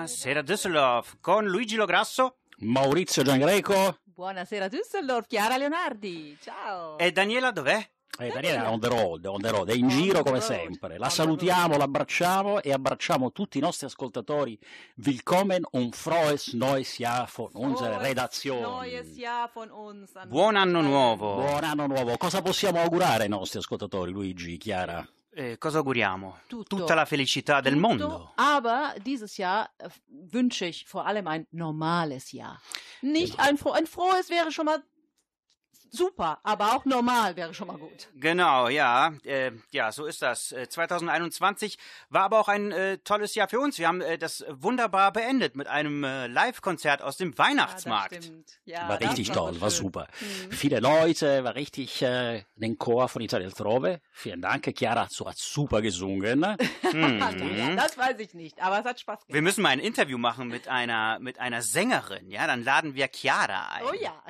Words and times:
Buonasera 0.00 0.40
Düsseldorf 0.40 1.18
con 1.20 1.44
Luigi 1.46 1.76
Lograsso 1.76 2.36
Maurizio 2.60 3.22
Giangreco 3.22 3.98
Buonasera 4.04 4.66
Düsseldorf, 4.66 5.26
Chiara 5.26 5.58
Leonardi, 5.58 6.38
ciao. 6.40 6.96
e 6.96 7.12
Daniela 7.12 7.50
dov'è? 7.50 7.86
e 8.18 8.28
Daniela 8.30 8.64
è 8.64 8.68
on 8.68 8.80
the 8.80 8.88
road, 8.88 9.26
on 9.26 9.42
the 9.42 9.50
road, 9.50 9.68
è 9.68 9.74
in 9.74 9.88
giro 9.88 10.22
come 10.22 10.40
sempre. 10.40 10.96
La 10.96 11.10
salutiamo, 11.10 11.76
l'abbracciamo 11.76 12.62
e 12.62 12.72
abbracciamo 12.72 13.30
tutti 13.32 13.58
i 13.58 13.60
nostri 13.60 13.86
ascoltatori. 13.86 14.58
Willkommen 14.96 15.66
und 15.72 15.94
frohes 15.94 16.54
neues 16.54 16.96
Jahr 16.96 17.30
von 17.30 17.50
unserer 17.52 17.92
Frohes 17.96 18.06
Redaktion. 18.06 18.60
Neues 18.60 19.16
Jahr 19.16 19.50
von 19.52 19.70
uns. 19.70 20.14
an 20.16 20.28
Buon 20.28 20.56
anno 20.56 20.80
nuovo! 20.80 21.34
Buon 21.34 21.64
anno 21.64 21.86
nuovo. 21.86 22.16
Cosa 22.16 22.40
possiamo 22.40 22.80
augurare 22.80 23.24
ai 23.24 23.28
nostri 23.28 23.58
ascoltatori, 23.58 24.10
Luigi, 24.10 24.56
Chiara? 24.56 25.06
Eh, 25.32 25.58
cosa 25.58 25.78
auguriamo? 25.78 26.40
Tutto. 26.48 26.76
Tutta 26.76 26.94
la 26.94 27.04
felicità 27.04 27.60
del 27.60 27.74
Tutto, 27.74 27.86
mondo. 27.86 28.32
Aber 28.36 28.94
dieses 29.00 29.36
Jahr 29.36 29.70
äh, 29.78 29.88
wünsche 30.08 30.66
ich 30.66 30.86
vor 30.86 31.06
allem 31.06 31.28
ein 31.28 31.46
normales 31.52 32.32
Jahr. 32.32 32.60
Nicht 33.00 33.38
ein, 33.38 33.56
fro 33.56 33.70
ein 33.70 33.86
frohes 33.86 34.28
wäre 34.28 34.50
schon 34.50 34.64
mal 34.66 34.82
super, 35.90 36.38
aber 36.42 36.74
auch 36.76 36.84
normal 36.84 37.36
wäre 37.36 37.54
schon 37.54 37.68
mal 37.68 37.78
gut. 37.78 38.08
Genau, 38.14 38.68
ja, 38.68 39.12
äh, 39.24 39.52
ja, 39.70 39.92
so 39.92 40.06
ist 40.06 40.22
das. 40.22 40.52
Äh, 40.52 40.68
2021 40.68 41.78
war 42.08 42.22
aber 42.22 42.40
auch 42.40 42.48
ein 42.48 42.72
äh, 42.72 42.98
tolles 42.98 43.34
Jahr 43.34 43.48
für 43.48 43.60
uns. 43.60 43.78
Wir 43.78 43.88
haben 43.88 44.00
äh, 44.00 44.18
das 44.18 44.44
wunderbar 44.48 45.12
beendet 45.12 45.56
mit 45.56 45.66
einem 45.66 46.04
äh, 46.04 46.26
Live-Konzert 46.26 47.02
aus 47.02 47.16
dem 47.16 47.36
Weihnachtsmarkt. 47.36 48.12
Ja, 48.12 48.18
das 48.18 48.24
stimmt. 48.26 48.60
Ja, 48.64 48.88
war 48.88 48.98
das 48.98 49.10
richtig 49.10 49.28
war 49.28 49.36
toll, 49.36 49.60
war 49.60 49.70
super. 49.70 50.06
Mhm. 50.20 50.52
Viele 50.52 50.80
Leute, 50.80 51.44
war 51.44 51.54
richtig 51.54 52.02
äh, 52.02 52.44
den 52.56 52.78
Chor 52.78 53.08
von 53.08 53.22
Italia 53.22 53.48
Altrove. 53.48 54.00
Vielen 54.12 54.42
Dank, 54.42 54.72
Chiara 54.76 55.08
so 55.10 55.26
hat 55.28 55.38
super 55.38 55.82
gesungen. 55.82 56.40
Mhm. 56.92 57.76
das 57.76 57.98
weiß 57.98 58.18
ich 58.18 58.34
nicht, 58.34 58.60
aber 58.62 58.80
es 58.80 58.84
hat 58.84 59.00
Spaß 59.00 59.20
Wir 59.26 59.34
gemacht. 59.34 59.42
müssen 59.42 59.62
mal 59.62 59.70
ein 59.70 59.80
Interview 59.80 60.18
machen 60.18 60.48
mit 60.48 60.68
einer 60.68 61.18
mit 61.20 61.38
einer 61.38 61.62
Sängerin, 61.62 62.30
ja? 62.30 62.46
Dann 62.46 62.64
laden 62.64 62.94
wir 62.94 63.08
Chiara 63.08 63.68
ein. 63.72 63.82
Oh 63.84 63.94
ja. 63.94 64.22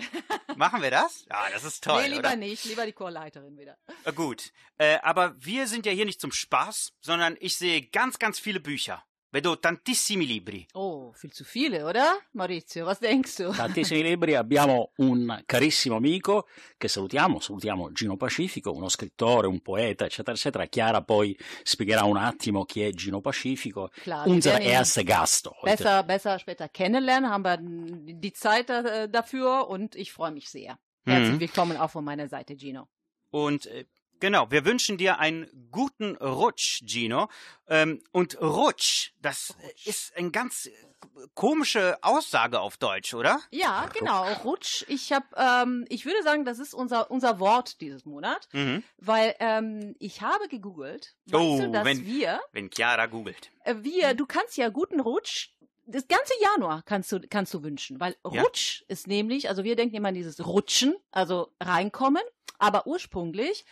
Machen 0.56 0.82
wir 0.82 0.90
das? 0.90 1.26
Ja, 1.30 1.36
das 1.52 1.64
ist 1.64 1.82
toll, 1.84 2.02
nee, 2.02 2.08
lieber 2.08 2.28
oder? 2.28 2.36
nicht, 2.36 2.64
lieber 2.64 2.86
die 2.86 2.92
Chorleiterin 2.92 3.56
wieder. 3.58 3.76
Äh, 4.04 4.12
Gut, 4.12 4.52
äh, 4.78 4.98
aber 5.02 5.34
wir 5.38 5.66
sind 5.66 5.86
ja 5.86 5.92
hier 5.92 6.06
nicht 6.06 6.20
zum 6.20 6.32
Spaß, 6.32 6.92
sondern 7.00 7.36
ich 7.40 7.56
sehe 7.56 7.82
ganz, 7.82 8.18
ganz 8.18 8.38
viele 8.38 8.60
Bücher. 8.60 9.02
Vedo 9.32 9.54
tantissimi 9.54 10.24
libri. 10.26 10.66
Oh, 10.74 11.12
viel 11.12 11.30
zu 11.30 11.44
viele, 11.44 11.86
oder? 11.86 12.18
Maurizio, 12.32 12.84
was 12.84 12.98
denkst 12.98 13.36
du? 13.36 13.52
Tantissimi 13.52 14.02
libri, 14.02 14.34
abbiamo 14.34 14.90
un 14.96 15.44
carissimo 15.46 15.94
amico 15.94 16.48
che 16.76 16.88
salutiamo, 16.88 17.38
salutiamo 17.38 17.92
Gino 17.92 18.16
Pacifico, 18.16 18.72
uno 18.72 18.88
scrittore, 18.88 19.46
un 19.46 19.60
poeta, 19.60 20.04
eccetera, 20.04 20.36
eccetera. 20.36 20.66
Chiara 20.66 21.02
poi 21.04 21.38
spiegherà 21.62 22.02
un 22.02 22.16
attimo 22.16 22.64
chi 22.64 22.82
è 22.82 22.90
Gino 22.90 23.20
Pacifico. 23.20 23.90
Klar, 24.02 24.26
Unser 24.26 24.60
erster 24.62 25.04
Gast 25.04 25.46
heute. 25.46 25.76
besser, 25.76 26.02
besser 26.02 26.38
später 26.40 26.68
kennenlernen, 26.68 27.30
haben 27.30 27.44
wir 27.44 27.56
die 28.16 28.32
Zeit 28.32 28.68
äh, 28.68 29.08
dafür 29.08 29.68
und 29.68 29.94
ich 29.94 30.10
freue 30.10 30.32
mich 30.32 30.50
sehr. 30.50 30.76
Herzlich 31.06 31.34
Mhm. 31.34 31.40
willkommen 31.40 31.76
auch 31.76 31.90
von 31.90 32.04
meiner 32.04 32.28
Seite, 32.28 32.56
Gino. 32.56 32.86
Und 33.30 33.66
äh, 33.66 33.86
genau, 34.20 34.50
wir 34.50 34.64
wünschen 34.64 34.98
dir 34.98 35.18
einen 35.18 35.68
guten 35.70 36.16
Rutsch, 36.16 36.82
Gino. 36.84 37.28
Ähm, 37.68 38.02
und 38.12 38.40
Rutsch, 38.40 39.12
das 39.20 39.54
äh, 39.62 39.88
ist 39.88 40.14
eine 40.16 40.30
ganz 40.30 40.66
äh, 40.66 40.72
komische 41.34 41.96
Aussage 42.02 42.60
auf 42.60 42.76
Deutsch, 42.76 43.14
oder? 43.14 43.40
Ja, 43.50 43.86
genau, 43.98 44.30
Rutsch. 44.44 44.84
Ich 44.88 45.10
habe, 45.12 45.24
ähm, 45.36 45.86
ich 45.88 46.04
würde 46.04 46.22
sagen, 46.22 46.44
das 46.44 46.58
ist 46.58 46.74
unser 46.74 47.10
unser 47.10 47.40
Wort 47.40 47.80
dieses 47.80 48.04
Monat, 48.04 48.48
Mhm. 48.52 48.82
weil 48.98 49.34
ähm, 49.40 49.94
ich 50.00 50.20
habe 50.20 50.48
gegoogelt, 50.48 51.14
weißt 51.26 51.42
Oh, 51.42 51.60
du, 51.62 51.70
dass 51.72 51.84
wenn- 51.86 52.04
wir, 52.04 52.40
Wenn 52.52 52.68
Chiara 52.70 53.06
googelt. 53.06 53.50
wir, 53.64 54.12
du 54.14 54.26
kannst 54.26 54.56
ja 54.58 54.68
guten 54.68 55.00
Rutsch. 55.00 55.50
Das 55.90 56.06
ganze 56.08 56.32
Januar 56.40 56.82
kannst 56.84 57.10
du, 57.12 57.20
kannst 57.20 57.52
du 57.54 57.62
wünschen, 57.62 57.98
weil 58.00 58.16
Ja. 58.30 58.42
Rutsch 58.42 58.82
ist 58.88 59.06
nämlich, 59.06 59.48
also 59.48 59.64
wir 59.64 59.76
denken 59.76 59.96
immer 59.96 60.08
an 60.08 60.14
dieses 60.14 60.44
Rutschen, 60.46 60.94
also 61.10 61.52
reinkommen, 61.60 62.22
aber 62.58 62.86
ursprünglich 62.86 63.64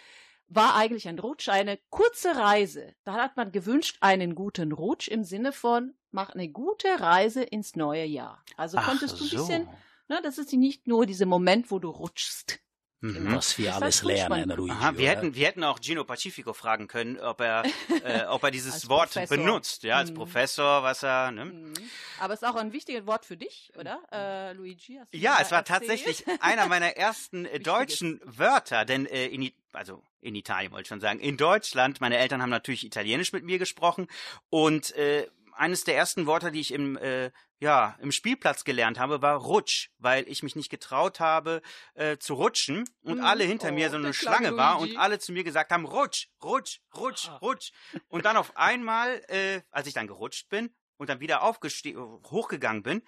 war 0.49 0.75
eigentlich 0.75 1.06
ein 1.09 1.19
Rutsch 1.19 1.49
eine 1.49 1.79
kurze 1.91 2.34
Reise. 2.37 2.95
Da 3.05 3.15
hat 3.15 3.37
man 3.37 3.53
gewünscht 3.53 3.99
einen 4.01 4.34
guten 4.34 4.73
Rutsch 4.73 5.09
im 5.09 5.23
Sinne 5.23 5.53
von, 5.53 5.95
mach 6.11 6.31
eine 6.31 6.49
gute 6.49 6.89
Reise 7.01 7.43
ins 7.43 7.77
neue 7.77 8.05
Jahr. 8.05 8.43
Also 8.56 8.79
konntest 8.79 9.21
du 9.21 9.25
ein 9.25 9.31
bisschen, 9.31 9.69
ne, 10.09 10.21
das 10.23 10.39
ist 10.39 10.53
nicht 10.53 10.87
nur 10.87 11.05
dieser 11.06 11.27
Moment, 11.27 11.71
wo 11.71 11.79
du 11.79 11.91
rutschst. 11.91 12.61
Mhm. 13.01 13.37
Was 13.37 13.57
wir 13.59 13.75
alles 13.77 14.03
lernen, 14.03 14.51
Luigi. 14.51 14.73
Aha, 14.73 14.93
wir 14.97 15.01
oder? 15.03 15.09
hätten, 15.21 15.35
wir 15.37 15.47
hätten 15.47 15.63
auch 15.63 15.79
Gino 15.81 16.03
Pacifico 16.05 16.53
fragen 16.53 16.89
können, 16.89 17.19
ob 17.21 17.41
er, 17.41 17.63
äh, 18.05 18.25
ob 18.27 18.43
er 18.43 18.51
dieses 18.51 18.89
Wort 18.89 19.13
Professor. 19.13 19.37
benutzt, 19.37 19.85
ja, 19.85 19.99
als 19.99 20.11
Mhm. 20.11 20.15
Professor, 20.17 20.83
was 20.83 21.05
er, 21.05 21.31
ne? 21.31 21.45
Mhm. 21.45 21.75
Aber 22.19 22.35
es 22.35 22.43
ist 22.43 22.49
auch 22.49 22.57
ein 22.57 22.73
wichtiges 22.73 23.07
Wort 23.07 23.25
für 23.25 23.37
dich, 23.37 23.71
oder, 23.79 24.01
äh, 24.11 24.53
Luigi? 24.53 24.97
Hast 25.01 25.15
du 25.15 25.17
Ja, 25.19 25.39
es 25.41 25.53
war 25.53 25.59
erzählt? 25.59 25.81
tatsächlich 25.81 26.25
einer 26.43 26.67
meiner 26.67 26.97
ersten 26.97 27.45
äh, 27.47 27.61
deutschen 27.61 28.21
Wörter, 28.25 28.85
denn 28.85 29.07
äh, 29.07 29.27
in, 29.27 29.53
also 29.73 30.03
in 30.21 30.35
Italien 30.35 30.73
wollte 30.73 30.83
ich 30.83 30.89
schon 30.89 31.01
sagen, 31.01 31.21
in 31.21 31.37
Deutschland, 31.37 32.01
meine 32.01 32.19
Eltern 32.19 32.43
haben 32.43 32.51
natürlich 32.51 32.85
Italienisch 32.85 33.33
mit 33.33 33.45
mir 33.45 33.59
gesprochen 33.61 34.09
und 34.51 34.93
äh, 34.97 35.29
eines 35.59 35.85
der 35.85 35.97
ersten 35.97 36.27
Worte, 36.27 36.51
die 36.53 36.61
ich 36.61 36.73
im 36.73 36.97
äh, 36.97 37.31
ja 37.61 37.97
im 38.01 38.13
Spielplatz 38.13 38.65
gelernt 38.65 38.99
habe, 38.99 39.21
war 39.23 39.37
Rutsch, 39.37 39.89
weil 39.99 40.29
ich 40.29 40.43
mich 40.43 40.55
nicht 40.57 40.71
getraut 40.71 41.21
habe 41.21 41.61
äh, 41.95 42.17
zu 42.19 42.35
rutschen 42.35 42.85
und 43.03 43.19
Mhm. 43.19 43.25
alle 43.25 43.45
hinter 43.45 43.71
Oh, 43.71 43.73
mir 43.73 43.91
so 43.91 43.97
eine 43.97 44.15
Schlange 44.15 44.57
war 44.57 44.79
und 44.79 44.97
alle 44.97 45.19
zu 45.19 45.33
mir 45.33 45.45
gesagt 45.45 45.71
haben 45.73 45.85
Rutsch, 45.85 46.29
Rutsch, 46.43 46.81
Rutsch, 46.97 47.29
Rutsch 47.43 47.73
und 48.09 48.25
dann 48.25 48.37
auf 48.37 48.57
einmal, 48.57 49.23
äh, 49.29 49.63
als 49.71 49.87
ich 49.89 49.95
dann 49.95 50.07
gerutscht 50.07 50.49
bin 50.49 50.73
und 50.97 51.09
dann 51.09 51.21
wieder 51.21 51.43
aufgeste 51.43 51.95
hochgegangen 52.31 52.83
bin, 52.83 53.03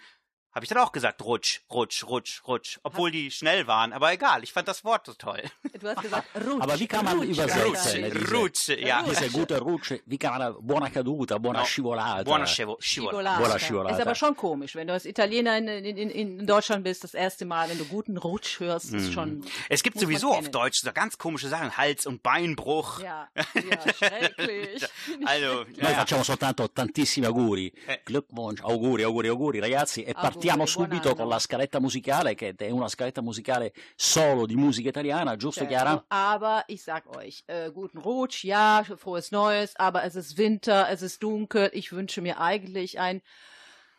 habe 0.55 0.65
ich 0.65 0.69
dann 0.69 0.78
auch 0.78 0.93
gesagt, 0.93 1.22
rutsch, 1.22 1.61
rutsch, 1.71 2.05
rutsch, 2.06 2.43
rutsch. 2.47 2.78
Obwohl 2.83 3.11
die 3.11 3.31
schnell 3.31 3.66
waren, 3.66 3.93
aber 3.93 4.12
egal, 4.12 4.43
ich 4.43 4.53
fand 4.53 4.66
das 4.69 4.84
Wort 4.84 5.06
so 5.06 5.12
toll. 5.15 5.43
Du 5.81 5.88
hast 5.88 6.03
gesagt 6.03 6.27
Rutsch. 6.47 6.61
Aber 6.62 6.78
wie 6.78 6.87
kann 6.87 7.05
man 7.05 7.19
Rutsch, 7.19 7.28
übersetzen? 7.28 8.05
Alter. 8.05 8.19
diese- 8.19 8.34
Rutsch, 8.34 8.69
ja. 8.69 9.03
Diese 9.03 9.31
gute 9.31 9.60
Rutsche, 9.60 10.00
wie 10.06 10.19
kann 10.19 10.39
man 10.39 10.55
buona 10.60 10.91
caduta, 10.91 11.39
buona 11.39 11.60
No. 11.60 11.65
scivolata. 11.65 12.25
Buona 12.25 12.44
scivo- 12.44 12.77
scivola. 12.81 13.10
Scivolata. 13.10 13.39
Buona 13.39 13.59
Scivolata. 13.59 13.94
Ist 13.97 14.00
aber 14.03 14.15
schon 14.15 14.37
komisch, 14.37 14.75
wenn 14.75 14.87
du 14.89 14.93
als 14.93 15.05
Italiener 15.05 15.56
in, 15.59 15.69
in, 15.69 15.97
in, 15.97 16.10
in 16.10 16.47
Deutschland 16.47 16.84
bist, 16.84 17.05
das 17.05 17.15
erste 17.15 17.44
Mal, 17.44 17.69
wenn 17.69 17.78
du 17.78 17.84
guten 17.84 18.16
Rutsch 18.16 18.60
hörst, 18.60 18.93
ist 18.93 19.12
schon. 19.12 19.44
Es 19.69 19.83
gibt 19.83 19.99
sowieso 20.00 20.33
auf. 20.33 20.49
Deutsch 20.50 20.81
so 20.81 20.93
ganz 20.93 21.16
komische 21.16 21.49
Sachen, 21.49 21.77
Hals- 21.77 22.06
und 22.06 22.22
Beinbruch. 22.22 23.00
Ja, 23.00 23.28
ja 23.37 23.93
schrecklich. 23.94 24.84
Also, 25.25 25.65
Noi 25.65 25.91
ja, 25.91 25.99
facciamo 25.99 26.22
soltanto 26.25 26.69
tantissimi 26.72 27.27
auguri. 27.27 27.72
Eh. 27.87 27.99
Glückwunsch, 28.05 28.62
auguri, 28.62 29.05
auguri, 29.05 29.28
auguri 29.28 29.60
ragazzi. 29.60 30.03
E 30.03 30.12
Auguri, 30.15 30.22
partiamo 30.41 30.65
subito 30.65 31.15
con 31.15 31.28
la 31.28 31.39
scaletta 31.39 31.81
musicale, 31.81 32.34
che 32.34 32.55
è 32.56 32.71
una 32.71 32.89
scaletta 32.89 33.21
musicale 33.21 33.75
solo 33.95 34.47
di 34.47 34.56
musica 34.56 34.89
italiana, 34.89 35.37
giusto 35.37 35.67
Chiara? 35.67 36.03
Aber 36.09 36.65
ich 36.69 36.83
sag 36.83 37.05
euch, 37.15 37.43
äh, 37.47 37.71
guten 37.71 38.01
Rutsch, 38.01 38.45
ja, 38.45 38.83
frohes 38.97 39.31
Neues, 39.33 39.75
aber 39.77 40.03
es 40.05 40.15
ist 40.15 40.39
Winter, 40.39 40.89
es 40.89 41.03
ist 41.03 41.23
dunkel. 41.23 41.69
Ich 41.75 41.93
wünsche 41.93 42.23
mir 42.23 42.41
eigentlich 42.41 42.99
ein 42.99 43.21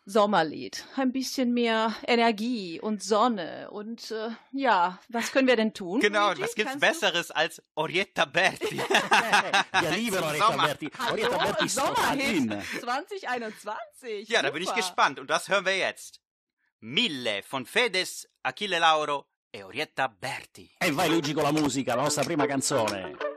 Sommerlied. 0.03 0.84
Ein 0.96 1.12
bisschen 1.12 1.53
mehr 1.53 1.94
Energie 2.07 2.81
und 2.81 3.03
Sonne. 3.03 3.69
Und 3.69 4.09
äh, 4.09 4.29
ja, 4.52 4.97
was 5.09 5.31
können 5.31 5.47
wir 5.47 5.56
denn 5.56 5.75
tun? 5.75 6.00
genau, 6.00 6.29
Luigi? 6.29 6.41
was 6.41 6.56
gibt's 6.56 6.72
Kannst 6.72 6.84
du- 6.84 6.88
Besseres 7.08 7.29
als 7.31 7.62
Orietta 7.75 8.25
Berti? 8.25 8.81
Wir 9.79 9.91
lieben 9.91 10.16
Zum 10.16 10.25
Orietta 10.25 10.47
Sommer. 10.47 10.63
Berti. 10.66 10.91
Orietta 11.12 11.38
Berti. 11.38 11.69
Sommerhit 11.69 12.63
2021. 12.79 14.28
ja, 14.29 14.41
da 14.41 14.49
bin 14.49 14.64
ich 14.64 14.70
Super. 14.70 14.79
gespannt 14.82 15.20
und 15.20 15.29
das 15.29 15.47
hören 15.49 15.66
wir 15.66 15.78
jetzt. 15.78 16.20
Mille 16.83 17.43
von 17.47 17.63
Fedes, 17.66 18.28
Achille 18.41 18.79
Lauro 18.79 19.28
e 19.51 19.61
Orietta 19.61 20.07
Berti. 20.07 20.75
E 20.79 20.91
vai 20.91 21.09
Luigi 21.09 21.33
con 21.33 21.43
la 21.43 21.51
musica, 21.51 21.93
la 21.93 22.01
nostra 22.01 22.23
prima 22.23 22.47
canzone. 22.47 23.30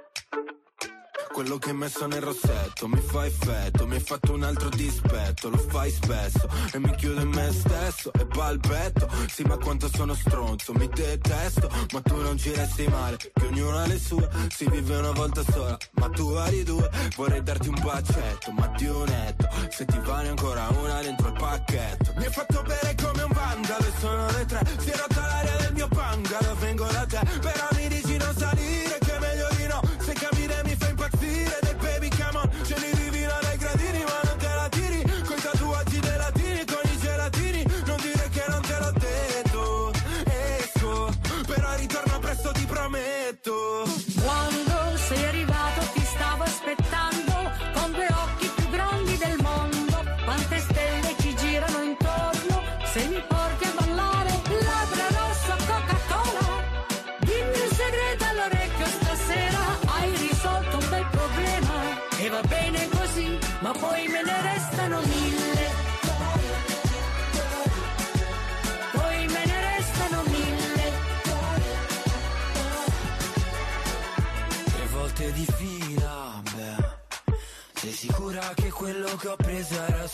Quello 1.35 1.59
che 1.59 1.71
hai 1.71 1.75
messo 1.75 2.07
nel 2.07 2.23
rossetto. 2.23 2.87
Mi 2.87 3.01
fa 3.01 3.27
effetto, 3.27 3.89
mi 3.89 3.97
hai 3.97 4.01
fatto 4.01 4.35
un 4.35 4.45
altro 4.45 4.69
dispetto, 4.69 5.51
lo 5.51 5.59
fai 5.59 5.91
spesso 5.91 6.49
e 6.73 6.79
mi 6.79 6.95
chiudo 6.95 7.23
in 7.23 7.29
me 7.31 7.51
stesso 7.53 8.13
e 8.13 8.25
palpetto. 8.25 9.09
Sì, 9.27 9.43
ma 9.43 9.57
quanto 9.57 9.91
sono 9.93 10.15
stronzo, 10.15 10.73
mi 10.75 10.89
detesto, 10.89 11.69
ma 11.93 12.01
tu 12.03 12.21
non 12.21 12.39
ci 12.39 12.55
resti 12.55 12.87
male, 12.87 13.17
che 13.17 13.47
ognuno 13.47 13.79
ha 13.79 13.87
le 13.87 13.99
sue, 13.99 14.29
si 14.49 14.71
vive 14.71 14.95
una 14.95 15.11
volta 15.11 15.43
sola, 15.43 15.77
ma 15.95 16.09
tu 16.09 16.29
hai 16.35 16.63
due, 16.63 16.89
vorrei 17.17 17.43
darti 17.43 17.67
un 17.67 17.81
bacetto, 17.83 18.53
ma 18.53 18.73
un 18.79 19.05
netto, 19.09 19.49
se 19.71 19.85
ti 19.87 19.99
vale 20.05 20.29
ancora 20.29 20.69
una 20.69 21.03
dentro 21.03 21.27
il 21.27 21.35
pacchetto. 21.35 22.13
Mi 22.17 22.27
hai 22.27 22.33
fatto 22.33 22.63
bere 22.63 22.95
come 23.03 23.23
un 23.25 23.33
vandalo 23.33 23.85
e 23.85 23.93
sono 23.99 24.27
le 24.31 24.45
tre, 24.47 24.61
si 24.79 24.89
è 24.89 24.97
rotta 24.97 25.21
l'aria 25.21 25.57
del 25.57 25.73
mio 25.73 25.89
bungalow, 25.89 26.57
vengo 26.59 26.85
da 26.85 27.05
te, 27.07 27.21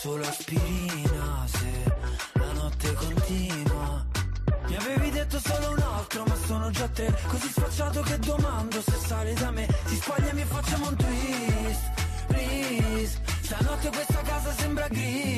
solo 0.02 0.26
aspirina? 0.26 1.46
Se 1.46 1.94
la 2.32 2.52
notte 2.52 2.92
continua. 2.94 4.06
Mi 4.66 4.76
avevi 4.76 5.10
detto 5.10 5.38
solo 5.38 5.72
un 5.72 5.78
altro, 5.78 6.24
ma 6.24 6.34
sono 6.46 6.70
già 6.70 6.88
tre. 6.88 7.14
Così 7.28 7.48
sfacciato 7.48 8.00
che 8.00 8.18
domando 8.18 8.80
se 8.80 8.92
sale 8.92 9.34
da 9.34 9.50
me. 9.50 9.68
Si 9.84 9.96
spogliami 9.96 10.40
e 10.40 10.44
facciamo 10.46 10.88
un 10.88 10.96
twist. 10.96 11.90
Please. 12.28 13.20
Stanotte 13.42 13.88
questa 13.90 14.22
casa 14.22 14.52
sembra 14.52 14.88
gris. 14.88 15.29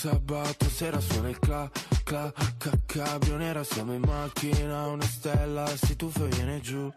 Sabato 0.00 0.66
sera 0.70 0.98
suona 0.98 1.28
il 1.28 1.38
cla, 1.38 1.70
cla, 2.04 2.32
ca, 2.56 2.70
cabrio 2.86 3.36
nera 3.36 3.62
Siamo 3.62 3.92
in 3.92 4.00
macchina, 4.00 4.86
una 4.86 5.04
stella 5.04 5.66
si 5.76 5.94
tuffa 5.94 6.24
e 6.24 6.28
viene 6.28 6.60
giù 6.60 6.90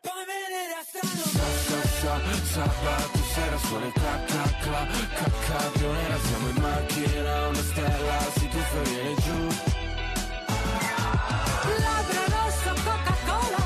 Poi 0.00 0.24
me 0.26 0.38
ne 0.50 0.62
restano 0.74 1.06
Sa, 1.06 1.46
sa, 1.66 1.80
sa, 2.00 2.42
sabato 2.42 3.18
sera 3.32 3.56
suona 3.58 3.86
il 3.86 3.92
cla, 3.92 4.24
ca, 4.26 5.30
cabrio 5.46 5.92
nera 5.92 6.18
Siamo 6.18 6.48
in 6.48 6.56
macchina, 6.60 7.46
una 7.46 7.62
stella 7.62 8.18
si 8.34 8.48
tuffa 8.48 8.80
e 8.80 8.88
viene 8.88 9.14
giù 9.14 9.46
Labbra 11.78 12.24
rosso, 12.26 12.74
Coca-Cola. 12.82 13.59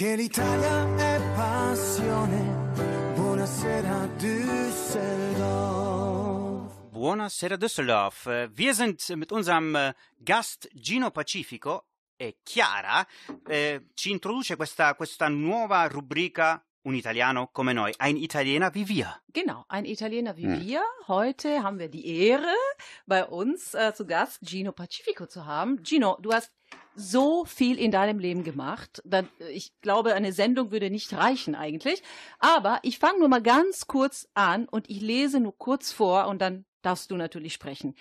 Perché 0.00 0.16
l'Italia 0.16 0.96
è 0.96 1.20
passione 1.36 2.72
Buonasera 3.16 4.06
Düsseldorf 4.16 5.28
Buonasera 6.88 7.56
Düsseldorf. 7.56 8.24
Wir 8.54 8.72
sind 8.74 9.06
mit 9.16 9.30
unserem 9.30 9.76
äh, 9.76 9.92
Gast 10.16 10.70
Gino 10.72 11.10
Pacifico 11.10 11.88
e 12.16 12.38
Chiara 12.42 13.06
eh, 13.46 13.88
ci 13.92 14.10
introduce 14.10 14.56
questa, 14.56 14.94
questa 14.94 15.28
nuova 15.28 15.86
rubrica 15.86 16.64
Un 16.82 16.94
Italiano 16.94 17.50
come 17.52 17.74
noi, 17.74 17.92
ein 17.98 18.16
Italiener 18.16 18.72
wie 18.72 18.88
wir. 18.88 19.20
Genau, 19.34 19.66
ein 19.68 19.84
Italiener 19.84 20.34
wie 20.38 20.46
Hm. 20.46 20.60
wir. 20.62 20.82
Heute 21.08 21.62
haben 21.62 21.78
wir 21.78 21.90
die 21.90 22.06
Ehre, 22.26 22.54
bei 23.04 23.22
uns 23.22 23.74
äh, 23.74 23.92
zu 23.92 24.06
Gast 24.06 24.38
Gino 24.42 24.72
Pacifico 24.72 25.26
zu 25.26 25.44
haben. 25.44 25.82
Gino, 25.82 26.16
du 26.22 26.32
hast 26.32 26.50
so 27.00 27.44
viel 27.44 27.78
in 27.78 27.90
deinem 27.90 28.18
Leben 28.18 28.44
gemacht. 28.44 29.02
Äh, 29.10 29.24
ich 29.52 29.72
glaube, 29.80 30.14
eine 30.14 30.32
Sendung 30.32 30.70
würde 30.70 30.90
nicht 30.90 31.12
reichen 31.12 31.54
eigentlich. 31.54 32.02
Aber 32.38 32.78
ich 32.82 32.98
fange 32.98 33.18
nur 33.18 33.28
mal 33.28 33.42
ganz 33.42 33.86
kurz 33.86 34.28
an 34.34 34.68
und 34.68 34.88
ich 34.88 35.00
lese 35.00 35.40
nur 35.40 35.56
kurz 35.56 35.92
vor 35.92 36.26
und 36.28 36.40
dann 36.40 36.64
darfst 36.82 37.10
du 37.10 37.16
natürlich 37.16 37.54
sprechen. 37.54 37.94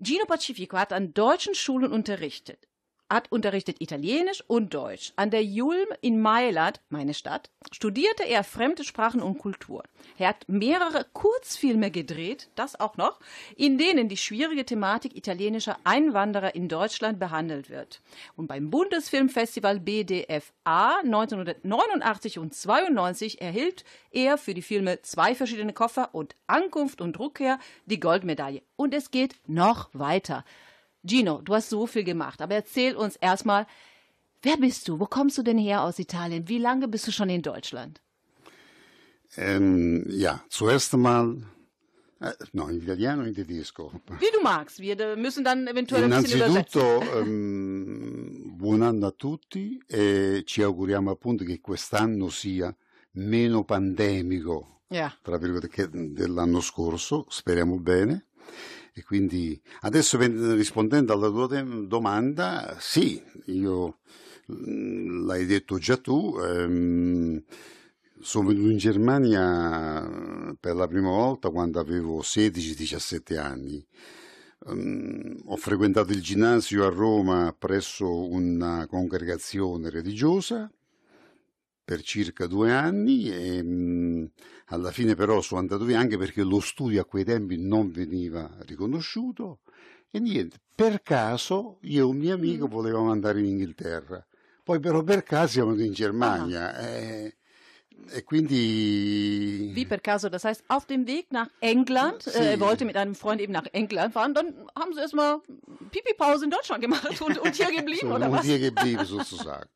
Gino 0.00 0.24
Pacifico 0.26 0.76
hat 0.76 0.92
an 0.92 1.14
deutschen 1.14 1.54
Schulen 1.54 1.92
unterrichtet. 1.92 2.66
Hat 3.10 3.30
unterrichtet 3.30 3.80
Italienisch 3.80 4.42
und 4.46 4.74
Deutsch. 4.74 5.12
An 5.16 5.30
der 5.30 5.44
Julm 5.44 5.86
in 6.00 6.20
Mailand, 6.20 6.80
meine 6.88 7.14
Stadt, 7.14 7.50
studierte 7.70 8.24
er 8.24 8.42
fremde 8.44 8.82
Sprachen 8.82 9.22
und 9.22 9.38
Kulturen. 9.38 9.86
Er 10.18 10.28
hat 10.28 10.48
mehrere 10.48 11.06
Kurzfilme 11.12 11.90
gedreht, 11.90 12.48
das 12.54 12.80
auch 12.80 12.96
noch, 12.96 13.20
in 13.56 13.78
denen 13.78 14.08
die 14.08 14.16
schwierige 14.16 14.64
Thematik 14.64 15.16
italienischer 15.16 15.76
Einwanderer 15.84 16.54
in 16.54 16.68
Deutschland 16.68 17.18
behandelt 17.18 17.70
wird. 17.70 18.00
Und 18.36 18.46
beim 18.48 18.70
Bundesfilmfestival 18.70 19.80
BDFA 19.80 20.98
1989 21.04 22.38
und 22.38 22.54
92 22.54 23.40
erhielt 23.40 23.84
er 24.10 24.38
für 24.38 24.54
die 24.54 24.62
Filme 24.62 25.02
Zwei 25.02 25.34
verschiedene 25.34 25.72
Koffer 25.72 26.14
und 26.14 26.34
Ankunft 26.46 27.00
und 27.00 27.18
Rückkehr 27.18 27.58
die 27.86 28.00
Goldmedaille. 28.00 28.62
Und 28.76 28.94
es 28.94 29.10
geht 29.10 29.36
noch 29.46 29.90
weiter. 29.92 30.44
Gino, 31.06 31.40
du 31.42 31.54
hast 31.54 31.68
so 31.70 31.86
viel 31.86 32.04
gemacht, 32.04 32.40
aber 32.40 32.54
erzähl 32.54 32.96
uns 32.96 33.16
erstmal, 33.16 33.66
wer 34.42 34.56
bist 34.56 34.88
du? 34.88 34.98
Wo 34.98 35.06
kommst 35.06 35.36
du 35.38 35.42
denn 35.42 35.58
her 35.58 35.82
aus 35.82 35.98
Italien? 35.98 36.48
Wie 36.48 36.58
lange 36.58 36.88
bist 36.88 37.06
du 37.06 37.12
schon 37.12 37.28
in 37.28 37.42
Deutschland? 37.42 38.00
Ähm, 39.36 40.04
ja, 40.08 40.42
zuerst 40.48 40.94
einmal, 40.94 41.36
äh, 42.20 42.32
no, 42.52 42.68
in 42.68 42.80
italiano 42.80 43.22
o 43.22 43.26
in 43.26 43.34
tedesco? 43.34 43.92
Wie 44.20 44.30
du 44.32 44.40
magst. 44.42 44.78
Wir 44.78 45.16
müssen 45.16 45.44
dann 45.44 45.66
eventuell 45.66 46.04
ein 46.04 46.10
bisschen 46.10 46.36
übersetzen. 46.40 46.80
Innanzitutto, 46.80 47.18
ehm, 47.18 48.56
buon 48.56 48.82
anno 48.82 49.08
a 49.08 49.10
tutti 49.10 49.82
e 49.86 50.42
ci 50.46 50.62
auguriamo 50.62 51.10
appunto 51.10 51.44
che 51.44 51.60
quest'anno 51.60 52.30
sia 52.30 52.74
meno 53.12 53.64
pandemico, 53.64 54.82
Ja. 54.88 55.12
tra 55.22 55.36
virgolette, 55.36 55.90
dell'anno 55.92 56.60
scorso, 56.60 57.26
speriamo 57.28 57.78
bene. 57.78 58.26
E 58.96 59.02
quindi 59.02 59.60
adesso 59.80 60.16
rispondendo 60.18 61.12
alla 61.12 61.28
tua 61.28 61.62
domanda, 61.62 62.76
sì, 62.78 63.20
io 63.46 63.98
mm, 64.52 65.26
l'hai 65.26 65.46
detto 65.46 65.78
già 65.78 65.96
tu, 65.96 66.38
ehm, 66.38 67.42
sono 68.20 68.48
venuto 68.48 68.70
in 68.70 68.76
Germania 68.78 70.56
per 70.60 70.76
la 70.76 70.86
prima 70.86 71.10
volta 71.10 71.50
quando 71.50 71.80
avevo 71.80 72.22
16-17 72.22 73.36
anni. 73.36 73.84
Ehm, 74.68 75.42
ho 75.46 75.56
frequentato 75.56 76.12
il 76.12 76.22
ginnasio 76.22 76.86
a 76.86 76.90
Roma 76.90 77.52
presso 77.58 78.28
una 78.28 78.86
congregazione 78.86 79.90
religiosa 79.90 80.70
per 81.84 82.02
circa 82.02 82.46
due 82.46 82.72
anni 82.72 83.30
e 83.30 83.62
mm, 83.62 84.24
alla 84.66 84.90
fine 84.90 85.14
però 85.14 85.40
sono 85.40 85.60
andato 85.60 85.84
via 85.84 85.98
anche 85.98 86.16
perché 86.16 86.42
lo 86.42 86.60
studio 86.60 87.02
a 87.02 87.04
quei 87.04 87.24
tempi 87.24 87.58
non 87.58 87.90
veniva 87.90 88.50
riconosciuto 88.60 89.60
e 90.10 90.20
niente, 90.20 90.60
per 90.74 91.02
caso 91.02 91.78
io 91.82 91.98
e 91.98 92.08
un 92.08 92.16
mio 92.16 92.34
amico 92.34 92.68
volevamo 92.68 93.10
andare 93.10 93.40
in 93.40 93.46
Inghilterra, 93.46 94.24
poi 94.62 94.78
però 94.80 95.02
per 95.02 95.24
caso 95.24 95.48
siamo 95.48 95.70
andati 95.70 95.88
in 95.88 95.92
Germania 95.92 96.78
eh, 96.78 97.36
e 98.12 98.22
quindi... 98.22 99.70
Wie 99.74 99.84
per 99.84 100.00
caso, 100.00 100.28
das 100.28 100.44
heißt, 100.44 100.64
auf 100.68 100.86
dem 100.86 101.06
Weg 101.06 101.32
nach 101.32 101.48
England, 101.60 102.26
äh, 102.26 102.52
er 102.52 102.60
wollte 102.60 102.84
mit 102.84 102.96
einem 102.96 103.14
Freund 103.14 103.40
eben 103.40 103.52
nach 103.52 103.66
England 103.72 104.12
fahren, 104.12 104.34
dann 104.34 104.54
haben 104.78 104.92
sie 104.94 105.00
erstmal 105.00 105.40
Pipi-Pause 105.90 106.44
in 106.44 106.50
Deutschland 106.50 106.82
gemacht 106.82 107.20
und, 107.20 107.38
und 107.38 107.54
hier 107.54 107.72
geblieben, 107.76 108.08
sono 108.08 108.16
oder 108.16 108.32
was? 108.32 108.44
hier 108.44 108.58
geblieben 108.58 109.04
sozusagen. 109.04 109.68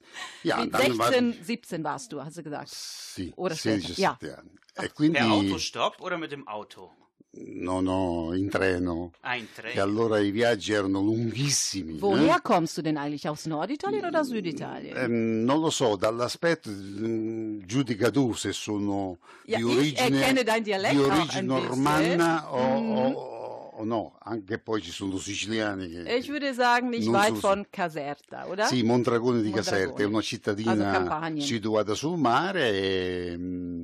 Ja, 0.42 0.58
Mit 0.64 0.74
dann 0.74 0.98
war- 0.98 1.08
16, 1.12 1.44
17 1.44 1.84
warst 1.84 2.12
du, 2.12 2.22
hast 2.24 2.36
du 2.36 2.42
gesagt. 2.42 2.68
Sì, 2.70 3.32
Ora 3.36 3.54
16, 3.54 3.74
aspetta, 3.92 4.00
ja. 4.00 4.16
17 4.20 4.38
anni. 4.38 4.50
E 4.50 4.80
Per 4.80 4.88
quindi 4.90 5.20
Autostopp 5.20 6.00
oder 6.00 6.18
mit 6.18 6.30
dem 6.30 6.46
Auto? 6.46 6.92
No, 7.46 7.80
no, 7.80 8.32
in 8.34 8.48
treno. 8.48 9.12
Ein 9.22 9.44
E 9.44 9.48
Train. 9.54 9.78
allora 9.80 10.18
i 10.18 10.30
viaggi 10.30 10.72
erano 10.72 11.00
lunghissimi. 11.00 11.98
Woher 12.00 12.36
eh? 12.36 12.40
kommst 12.42 12.76
du 12.76 12.82
denn 12.82 12.96
eigentlich? 12.96 13.26
Aus 13.28 13.46
Norditalien 13.46 14.04
oder 14.04 14.24
Süditalien? 14.24 14.96
Ehm, 14.96 15.44
non 15.44 15.60
lo 15.60 15.70
so, 15.70 15.96
dall'aspetto 15.96 16.70
mm, 16.70 17.60
giudica 17.66 18.10
tu 18.10 18.32
se 18.34 18.52
sono 18.52 19.18
Ja, 19.44 19.58
di 19.58 19.62
ich 19.64 19.68
origine, 20.00 20.60
Dialekt 20.62 20.94
di 20.94 20.98
origine 21.00 21.38
ein 21.38 21.46
normanna 21.46 22.52
o, 22.52 22.80
Mhm. 22.80 23.14
o- 23.14 23.36
o 23.80 23.84
no, 23.84 24.16
anche 24.24 24.58
poi 24.58 24.82
ci 24.82 24.90
sono 24.90 25.18
siciliani 25.18 25.88
che... 25.88 26.16
Ich 26.16 26.28
würde 26.28 26.52
sagen, 26.52 26.88
nicht 26.90 27.06
weit 27.08 27.34
so- 27.34 27.40
von 27.48 27.64
Caserta, 27.70 28.46
oder? 28.48 28.64
Sì, 28.66 28.82
Mondragone 28.82 29.40
di 29.40 29.50
Mondragone. 29.50 29.82
Caserta, 29.84 30.02
è 30.02 30.06
una 30.06 30.20
cittadina 30.20 31.36
situata 31.38 31.94
sul 31.94 32.18
mare 32.18 32.70
e... 32.72 33.34
mm, 33.38 33.82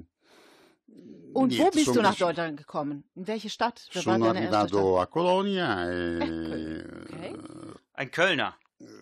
Und 1.35 1.59
wo 1.59 1.71
bist 1.71 1.89
du 1.95 2.01
nach 2.01 2.15
Deutschland 2.17 2.57
gekommen? 2.57 3.05
In 3.15 3.27
welche 3.27 3.49
Stadt? 3.51 3.83
Wer 3.93 4.07
war 4.07 4.15
Sono 4.15 4.27
deine 4.33 4.41
erste 4.47 4.55
Stadt? 4.57 4.73
arrivato 4.73 5.01
a 5.01 5.07
Colonia 5.07 5.91
e... 5.91 6.19
Köln, 6.19 7.05
ok. 7.71 7.81
Ein 7.95 8.11
Kölner. 8.11 8.57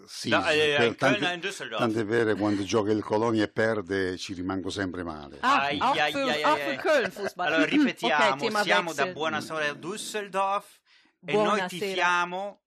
Sì, 0.07 0.29
Da- 0.31 0.51
eh, 0.53 0.77
per- 0.77 0.87
in 0.87 0.97
Köln 0.97 1.13
tante- 1.21 1.31
e 1.31 1.35
in 1.35 1.41
Düsseldorf. 1.41 1.79
Tant'è 1.81 2.05
vero, 2.05 2.35
quando 2.37 2.63
gioca 2.63 2.91
il 2.93 3.03
Colonia 3.03 3.45
e 3.45 3.49
perde 3.49 4.17
ci 4.17 4.35
rimango 4.35 4.71
sempre 4.71 5.03
male. 5.03 5.39
Ah, 5.41 5.63
Ai, 5.63 5.79
auch, 5.81 5.97
ai, 5.99 6.13
für, 6.13 6.23
ai, 6.31 6.45
auch 6.45 6.53
ai, 6.55 6.61
für 6.61 6.71
ai. 6.71 6.77
Köln 6.77 7.11
Fußball. 7.11 7.47
Allora 7.47 7.65
ripetiamo, 7.71 8.45
okay, 8.45 8.63
siamo 8.63 8.93
da 8.93 9.03
Wechsel. 9.05 9.13
Buonasera 9.13 9.73
Düsseldorf 9.75 10.81
e 11.25 11.33
noi 11.33 11.43
Buonasera. 11.45 11.69
tifiamo 11.69 12.61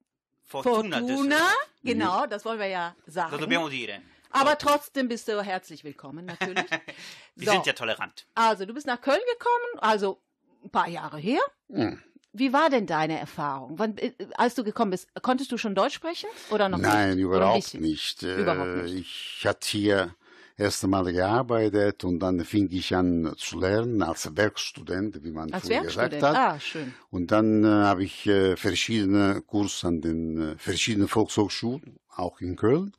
Fortuna, 0.47 0.97
Fortuna, 0.99 1.39
genau, 1.81 2.25
das 2.27 2.43
wollen 2.45 2.59
wir 2.59 2.67
ja 2.67 2.95
sagen. 3.07 3.31
So 3.31 3.37
dobbiamo 3.37 3.67
dire. 3.67 4.01
Aber 4.35 4.57
trotzdem 4.57 5.07
bist 5.07 5.27
du 5.27 5.41
herzlich 5.41 5.83
willkommen, 5.83 6.25
natürlich. 6.25 6.65
Wir 7.35 7.47
So. 7.47 7.51
sind 7.53 7.65
ja 7.65 7.73
tolerant. 7.73 8.25
Also, 8.35 8.65
du 8.65 8.73
bist 8.73 8.85
nach 8.87 8.99
Köln 9.01 9.19
gekommen, 9.33 9.79
also 9.81 10.19
ein 10.63 10.69
paar 10.69 10.89
Jahre 10.89 11.17
her. 11.17 11.39
Mm. 11.69 11.93
Wie 12.33 12.51
war 12.51 12.69
denn 12.69 12.85
deine 12.85 13.17
Erfahrung? 13.17 13.79
Wann, 13.79 13.97
äh, 13.97 14.11
als 14.35 14.55
du 14.55 14.63
gekommen 14.65 14.91
bist, 14.91 15.07
konntest 15.21 15.51
du 15.53 15.57
schon 15.57 15.73
Deutsch 15.73 15.95
sprechen 15.95 16.27
oder 16.49 16.67
noch 16.67 16.79
Nein, 16.79 17.11
nicht? 17.15 17.19
Überhaupt 17.23 17.63
bisschen? 17.63 17.81
nicht. 17.81 18.23
Äh, 18.23 18.41
Überhaupt 18.41 18.83
nicht. 18.83 19.37
Ich 19.39 19.45
hatte 19.47 19.67
hier 19.69 20.15
erst 20.57 20.83
einmal 20.83 21.05
gearbeitet 21.13 22.03
und 22.03 22.19
dann 22.19 22.43
fing 22.43 22.67
ich 22.71 22.93
an 22.93 23.33
zu 23.37 23.59
lernen 23.59 24.01
als 24.01 24.35
Werkstudent, 24.35 25.23
wie 25.23 25.31
man 25.31 25.53
Als 25.53 25.65
früher 25.67 25.81
gesagt 25.81 26.21
hat. 26.21 26.35
Ah, 26.35 26.59
schön. 26.59 26.93
Und 27.09 27.31
dann 27.31 27.63
äh, 27.63 27.67
habe 27.67 28.03
ich 28.03 28.27
äh, 28.27 28.57
verschiedene 28.57 29.41
Kurse 29.41 29.87
an 29.87 30.01
den 30.01 30.41
äh, 30.41 30.57
verschiedenen 30.57 31.07
Volkshochschulen, 31.07 31.99
auch 32.09 32.41
in 32.41 32.55
Köln, 32.57 32.93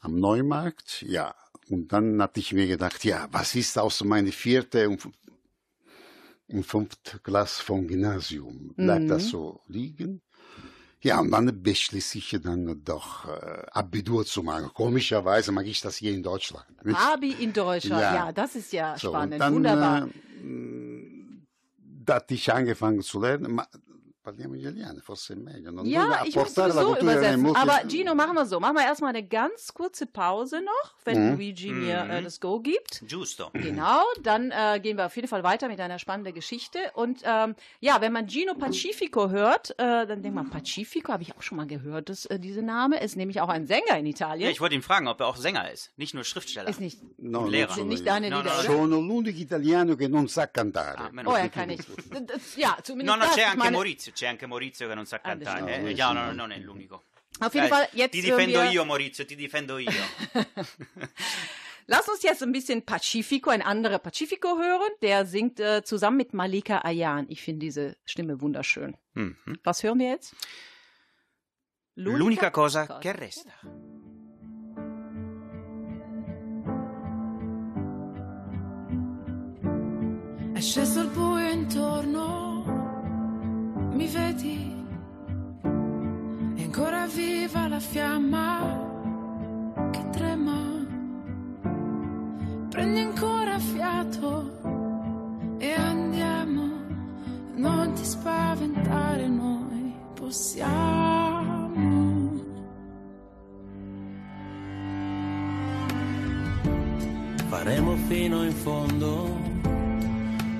am 0.00 0.16
Neumarkt. 0.16 1.02
Ja, 1.02 1.34
und 1.68 1.92
dann 1.92 2.20
hatte 2.22 2.40
ich 2.40 2.52
mir 2.52 2.66
gedacht, 2.66 3.04
ja, 3.04 3.28
was 3.30 3.54
ist 3.54 3.78
aus 3.78 4.02
meiner 4.04 4.32
vierte 4.32 4.88
und, 4.88 5.08
und 6.48 6.64
fünfte 6.64 7.18
Klasse 7.20 7.62
vom 7.62 7.86
Gymnasium? 7.86 8.74
Bleibt 8.76 9.04
Mhm. 9.04 9.08
das 9.08 9.28
so 9.28 9.60
liegen? 9.66 10.22
Ja, 11.00 11.20
und 11.20 11.30
dann 11.30 11.62
beschließe 11.62 12.18
ich 12.18 12.36
dann 12.42 12.82
doch 12.84 13.26
äh, 13.28 13.66
Abitur 13.70 14.26
zu 14.26 14.42
machen. 14.42 14.70
Komischerweise 14.74 15.52
mache 15.52 15.66
ich 15.66 15.80
das 15.80 15.96
hier 15.96 16.12
in 16.12 16.22
Deutschland. 16.24 16.66
nicht? 16.84 16.98
Abi 16.98 17.30
in 17.32 17.52
Deutschland, 17.52 18.02
ja. 18.02 18.14
Ja. 18.26 18.32
das 18.32 18.56
ist 18.56 18.72
ja 18.72 18.98
So, 18.98 19.10
spannend. 19.10 19.40
dann, 19.40 19.54
Wunderbar. 19.54 20.08
Äh, 20.42 21.06
da 22.04 22.14
hatte 22.16 22.34
ich 22.34 22.52
angefangen 22.52 23.02
zu 23.02 23.20
lernen. 23.20 23.60
Parliamo 24.20 24.54
italiano, 24.56 25.00
forse 25.00 25.32
è 25.32 25.36
meglio. 25.36 25.70
Non 25.70 25.86
ja, 25.86 26.22
ich 26.24 26.34
muss 26.34 26.52
cultura 26.52 26.68
delle 26.68 26.98
übersetzen. 27.00 27.40
multi- 27.40 27.60
Aber 27.60 27.86
Gino, 27.86 28.14
machen 28.14 28.34
wir 28.34 28.44
so. 28.44 28.60
Machen 28.60 28.76
wir 28.76 28.84
erstmal 28.84 29.10
eine 29.10 29.26
ganz 29.26 29.72
kurze 29.72 30.06
Pause 30.06 30.60
noch, 30.60 30.94
wenn 31.04 31.28
Mhm. 31.30 31.32
Luigi 31.36 31.70
mir 31.72 32.04
Mhm. 32.04 32.10
äh, 32.10 32.22
das 32.22 32.38
Go 32.40 32.60
gibt. 32.60 33.00
Giusto. 33.08 33.48
Genau, 33.54 34.02
dann 34.22 34.50
äh, 34.50 34.80
gehen 34.80 34.98
wir 34.98 35.06
auf 35.06 35.16
jeden 35.16 35.28
Fall 35.28 35.44
weiter 35.44 35.68
mit 35.68 35.80
einer 35.80 35.98
spannenden 35.98 36.34
Geschichte. 36.34 36.78
Und 36.94 37.20
ähm, 37.24 37.54
ja, 37.80 38.00
wenn 38.02 38.12
man 38.12 38.28
Gino 38.28 38.54
Pacifico 38.54 39.30
hört, 39.30 39.70
äh, 39.78 40.06
dann 40.06 40.20
denkt 40.22 40.34
man, 40.34 40.50
Pacifico 40.50 41.12
habe 41.12 41.22
ich 41.22 41.34
auch 41.34 41.42
schon 41.42 41.56
mal 41.56 41.66
gehört, 41.66 42.08
das, 42.10 42.26
äh, 42.26 42.38
diese 42.38 42.60
Name. 42.60 43.00
Ist 43.00 43.16
nämlich 43.16 43.40
auch 43.40 43.48
ein 43.48 43.66
Sänger 43.66 43.96
in 43.98 44.04
Italien. 44.06 44.42
Ja, 44.44 44.50
ich 44.50 44.60
wollte 44.60 44.74
ihn 44.74 44.82
fragen, 44.82 45.08
ob 45.08 45.20
er 45.20 45.28
auch 45.28 45.36
Sänger 45.36 45.70
ist, 45.70 45.90
nicht 45.96 46.12
nur 46.12 46.24
Schriftsteller. 46.24 46.68
ist 46.68 46.80
nicht. 46.80 46.98
No, 47.18 47.46
Lehrer. 47.46 47.68
sono 47.68 47.82
Sind 47.82 47.88
nicht 47.88 48.06
deine 48.06 48.28
No, 48.28 48.38
Lieder, 48.38 48.50
no, 48.52 48.58
oder? 48.60 48.66
Sono 48.68 48.98
l'unico 49.00 49.38
italiano 49.40 49.94
che 49.96 50.08
non 50.08 50.28
sa 50.28 50.46
cantare. 50.48 50.98
Ah, 50.98 51.10
Oh, 51.24 51.34
er 51.34 51.48
kann 51.48 51.68
nicht. 51.68 51.86
Das, 52.28 52.56
ja, 52.56 52.76
zumindest 52.82 53.16
No, 53.16 53.22
no, 53.22 53.24
das. 53.24 53.34
c'è 53.36 53.40
Ich 53.40 53.46
anche 53.46 53.56
meine, 53.58 53.76
Maurizio, 53.76 54.12
c'è 54.18 54.26
anche 54.26 54.46
Maurizio 54.46 54.88
che 54.88 54.94
non 54.94 55.06
sa 55.06 55.16
Ah, 55.16 55.20
cantare. 55.20 55.58
stimmt. 55.60 55.70
eh. 55.70 55.78
No, 55.82 55.88
Ja, 55.90 56.12
no, 56.12 56.20
no, 56.20 56.26
no. 56.26 56.32
non 56.32 56.50
è 56.52 56.58
l'unico. 56.58 57.04
Auf 57.40 57.54
jeden 57.54 57.68
Fall, 57.68 57.88
jetzt 57.92 58.10
ti 58.12 58.20
difendo 58.20 58.60
wir, 58.62 58.72
io, 58.72 58.84
Maurizio, 58.84 59.24
ti 59.24 59.36
difendo 59.36 59.78
io. 59.78 59.90
Lass 61.86 62.08
uns 62.08 62.22
jetzt 62.22 62.42
ein 62.42 62.50
bisschen 62.52 62.82
Pacifico, 62.84 63.50
ein 63.50 63.62
anderer 63.62 63.98
Pacifico 64.00 64.58
hören. 64.58 64.90
Der 65.02 65.24
singt 65.24 65.60
äh, 65.60 65.82
zusammen 65.84 66.16
mit 66.16 66.34
Malika 66.34 66.78
Ayan. 66.84 67.26
Ich 67.28 67.40
finde 67.42 67.60
diese 67.60 67.96
Stimme 68.04 68.40
wunderschön. 68.40 68.96
Mhm. 69.14 69.36
Was 69.62 69.82
hören 69.84 69.98
wir 70.00 70.08
jetzt? 70.10 70.34
L'unica 71.94 72.50
cosa 72.50 72.98
che 73.00 73.12
resta. 73.12 73.52
È 80.52 80.60
sceso 80.60 81.00
il 81.02 81.08
buio 81.08 81.50
intorno, 81.50 82.47
mi 83.98 84.06
vedi? 84.06 84.76
È 86.54 86.62
ancora 86.62 87.06
viva 87.08 87.66
la 87.66 87.80
fiamma 87.80 88.86
che 89.90 90.08
trema. 90.10 90.86
Prendi 92.68 93.00
ancora 93.00 93.58
fiato 93.58 95.56
e 95.58 95.72
andiamo. 95.72 96.66
Non 97.56 97.92
ti 97.94 98.04
spaventare, 98.04 99.26
noi 99.26 99.92
possiamo. 100.14 101.26
Faremo 107.48 107.96
fino 108.06 108.44
in 108.44 108.52
fondo 108.52 109.36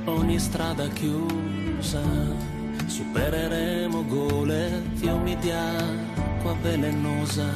ogni 0.07 0.41
strada 0.41 0.89
chiusa, 0.89 2.03
supereremo 2.89 4.05
gole, 4.07 4.83
fiumi 4.95 5.37
di 5.37 5.51
acqua 5.51 6.55
velenosa. 6.63 7.47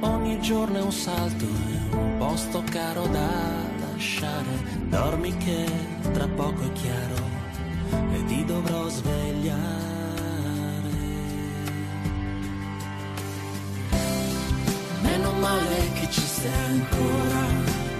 Ogni 0.00 0.40
giorno 0.40 0.78
è 0.78 0.82
un 0.82 0.92
salto, 0.92 1.44
è 1.44 1.94
un 1.94 2.16
posto 2.18 2.62
caro 2.70 3.06
da 3.06 3.28
lasciare. 3.92 4.74
Dormi 4.88 5.36
che 5.36 5.66
tra 6.12 6.26
poco 6.28 6.62
è 6.62 6.72
chiaro 6.72 7.14
e 8.12 8.24
ti 8.24 8.44
dovrò 8.44 8.88
svegliare. 8.88 9.54
Meno 15.02 15.32
male 15.32 15.92
che 15.94 16.10
ci 16.10 16.20
sei 16.20 16.52
ancora, 16.70 17.46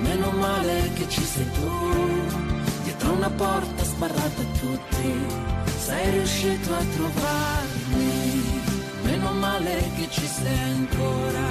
meno 0.00 0.30
male 0.30 0.90
che 0.94 1.08
ci 1.08 1.22
sei 1.22 1.50
tu. 1.52 2.44
Dietro 2.84 3.12
una 3.12 3.30
porta 3.30 3.84
sbarrata 3.84 4.42
a 4.42 4.58
tutti, 4.60 5.64
sei 5.78 6.10
riuscito 6.10 6.74
a 6.74 6.84
trovarmi. 6.94 8.64
Meno 9.02 9.32
male 9.32 9.90
che 9.96 10.08
ci 10.10 10.26
sei 10.26 10.58
ancora, 10.74 11.48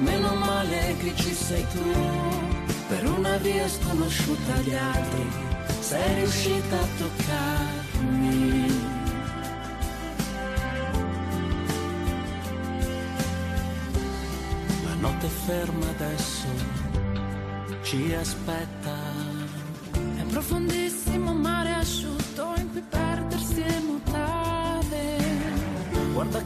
meno 0.00 0.34
male 0.34 0.96
che 0.98 1.12
ci 1.14 1.32
sei 1.32 1.66
tu. 1.72 1.92
Per 2.88 3.06
una 3.06 3.36
via 3.38 3.68
sconosciuta 3.68 4.54
agli 4.54 4.74
altri, 4.74 5.30
sei 5.80 6.14
riuscita 6.16 6.76
a 6.76 6.86
toccarmi. 6.98 8.66
La 14.84 14.94
notte 15.00 15.26
è 15.26 15.30
ferma 15.46 15.88
adesso, 15.88 16.46
ci 17.82 18.14
aspetta. 18.14 18.96
È 20.16 20.22
profondissimo 20.30 21.07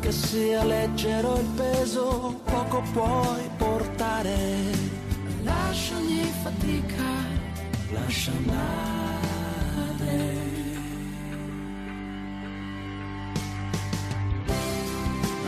che 0.03 0.11
sia 0.11 0.65
leggero 0.65 1.39
il 1.39 1.47
peso, 1.57 2.41
poco 2.45 2.83
puoi 2.93 3.49
portare. 3.57 4.37
Lascia 5.45 5.97
ogni 5.97 6.29
fatica, 6.43 7.11
Lascia 7.93 8.33
andare. 8.33 8.81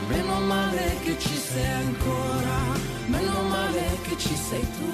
meno 0.09 0.39
male 0.41 0.97
che 1.03 1.19
ci 1.19 1.37
sei 1.37 1.73
ancora, 1.87 2.59
meno 3.07 3.43
male 3.49 3.99
che 4.03 4.17
ci 4.19 4.37
sei 4.37 4.67
tu. 4.77 4.91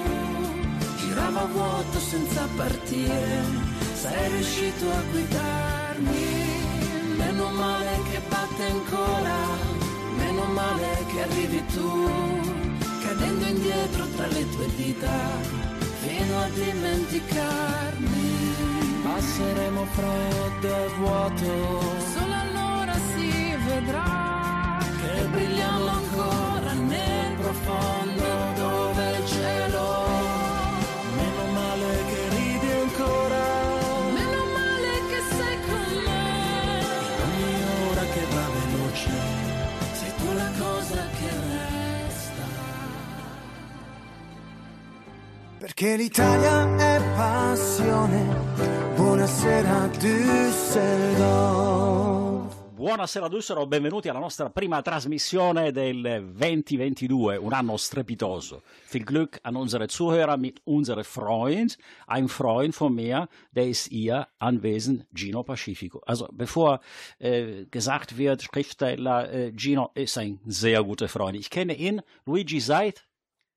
Girava 0.96 1.44
vuoto 1.44 1.98
senza 1.98 2.48
partire, 2.56 3.44
sei 3.92 4.28
riuscito 4.30 4.90
a 4.90 5.02
guidarmi. 5.10 6.49
Meno 7.60 7.72
male 7.72 8.02
che 8.10 8.20
batte 8.26 8.64
ancora, 8.64 9.36
meno 10.16 10.44
male 10.44 11.04
che 11.12 11.22
arrivi 11.24 11.62
tu, 11.66 12.10
cadendo 13.04 13.44
indietro 13.44 14.06
tra 14.16 14.26
le 14.28 14.48
tue 14.48 14.66
dita, 14.76 15.10
fino 16.00 16.40
a 16.40 16.48
dimenticarmi. 16.48 18.28
Passeremo 19.02 19.84
freddo 19.84 20.74
e 20.74 20.88
vuoto, 20.96 21.80
Solo 22.14 22.34
allora 22.34 22.94
si 22.94 23.54
vedrà 23.66 24.78
che 25.02 25.24
brilliamo 25.26 25.86
ancora 25.86 26.72
nel 26.72 27.34
profondo 27.36 27.99
Perché 45.80 45.96
l'Italia 45.96 46.76
è 46.76 47.00
passione. 47.16 48.26
Buonasera 48.96 49.86
Düsseldorf. 49.98 51.08
Buonasera 52.74 53.28
Düsseldorf, 53.28 53.66
benvenuti 53.66 54.10
alla 54.10 54.18
nostra 54.18 54.50
prima 54.50 54.82
trasmissione 54.82 55.72
del 55.72 56.32
2022, 56.34 57.38
un 57.38 57.54
anno 57.54 57.78
strepitoso. 57.78 58.62
Viel 58.90 59.04
Glück 59.04 59.38
an 59.40 59.54
unsere 59.54 59.86
Zuhörer 59.86 60.36
mit 60.36 60.60
unserem 60.64 61.02
Freund, 61.02 61.78
ein 62.08 62.28
Freund 62.28 62.74
von 62.74 62.92
mir, 62.92 63.26
der 63.50 63.66
ist 63.66 63.88
hier 63.88 64.28
anwesend, 64.36 65.06
Gino 65.14 65.42
Pacifico. 65.44 66.02
Also 66.04 66.28
bevor 66.30 66.80
äh, 67.18 67.64
gesagt 67.70 68.18
wird, 68.18 68.42
Schriftsteller 68.42 69.32
äh, 69.32 69.52
Gino 69.56 69.92
ist 69.94 70.18
ein 70.18 70.40
sehr 70.44 70.84
guter 70.84 71.08
Freund. 71.08 71.38
Ich 71.38 71.48
kenne 71.48 71.72
ihn, 71.72 72.02
Luigi, 72.26 72.60
seit 72.60 73.06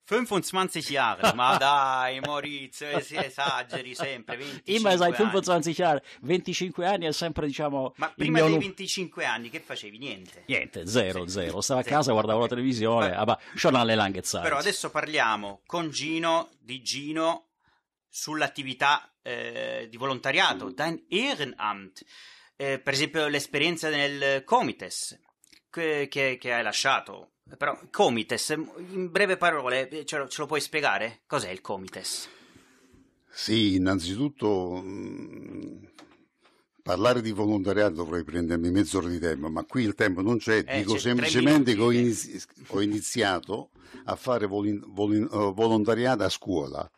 25 0.05 0.81
Jahre. 0.81 1.33
Ma 1.33 1.55
dai, 1.57 2.19
Maurizio, 2.19 2.99
si 2.99 3.15
esageri 3.15 3.95
sempre. 3.95 4.35
25 4.35 4.73
Immer 4.73 4.97
seit 4.97 5.19
anni. 5.19 5.31
25 5.31 5.85
anni, 5.85 6.01
25 6.21 6.85
anni 6.85 7.05
è 7.05 7.11
sempre 7.13 7.47
diciamo 7.47 7.93
Ma 7.97 8.11
prima 8.15 8.37
mio 8.39 8.43
dei 8.45 8.53
nu- 8.53 8.59
25 8.59 9.25
anni 9.25 9.49
che 9.49 9.59
facevi? 9.61 9.97
Niente. 9.97 10.43
Niente, 10.47 10.85
zero, 10.87 11.27
zero. 11.27 11.61
Stavo 11.61 11.79
a 11.79 11.83
casa, 11.83 12.11
guardavo 12.11 12.41
la 12.41 12.47
televisione, 12.47 13.09
Beh. 13.23 13.37
alle 13.79 13.95
lange 13.95 14.21
Zeit. 14.23 14.43
Però 14.43 14.57
adesso 14.57 14.89
parliamo 14.91 15.61
con 15.65 15.89
Gino, 15.89 16.49
di 16.59 16.81
Gino, 16.81 17.49
sull'attività 18.09 19.13
eh, 19.21 19.87
di 19.89 19.97
volontariato, 19.97 20.69
dein 20.71 21.05
Ehrenamt. 21.07 22.03
Eh, 22.55 22.79
per 22.79 22.93
esempio 22.93 23.27
l'esperienza 23.27 23.89
nel 23.89 24.43
Comites 24.43 25.19
che, 25.69 26.07
che- 26.09 26.37
che 26.39 26.53
hai 26.53 26.61
lasciato. 26.61 27.31
Però 27.57 27.77
Comites, 27.89 28.49
in 28.49 29.09
breve 29.11 29.37
parole, 29.37 29.87
eh, 29.89 30.05
ce 30.05 30.17
lo, 30.17 30.27
ce 30.27 30.41
lo 30.41 30.47
puoi 30.47 30.59
spiegare? 30.61 31.21
Cos'è 31.25 31.49
il 31.49 31.61
Comites? 31.61 32.29
Sì, 33.29 33.75
innanzitutto 33.75 34.75
mh, 34.81 35.89
parlare 36.83 37.21
di 37.21 37.31
volontariato 37.31 37.95
dovrei 37.95 38.23
prendermi 38.23 38.69
mezz'ora 38.71 39.07
di 39.07 39.19
tempo, 39.19 39.49
ma 39.49 39.63
qui 39.65 39.83
il 39.83 39.95
tempo 39.95 40.21
non 40.21 40.37
c'è. 40.37 40.63
Eh, 40.65 40.77
Dico 40.77 40.93
c'è 40.93 40.99
semplicemente 40.99 41.73
che 41.73 41.81
ho, 41.81 41.89
minuti. 41.89 41.97
inizi- 41.97 42.43
ho 42.67 42.81
iniziato 42.81 43.71
a 44.05 44.15
fare 44.15 44.45
volin- 44.45 44.83
volin- 44.87 45.23
eh, 45.31 45.51
volontariato 45.53 46.23
a 46.23 46.29
scuola. 46.29 46.89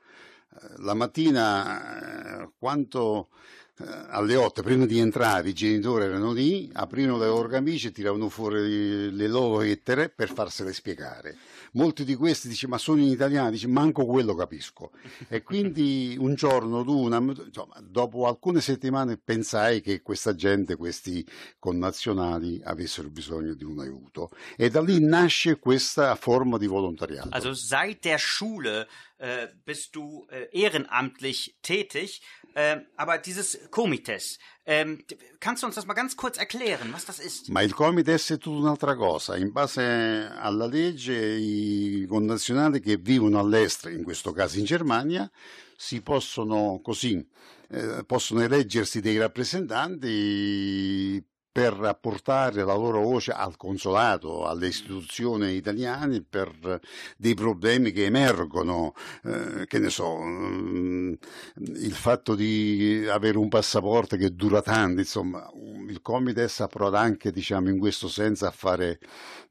Eh, 0.62 0.68
La 0.80 0.94
mattina, 0.94 2.42
eh, 2.44 2.50
quanto 2.58 3.30
eh, 3.30 3.36
alle 3.84 4.36
8, 4.36 4.62
prima 4.64 4.86
di 4.86 5.00
entrare, 5.00 5.50
i 5.50 5.54
genitori 5.54 6.06
erano 6.06 6.32
lì, 6.32 6.70
aprivano 6.74 7.18
le 7.18 7.28
loro 7.28 7.48
camicie 7.50 7.92
tiravano 7.92 8.30
fuori 8.30 9.12
le 9.12 9.28
loro 9.28 9.60
lettere 9.60 10.10
per 10.10 10.32
farsele 10.32 10.72
spiegare. 10.72 11.36
Molti 11.74 12.06
di 12.06 12.16
questi 12.16 12.48
dice 12.48 12.68
ma 12.68 12.78
sono 12.78 13.02
in 13.02 13.10
italiano, 13.10 13.50
dice 13.50 13.68
manco 13.68 14.06
quello 14.06 14.34
capisco. 14.34 14.92
E 15.28 15.44
quindi 15.44 16.16
un 16.18 16.36
giorno 16.36 16.86
tu, 16.86 16.98
una- 17.04 17.18
insomma, 17.18 17.76
dopo 17.82 18.28
alcune 18.28 18.62
settimane 18.62 19.18
pensai 19.18 19.82
che 19.82 20.02
questa 20.02 20.36
gente, 20.36 20.78
questi 20.78 21.26
connazionali 21.60 22.62
avessero 22.64 23.10
bisogno 23.10 23.54
di 23.56 23.66
un 23.66 23.80
aiuto 23.80 24.30
e 24.56 24.70
da 24.70 24.82
lì 24.82 25.04
nasce 25.04 25.60
questa 25.60 26.16
forma 26.16 26.58
di 26.58 26.68
volontariato. 26.68 27.28
Also 27.32 27.54
seit 27.54 28.02
der 28.02 28.20
Schule 28.20 28.88
äh, 29.18 29.48
bist 29.66 29.96
du 29.96 30.28
äh, 30.30 30.48
ehrenamtlich 30.52 31.58
tätig, 31.62 32.22
ähm, 32.56 32.86
aber 32.96 33.18
dieses 33.18 33.70
Comites, 33.70 34.40
ähm, 34.66 35.04
kannst 35.40 35.64
du 35.64 35.68
uns 35.68 35.76
das 35.76 35.86
mal 35.86 35.94
ganz 35.94 36.16
kurz 36.16 36.38
erklären, 36.38 36.94
was 36.94 37.06
das 37.06 37.20
ist? 37.20 37.50
Ma 37.50 37.62
il 37.62 37.74
Comites 37.74 38.32
è 38.32 38.38
tutta 38.38 38.60
un'altra 38.60 38.96
cosa. 38.96 39.36
In 39.36 39.52
base 39.52 39.82
alla 39.82 40.66
legge, 40.66 41.14
i 41.14 42.06
connazionali 42.08 42.80
che 42.80 42.98
vivono 42.98 43.40
all'estero, 43.40 43.94
in 43.94 44.04
questo 44.04 44.32
caso 44.32 44.58
in 44.58 44.66
Germania, 44.66 45.30
si 45.78 46.02
possono 46.02 46.80
così, 46.82 47.26
eh, 47.70 48.04
possono 48.06 48.42
eleggersi 48.42 49.02
dei 49.02 49.18
rappresentanti 49.18 51.24
per 51.56 51.80
apportare 51.84 52.66
la 52.66 52.74
loro 52.74 53.00
voce 53.00 53.32
al 53.32 53.56
consolato, 53.56 54.46
alle 54.46 54.68
istituzioni 54.68 55.54
italiane 55.54 56.22
per 56.22 56.82
dei 57.16 57.34
problemi 57.34 57.94
che 57.94 58.04
emergono, 58.04 58.94
eh, 59.24 59.66
che 59.66 59.80
ne 59.80 59.90
so, 59.90 60.18
mm, 60.22 61.14
il 61.56 61.94
fatto 61.94 62.36
di 62.36 63.08
avere 63.10 63.38
un 63.38 63.48
passaporto 63.48 64.18
che 64.18 64.36
dura 64.36 64.62
tanto, 64.62 65.00
insomma, 65.00 65.50
il 65.88 66.02
Comites 66.02 66.60
ha 66.60 66.68
provato 66.68 66.98
anche, 66.98 67.32
diciamo, 67.32 67.70
in 67.70 67.80
questo 67.80 68.10
senso 68.10 68.46
a 68.48 68.52
fare 68.52 69.00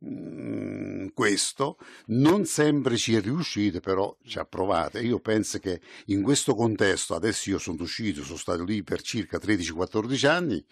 mm, 0.05 1.07
questo, 1.15 1.79
non 2.09 2.45
sempre 2.45 2.99
ci 2.99 3.15
è 3.15 3.23
riuscito, 3.23 3.81
però 3.81 4.15
ci 4.27 4.39
ha 4.39 4.45
provato. 4.45 4.99
Io 4.99 5.21
penso 5.21 5.59
che 5.59 5.81
in 6.09 6.23
questo 6.23 6.55
contesto, 6.55 7.15
adesso 7.15 7.49
io 7.49 7.59
sono 7.59 7.83
uscito, 7.83 8.23
sono 8.23 8.37
stato 8.37 8.63
lì 8.63 8.83
per 8.83 9.01
circa 9.01 9.39
13-14 9.39 10.27
anni, 10.27 10.63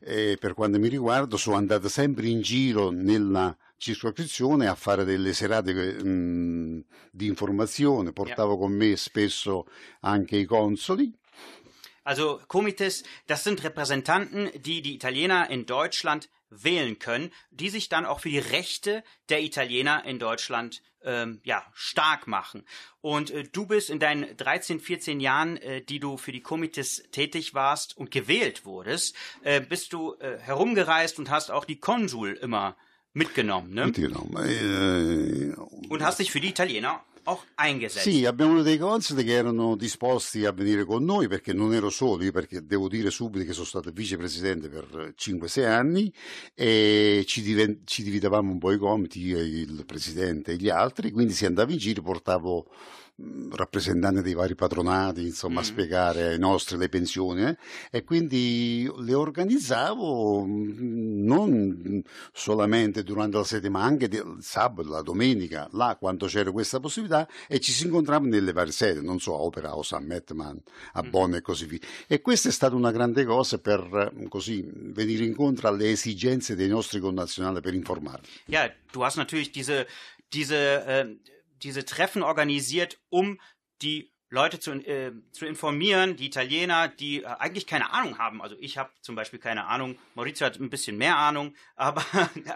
e 0.00 0.36
per 0.38 0.54
quanto 0.54 0.74
mi 0.78 0.88
riguarda 0.88 1.36
sono 1.36 1.56
andato 1.56 1.88
sempre 1.88 2.28
in 2.28 2.40
giro 2.40 2.90
nella 2.90 3.56
circoscrizione 3.76 4.66
a 4.66 4.74
fare 4.74 5.04
delle 5.04 5.32
serate 5.32 5.72
mm, 6.02 6.80
di 7.10 7.26
informazione, 7.26 8.12
portavo 8.12 8.56
con 8.56 8.72
me 8.72 8.96
spesso 8.96 9.66
anche 10.00 10.36
i 10.36 10.44
consoli. 10.44 11.12
Also 12.02 12.40
Comites, 12.46 13.02
das 13.26 13.42
sind 13.42 13.60
Repräsentanten, 13.60 14.50
die 14.60 14.80
die 14.80 14.94
Italiener 14.94 15.50
in 15.50 15.64
Deutschland 15.64 16.28
wählen 16.50 16.98
können, 16.98 17.32
die 17.50 17.70
sich 17.70 17.88
dann 17.88 18.06
auch 18.06 18.20
für 18.20 18.28
die 18.28 18.38
Rechte 18.38 19.02
der 19.28 19.42
Italiener 19.42 20.04
in 20.04 20.18
Deutschland 20.18 20.82
ähm, 21.02 21.40
ja, 21.44 21.64
stark 21.74 22.26
machen. 22.26 22.64
Und 23.00 23.30
äh, 23.30 23.44
du 23.44 23.66
bist 23.66 23.90
in 23.90 23.98
deinen 23.98 24.36
13, 24.36 24.80
14 24.80 25.20
Jahren, 25.20 25.56
äh, 25.58 25.82
die 25.82 26.00
du 26.00 26.16
für 26.16 26.32
die 26.32 26.42
Comites 26.42 27.04
tätig 27.12 27.54
warst 27.54 27.96
und 27.96 28.10
gewählt 28.10 28.64
wurdest, 28.64 29.14
äh, 29.42 29.60
bist 29.60 29.92
du 29.92 30.14
äh, 30.14 30.38
herumgereist 30.38 31.18
und 31.18 31.30
hast 31.30 31.50
auch 31.50 31.64
die 31.64 31.78
Konsul 31.78 32.32
immer 32.32 32.76
mitgenommen, 33.12 33.72
ne? 33.72 33.86
Mitgenommen. 33.86 34.36
Eh, 34.36 35.54
Und 35.88 36.02
hast 36.02 36.18
dich 36.18 36.30
für 36.30 36.40
die 36.40 36.48
Italiener 36.48 37.02
eingesetzt. 37.56 38.08
Sì, 38.08 38.24
abbiamo 38.24 38.62
dei 38.62 38.78
consoli 38.78 39.24
che 39.24 39.32
erano 39.32 39.76
disposti 39.76 40.44
a 40.44 40.52
venire 40.52 40.84
con 40.84 41.04
noi 41.04 41.26
perché 41.28 41.52
non 41.52 41.74
ero 41.74 41.90
solo, 41.90 42.22
io 42.22 42.32
perché 42.32 42.64
devo 42.64 42.88
dire 42.88 43.10
subito 43.10 43.44
che 43.44 43.52
sono 43.52 43.64
stato 43.64 43.90
vicepresidente 43.90 44.68
per 44.68 45.14
5-6 45.16 45.64
anni 45.64 46.12
e 46.54 47.24
ci, 47.26 47.42
diven- 47.42 47.80
ci 47.84 48.02
dividevamo 48.02 48.50
un 48.52 48.58
po' 48.58 48.72
i 48.72 48.78
compiti, 48.78 49.20
io, 49.20 49.38
il 49.38 49.84
presidente 49.86 50.52
e 50.52 50.56
gli 50.56 50.68
altri, 50.68 51.10
quindi 51.10 51.32
se 51.32 51.46
andavo 51.46 51.72
in 51.72 51.78
giro 51.78 52.02
portavo 52.02 52.66
rappresentanti 53.50 54.20
dei 54.20 54.34
vari 54.34 54.54
patronati, 54.54 55.24
insomma, 55.24 55.60
a 55.60 55.62
Mm. 55.62 55.66
spiegare 55.66 56.26
ai 56.28 56.38
nostri 56.38 56.76
le 56.76 56.88
pensioni 56.90 57.44
eh, 57.44 57.56
e 57.90 58.04
quindi 58.04 58.90
le 58.98 59.14
organizzavo 59.14 60.44
mh, 60.44 61.24
non 61.24 62.02
solamente 62.32 63.02
durante 63.02 63.38
la 63.38 63.44
settimana, 63.44 63.86
anche 63.86 64.08
di- 64.08 64.16
il 64.16 64.38
sabato, 64.40 64.88
la 64.90 65.00
domenica, 65.02 65.66
là 65.72 65.96
quando 65.98 66.26
c'era 66.26 66.50
questa 66.52 66.78
possibilità 66.78 67.26
e 67.48 67.58
ci 67.58 67.72
si 67.72 67.86
incontrava 67.86 68.26
nelle 68.26 68.52
varie 68.52 68.72
sedi, 68.72 69.02
non 69.04 69.18
so, 69.18 69.34
a 69.34 69.40
Opera 69.40 69.70
House, 69.70 69.94
a 69.94 70.00
Mettman, 70.00 70.60
a 70.92 71.02
Mm. 71.02 71.10
Bonn 71.10 71.34
e 71.34 71.40
così 71.40 71.64
via. 71.66 71.78
E 72.06 72.20
questa 72.20 72.48
è 72.50 72.52
stata 72.52 72.74
una 72.74 72.90
grande 72.90 73.24
cosa 73.24 73.58
per 73.58 74.12
eh, 74.14 74.28
così 74.28 74.62
venire 74.70 75.24
incontro 75.24 75.68
alle 75.68 75.90
esigenze 75.90 76.54
dei 76.54 76.68
nostri 76.68 77.00
connazionali 77.00 77.60
per 77.60 77.72
informarli. 77.74 78.26
Ja, 78.46 78.70
du 78.92 79.00
hast 79.02 79.16
natürlich 79.16 79.50
diese, 79.50 79.86
diese, 80.28 80.84
äh, 80.84 81.16
diese 81.66 81.84
Treffen 81.84 82.22
organisiert, 82.22 82.98
um 83.10 83.38
die 83.82 84.12
Leute 84.28 84.58
zu, 84.58 84.72
äh, 84.72 85.12
zu 85.30 85.46
informieren, 85.46 86.16
die 86.16 86.26
Italiener, 86.26 86.88
die 86.88 87.22
äh, 87.22 87.26
eigentlich 87.26 87.64
keine 87.66 87.92
Ahnung 87.92 88.18
haben. 88.18 88.42
Also 88.42 88.56
ich 88.58 88.76
habe 88.76 88.90
zum 89.00 89.14
Beispiel 89.14 89.38
keine 89.38 89.66
Ahnung. 89.66 89.98
Maurizio 90.14 90.46
hat 90.46 90.58
ein 90.58 90.68
bisschen 90.68 90.96
mehr 90.98 91.16
Ahnung, 91.16 91.54
aber, 91.76 92.04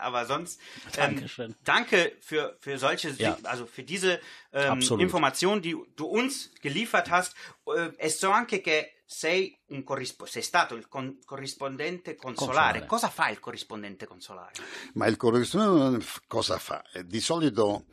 aber 0.01 0.27
sonst. 0.27 0.61
Ähm, 0.97 1.15
Dankeschön. 1.15 1.55
danke 1.65 2.13
für, 2.21 2.57
für 2.61 2.77
solche, 2.79 3.11
Ja. 3.11 3.39
also 3.45 3.67
für 3.67 3.85
diese 3.85 4.21
ähm. 4.53 4.81
Informationen, 4.99 5.63
die 5.63 5.77
du 5.95 6.07
uns 6.07 6.51
geliefert 6.61 7.09
hast. 7.09 7.35
Äh, 7.67 7.91
e 7.99 8.09
so 8.09 8.33
anche 8.33 8.61
che 8.63 8.89
sei, 9.07 9.57
un 9.69 9.85
corrispo- 9.85 10.27
sei 10.27 10.43
stato 10.43 10.75
il 10.77 10.89
con- 10.89 11.19
corrispondente 11.25 12.17
consolare. 12.17 12.81
Consolare. 12.81 12.87
Cosa 12.87 13.09
fa 13.11 13.29
il 13.31 13.39
corrispondente 13.39 14.07
consolare? 14.07 14.53
Ma 14.95 15.07
il 15.07 15.17
corrispondente 15.17 16.05
cosa 16.27 16.59
fa? 16.59 16.83
Eh, 16.93 17.05
Di 17.05 17.21
solito, 17.21 17.87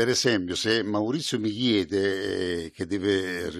per 0.00 0.08
esempio, 0.08 0.54
se 0.54 0.82
Maurizio 0.82 1.38
mi 1.38 1.50
chiede 1.50 2.64
eh, 2.64 2.70
che 2.70 2.86
deve 2.86 3.44
eh, 3.48 3.50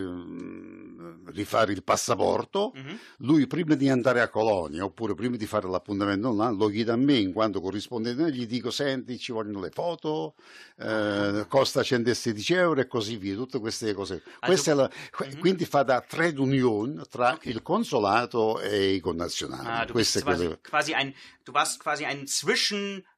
rifare 1.33 1.73
il 1.73 1.83
passaporto, 1.83 2.73
Mhm. 2.75 2.99
lui 3.19 3.47
prima 3.47 3.75
di 3.75 3.91
andare 3.91 4.23
a 4.23 4.29
Colonia 4.29 4.83
oppure 4.85 5.15
prima 5.15 5.37
di 5.37 5.45
fare 5.45 5.69
l'appuntamento 5.69 6.29
online 6.31 6.57
lo 6.57 6.69
chiede 6.69 6.93
a 6.93 6.97
me 6.97 7.17
in 7.19 7.33
quanto 7.35 7.61
corrispondente, 7.61 8.33
gli 8.33 8.47
dico 8.47 8.71
senti 8.71 9.19
ci 9.19 9.33
vogliono 9.33 9.61
le 9.61 9.69
foto, 9.71 10.35
eh, 10.79 11.45
costa 11.47 11.83
116 11.83 12.55
euro 12.55 12.81
e 12.81 12.87
così 12.87 13.17
via, 13.17 13.35
tutte 13.35 13.59
queste 13.61 13.93
cose. 13.93 14.23
Questa 14.41 14.71
è 14.71 14.75
la- 14.75 14.91
Mhm. 15.21 15.39
Quindi 15.41 15.67
fa 15.67 15.83
da 15.83 16.01
trade 16.01 16.41
union 16.41 17.05
tra 17.11 17.39
il 17.43 17.61
consolato 17.63 18.61
e 18.61 18.93
i 18.95 19.01
connazionali. 19.01 19.67
Ah, 19.69 19.85
quasi, 20.23 20.59
quasi 20.69 20.93
ein, 20.95 21.13
du 21.45 21.53
warst 21.53 21.83
quasi 21.83 22.05
ein 22.05 22.27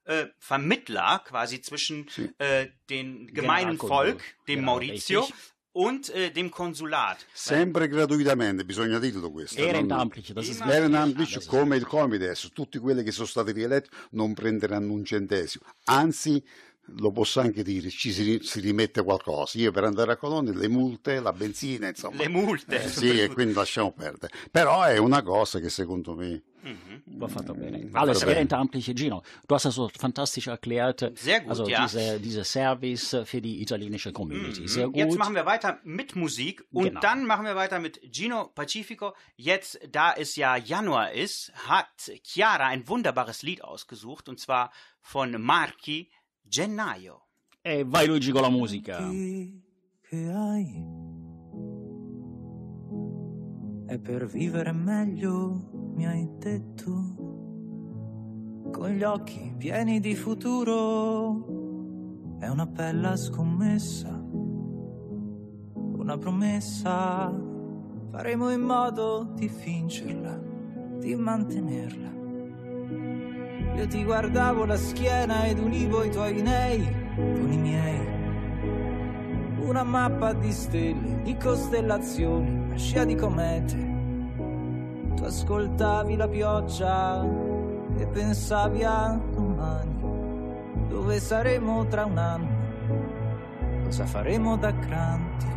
Zwischenvermittler, 0.04 1.20
quasi 1.24 1.60
zwischen 1.60 2.06
Sì. 2.08 2.30
äh, 2.38 2.68
den 2.90 3.26
gemeinen. 3.32 3.78
Volk, 3.78 4.22
dem 4.48 4.56
Genau, 4.60 4.72
Maurizio, 4.72 5.20
richtig. 5.20 5.36
und 5.72 6.10
äh, 6.10 6.30
dem 6.30 6.50
Konsulat. 6.50 7.24
Sempre 7.34 7.88
gratuitamente, 7.88 8.64
bisogna 8.64 8.98
dirlo 8.98 9.30
questo. 9.30 9.60
Ehrenamtliche, 9.60 10.34
das 10.34 10.48
ist 10.48 10.60
Ehrenamtlich 10.60 11.34
Das 11.34 11.46
come 11.46 11.76
il 11.76 11.86
Comites, 11.86 12.50
tutti 12.52 12.78
quelli 12.78 13.02
che 13.04 13.12
sono 13.12 13.26
stati 13.26 13.52
rieletti 13.52 13.88
non 14.10 14.34
prenderanno 14.34 14.92
un 14.92 15.04
centesimo, 15.04 15.64
anzi 15.86 16.42
lo 16.86 17.10
posso 17.12 17.40
anche 17.40 17.62
dire, 17.62 17.90
ci 17.90 18.12
si, 18.12 18.40
si 18.42 18.60
rimette 18.60 19.02
qualcosa. 19.02 19.58
Io 19.58 19.70
per 19.70 19.84
andare 19.84 20.12
a 20.12 20.16
Colonia 20.16 20.52
le 20.52 20.68
multe, 20.68 21.20
la 21.20 21.32
benzina, 21.32 21.88
insomma. 21.88 22.16
Le 22.16 22.28
multe. 22.28 22.82
Eh, 22.82 22.88
sì, 22.88 23.20
e 23.20 23.28
quindi 23.28 23.54
lasciamo 23.54 23.92
perdere. 23.92 24.32
Però 24.50 24.82
è 24.82 24.98
una 24.98 25.22
cosa 25.22 25.58
che 25.58 25.68
secondo 25.68 26.14
me 26.14 26.42
War 27.04 27.28
fatto 27.28 27.54
bene. 27.54 27.88
War 27.90 28.02
Alles 28.02 28.20
bene. 28.24 28.36
Ehrenamtliche, 28.36 28.94
Gino. 28.94 29.22
Du 29.48 29.54
hast 29.54 29.64
das 29.64 29.74
so 29.74 29.88
fantastisch 29.88 30.46
erklärt. 30.46 31.12
Sehr 31.18 31.40
gut, 31.40 31.50
also 31.50 31.68
ja. 31.68 31.82
diese, 31.82 32.20
diese 32.20 32.44
Service 32.44 33.16
für 33.24 33.40
die 33.40 33.60
italienische 33.60 34.12
Community. 34.12 34.68
Sehr 34.68 34.86
gut. 34.86 34.96
Jetzt 34.96 35.18
machen 35.18 35.34
wir 35.34 35.44
weiter 35.44 35.80
mit 35.82 36.14
Musik 36.14 36.64
und 36.70 36.84
Genau. 36.84 37.00
dann 37.00 37.26
machen 37.26 37.44
wir 37.44 37.56
weiter 37.56 37.80
mit 37.80 38.00
Gino 38.12 38.48
Pacifico. 38.54 39.14
Jetzt, 39.36 39.80
da 39.90 40.12
es 40.12 40.36
ja 40.36 40.56
Januar 40.56 41.12
ist, 41.12 41.52
hat 41.66 42.12
Chiara 42.22 42.66
ein 42.66 42.86
wunderbares 42.86 43.42
Lied 43.42 43.64
ausgesucht 43.64 44.28
und 44.28 44.38
zwar 44.38 44.70
von 45.00 45.42
Marchi 45.42 46.10
Gennaio. 46.42 47.26
E 47.60 47.84
vai 47.84 48.06
Luigi 48.06 48.32
con 48.32 48.42
la 48.42 48.50
musica. 48.50 48.98
che 50.00 50.30
hai 50.30 51.00
è 53.92 53.98
per 53.98 54.26
vivere 54.26 54.72
meglio, 54.72 55.68
mi 55.94 56.06
hai 56.06 56.26
detto, 56.38 56.90
con 58.72 58.88
gli 58.88 59.02
occhi 59.02 59.54
pieni 59.58 60.00
di 60.00 60.14
futuro, 60.14 61.44
è 62.38 62.48
una 62.48 62.64
bella 62.64 63.14
scommessa, 63.16 64.18
una 65.74 66.16
promessa, 66.16 67.30
faremo 68.10 68.50
in 68.50 68.62
modo 68.62 69.30
di 69.34 69.48
vincerla, 69.48 70.40
di 70.98 71.14
mantenerla. 71.14 72.21
Io 73.76 73.86
ti 73.86 74.04
guardavo 74.04 74.64
la 74.64 74.76
schiena 74.76 75.46
ed 75.46 75.58
univo 75.58 76.04
i 76.04 76.10
tuoi 76.10 76.42
nei 76.42 77.00
con 77.14 77.52
i 77.52 77.56
miei 77.56 78.12
una 79.72 79.84
mappa 79.84 80.34
di 80.34 80.52
stelle, 80.52 81.22
di 81.22 81.34
costellazioni, 81.36 82.50
una 82.66 82.76
scia 82.76 83.04
di 83.04 83.14
comete. 83.14 83.90
Tu 85.16 85.24
ascoltavi 85.24 86.16
la 86.16 86.28
pioggia 86.28 87.24
e 87.96 88.06
pensavi 88.06 88.84
a 88.84 89.18
domani, 89.32 90.88
dove 90.88 91.18
saremo 91.18 91.86
tra 91.86 92.04
un 92.04 92.18
anno, 92.18 93.84
cosa 93.84 94.04
faremo 94.04 94.58
da 94.58 94.72
grandi. 94.72 95.50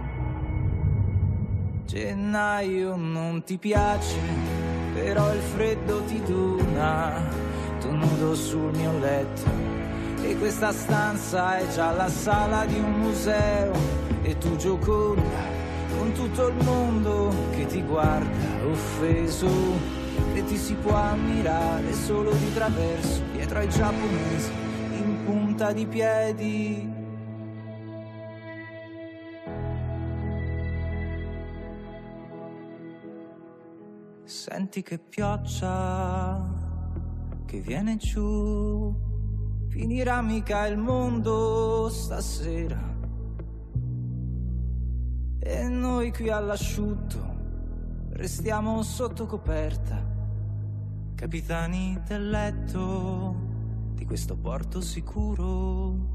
Gennaio 1.85 2.95
non 2.95 3.43
ti 3.43 3.57
piace, 3.57 4.17
però 4.93 5.33
il 5.33 5.41
freddo 5.41 6.01
ti 6.03 6.21
dona, 6.23 7.21
tu 7.85 7.91
nudo 7.91 8.35
sul 8.35 8.75
mio 8.75 8.97
letto. 8.99 9.43
E 10.21 10.35
questa 10.37 10.71
stanza 10.71 11.57
è 11.57 11.67
già 11.69 11.91
la 11.91 12.09
sala 12.09 12.65
di 12.65 12.79
un 12.79 12.99
museo. 12.99 13.73
E 14.23 14.37
tu 14.39 14.55
gioconda 14.55 15.53
con 15.97 16.11
tutto 16.13 16.47
il 16.47 16.55
mondo 16.63 17.33
che 17.51 17.67
ti 17.67 17.81
guarda 17.83 18.65
offeso 18.65 19.47
che 20.33 20.43
ti 20.45 20.57
si 20.57 20.73
può 20.73 20.95
ammirare 20.95 21.93
solo 21.93 22.31
di 22.31 22.53
traverso 22.53 23.21
dietro 23.33 23.59
ai 23.59 23.69
giapponesi 23.69 24.51
in 24.93 25.23
punta 25.25 25.71
di 25.71 25.85
piedi. 25.85 26.93
Senti 34.23 34.81
che 34.81 34.97
pioggia 34.97 36.64
che 37.55 37.61
viene 37.61 37.95
giù, 37.95 38.93
finirà 39.69 40.21
mica 40.21 40.67
il 40.67 40.77
mondo 40.77 41.87
stasera. 41.89 42.93
E 45.39 45.67
noi 45.69 46.11
qui 46.11 46.29
all'asciutto 46.29 47.33
restiamo 48.09 48.83
sotto 48.83 49.25
coperta, 49.25 50.03
capitani 51.15 51.97
del 52.05 52.29
letto 52.29 53.35
di 53.93 54.05
questo 54.05 54.35
porto 54.35 54.81
sicuro. 54.81 56.13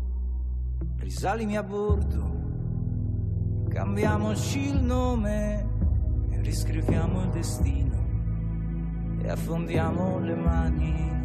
Risalimi 0.97 1.57
a 1.57 1.63
bordo, 1.63 3.65
cambiamoci 3.69 4.69
il 4.69 4.83
nome 4.83 5.69
e 6.29 6.41
riscriviamo 6.43 7.23
il 7.23 7.31
destino. 7.31 7.89
E 9.23 9.29
affondiamo 9.29 10.19
le 10.19 10.35
mani 10.35 11.20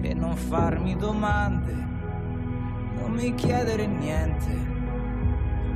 e 0.00 0.14
non 0.14 0.36
farmi 0.36 0.96
domande, 0.96 1.72
non 2.98 3.12
mi 3.12 3.34
chiedere 3.34 3.86
niente. 3.86 4.76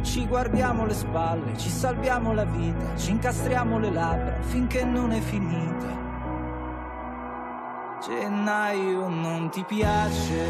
Ci 0.03 0.27
guardiamo 0.27 0.85
le 0.85 0.95
spalle, 0.95 1.57
ci 1.57 1.69
salviamo 1.69 2.33
la 2.33 2.45
vita, 2.45 2.97
ci 2.97 3.13
incastriamo 3.13 3.79
le 3.79 3.91
labbra 3.91 4.41
finché 4.41 4.85
non 4.85 5.13
è 5.13 5.21
finita. 5.21 6.01
Gennaio 8.05 9.09
non 9.09 9.49
ti 9.51 9.63
piace, 9.65 10.45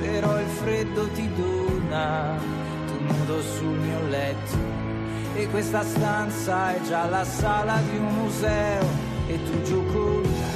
però 0.00 0.38
il 0.38 0.46
freddo 0.46 1.08
ti 1.10 1.28
dona, 1.34 2.36
tu 2.86 3.02
nudo 3.02 3.42
sul 3.42 3.76
mio 3.76 4.06
letto 4.08 4.82
e 5.34 5.48
questa 5.48 5.82
stanza 5.82 6.74
è 6.74 6.80
già 6.82 7.06
la 7.06 7.24
sala 7.24 7.78
di 7.90 7.96
un 7.96 8.14
museo 8.14 8.86
e 9.26 9.42
tu 9.44 9.62
gioconda 9.62 10.28
con 10.28 10.51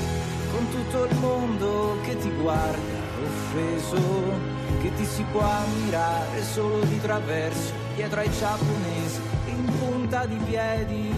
tutto 0.71 1.05
il 1.05 1.17
mondo 1.17 1.97
che 2.03 2.17
ti 2.19 2.31
guarda 2.31 2.97
offeso, 3.25 3.97
che 4.83 4.95
ti 4.95 5.05
si 5.05 5.25
può 5.33 5.41
ammirare 5.41 6.43
solo 6.43 6.81
di 6.85 7.01
traverso 7.01 7.73
dietro 7.95 8.21
ai 8.21 8.31
giapponesi 8.31 9.21
in 9.47 9.65
punta 9.79 10.27
di 10.27 10.37
piedi. 10.37 11.15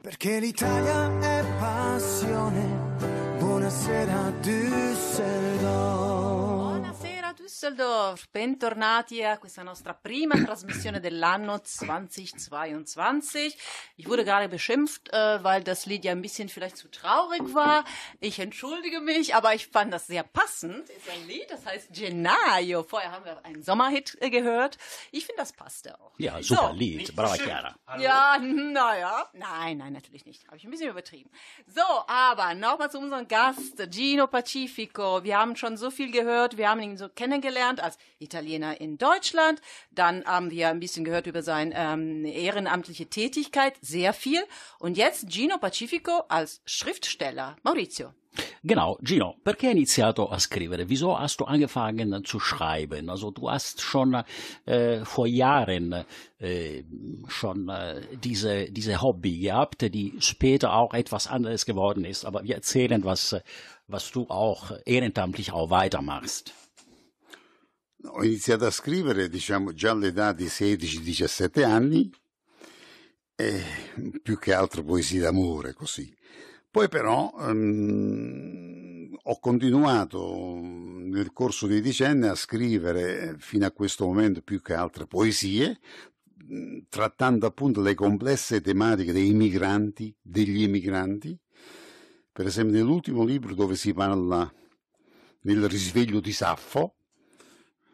Perché 0.00 0.40
l'Italia 0.40 1.18
è 1.20 1.44
passione. 1.58 2.96
Buonasera 3.38 4.32
Düsseldorf. 4.40 6.07
Düsseldorf, 7.58 8.28
bentornati 8.30 9.24
a 9.24 9.36
questa 9.36 9.64
nostra 9.64 9.92
prima 9.92 10.36
Trasmissione 10.40 11.00
dell'anno 11.00 11.58
2022. 11.60 13.56
Ich 13.96 14.06
wurde 14.08 14.24
gerade 14.24 14.48
beschimpft, 14.48 15.12
äh, 15.12 15.42
weil 15.42 15.64
das 15.64 15.84
Lied 15.84 16.04
ja 16.04 16.12
ein 16.12 16.22
bisschen 16.22 16.48
vielleicht 16.48 16.76
zu 16.76 16.88
traurig 16.88 17.52
war. 17.54 17.84
Ich 18.20 18.38
entschuldige 18.38 19.00
mich, 19.00 19.34
aber 19.34 19.54
ich 19.56 19.66
fand 19.66 19.92
das 19.92 20.06
sehr 20.06 20.22
passend. 20.22 20.88
Ist 20.88 21.10
ein 21.10 21.26
Lied, 21.26 21.50
das 21.50 21.66
heißt 21.66 21.92
Gennaio. 21.92 22.84
Vorher 22.84 23.10
haben 23.10 23.24
wir 23.24 23.44
einen 23.44 23.64
Sommerhit 23.64 24.16
äh, 24.20 24.30
gehört. 24.30 24.78
Ich 25.10 25.26
finde, 25.26 25.40
das 25.42 25.52
passte 25.52 25.98
auch. 26.00 26.12
Ja, 26.18 26.40
super 26.40 26.68
So. 26.68 26.74
Lied. 26.76 27.16
Brava 27.16 27.34
Chiara. 27.34 27.74
Ja, 27.98 28.38
naja. 28.38 29.28
Nein, 29.32 29.78
nein, 29.78 29.94
natürlich 29.94 30.26
nicht. 30.26 30.46
Habe 30.46 30.58
ich 30.58 30.64
ein 30.64 30.70
bisschen 30.70 30.90
übertrieben. 30.90 31.28
So, 31.66 31.82
aber 32.06 32.54
nochmal 32.54 32.88
zu 32.88 33.00
unserem 33.00 33.26
Gast, 33.26 33.82
Gino 33.92 34.28
Pacifico. 34.28 35.24
Wir 35.24 35.38
haben 35.38 35.56
schon 35.56 35.76
so 35.76 35.90
viel 35.90 36.12
gehört. 36.12 36.56
Wir 36.56 36.68
haben 36.70 36.80
ihn 36.80 36.96
so 36.96 37.08
kennengelernt 37.08 37.47
als 37.82 37.98
Italiener 38.18 38.80
in 38.80 38.98
Deutschland. 38.98 39.60
Dann 39.90 40.24
haben 40.24 40.50
wir 40.50 40.68
ein 40.68 40.80
bisschen 40.80 41.04
gehört 41.04 41.26
über 41.26 41.42
seine 41.42 41.74
ähm, 41.74 42.24
ehrenamtliche 42.24 43.06
Tätigkeit. 43.06 43.74
Sehr 43.80 44.12
viel. 44.12 44.42
Und 44.78 44.96
jetzt 44.96 45.30
Gino 45.30 45.58
Pacifico 45.58 46.24
als 46.28 46.60
Schriftsteller. 46.64 47.56
Maurizio. 47.62 48.12
Genau, 48.62 48.98
Gino, 49.02 49.36
perché 49.42 49.68
hai 49.68 49.72
iniziato 49.72 50.28
a 50.28 50.38
scrivere? 50.38 50.88
Wieso 50.88 51.18
hast 51.18 51.40
du 51.40 51.44
angefangen 51.44 52.24
zu 52.24 52.38
schreiben? 52.40 53.08
Also 53.08 53.30
du 53.30 53.50
hast 53.50 53.80
schon 53.80 54.22
äh, 54.64 55.04
vor 55.04 55.26
Jahren 55.26 56.04
äh, 56.38 56.84
schon 57.28 57.68
äh, 57.68 58.00
diese, 58.22 58.70
diese 58.70 59.00
Hobby 59.00 59.38
gehabt, 59.40 59.82
die 59.94 60.14
später 60.20 60.74
auch 60.74 60.94
etwas 60.94 61.26
anderes 61.26 61.66
geworden 61.66 62.04
ist. 62.04 62.24
Aber 62.24 62.44
wir 62.44 62.54
erzählen, 62.54 63.04
was, 63.04 63.36
was 63.86 64.10
du 64.10 64.28
auch 64.28 64.72
ehrenamtlich 64.84 65.52
auch 65.52 65.70
weitermachst. 65.70 66.52
Ho 68.04 68.24
iniziato 68.24 68.64
a 68.64 68.70
scrivere, 68.70 69.28
diciamo, 69.28 69.72
già 69.72 69.90
all'età 69.90 70.32
di 70.32 70.44
16-17 70.44 71.64
anni, 71.64 72.10
più 74.22 74.38
che 74.38 74.52
altro 74.52 74.82
poesie 74.82 75.20
d'amore, 75.20 75.72
così. 75.72 76.14
Poi 76.70 76.88
però 76.88 77.32
ehm, 77.40 79.16
ho 79.22 79.38
continuato 79.40 80.60
nel 80.62 81.32
corso 81.32 81.66
dei 81.66 81.80
decenni 81.80 82.26
a 82.26 82.34
scrivere 82.34 83.36
fino 83.38 83.66
a 83.66 83.72
questo 83.72 84.04
momento 84.06 84.42
più 84.42 84.60
che 84.60 84.74
altre 84.74 85.06
poesie, 85.06 85.80
mh, 86.46 86.78
trattando 86.88 87.46
appunto 87.46 87.80
le 87.80 87.94
complesse 87.94 88.60
tematiche 88.60 89.12
dei 89.12 89.32
migranti, 89.32 90.14
degli 90.20 90.62
emigranti. 90.62 91.36
Per 92.30 92.46
esempio 92.46 92.76
nell'ultimo 92.76 93.24
libro 93.24 93.54
dove 93.54 93.74
si 93.74 93.92
parla 93.92 94.52
nel 95.42 95.68
risveglio 95.68 96.20
di 96.20 96.32
Saffo, 96.32 96.97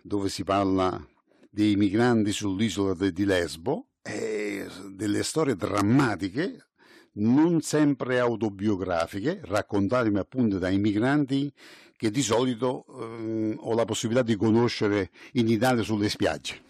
dove 0.07 0.29
si 0.29 0.45
parla 0.45 1.03
dei 1.51 1.77
migranti 1.77 2.31
sull'isola 2.31 2.95
di 3.11 3.25
Lesbo, 3.25 3.89
e 4.03 4.67
delle 4.91 5.23
storie 5.23 5.57
drammatiche, 5.57 6.67
non 7.15 7.63
sempre 7.63 8.19
autobiografiche, 8.19 9.41
raccontate 9.45 10.11
appunto 10.19 10.59
dai 10.59 10.77
migranti 10.77 11.51
che 11.97 12.11
di 12.11 12.21
solito 12.21 12.85
eh, 12.87 13.57
ho 13.59 13.75
la 13.75 13.87
possibilità 13.87 14.23
di 14.23 14.37
conoscere 14.37 15.11
in 15.33 15.49
Italia 15.49 15.83
sulle 15.83 16.11
spiagge. 16.11 16.61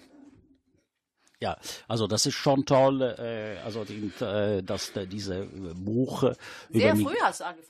Ja, 1.41 1.59
also 1.89 2.07
das 2.07 2.25
ist 2.25 2.37
schon 2.37 2.65
toll, 2.65 3.03
äh, 3.03 3.59
also 3.65 3.85
die, 3.85 4.11
äh, 4.21 4.63
dass 4.63 4.97
äh, 4.97 5.07
diese 5.07 5.47
Buch 5.75 6.33
Sehr 6.71 6.95
über. 6.95 7.11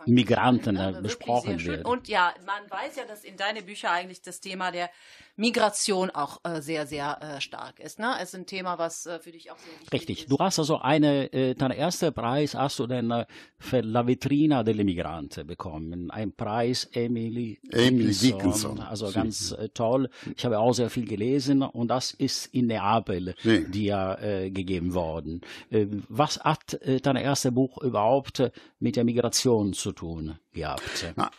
Migranten 0.06 0.76
Ja, 0.76 0.90
äh, 0.90 1.00
besprochen 1.00 1.58
wird. 1.64 1.84
Und 1.84 2.06
ja, 2.06 2.34
man 2.46 2.70
weiß 2.70 2.96
ja, 2.96 3.04
dass 3.04 3.24
in 3.24 3.36
deine 3.36 3.62
Bücher 3.62 3.90
eigentlich 3.90 4.22
das 4.22 4.40
Thema 4.40 4.70
der 4.70 4.90
Migration 5.36 6.10
auch 6.10 6.40
äh, 6.44 6.60
sehr, 6.60 6.86
sehr 6.86 7.18
äh, 7.20 7.40
stark 7.40 7.80
ist. 7.80 7.98
Ne? 7.98 8.14
Es 8.20 8.28
ist 8.28 8.36
ein 8.36 8.46
Thema, 8.46 8.78
was 8.78 9.06
äh, 9.06 9.18
für 9.18 9.32
dich 9.32 9.50
auch 9.50 9.58
sehr 9.58 9.72
wichtig 9.72 9.92
Richtig. 9.92 10.20
ist. 10.22 10.30
Du 10.30 10.38
hast 10.38 10.58
also 10.58 10.78
eine, 10.78 11.32
äh, 11.32 11.54
dein 11.54 11.72
erster 11.72 12.12
Preis 12.12 12.54
hast 12.54 12.78
du 12.78 12.86
dann 12.86 13.10
äh, 13.10 13.26
für 13.58 13.80
La 13.80 14.06
Vetrina 14.06 14.60
dell'Emigrante 14.60 15.44
bekommen. 15.44 16.10
Ein 16.10 16.32
Preis 16.32 16.88
Emily, 16.92 17.58
Emily 17.70 18.14
Dickinson. 18.14 18.80
Also 18.80 19.08
Sì. 19.08 19.14
ganz 19.14 19.52
äh, 19.52 19.68
toll. 19.70 20.08
Ich 20.36 20.44
habe 20.44 20.58
auch 20.58 20.72
sehr 20.72 20.90
viel 20.90 21.06
gelesen 21.06 21.62
und 21.62 21.88
das 21.88 22.12
ist 22.12 22.46
in 22.54 22.66
Neapel 22.66 23.34
dir 23.42 24.18
äh, 24.20 24.50
gegeben 24.50 24.94
worden. 24.94 25.40
Äh, 25.70 25.86
was 26.08 26.38
hat 26.40 26.74
äh, 26.74 27.00
dein 27.00 27.16
erstes 27.16 27.52
Buch 27.52 27.78
überhaupt 27.78 28.40
äh, 28.40 28.50
mit 28.78 28.96
der 28.96 29.04
Migration 29.04 29.72
zu 29.72 29.92
tun 29.92 30.38
gehabt? 30.54 31.12
Ma 31.16 31.30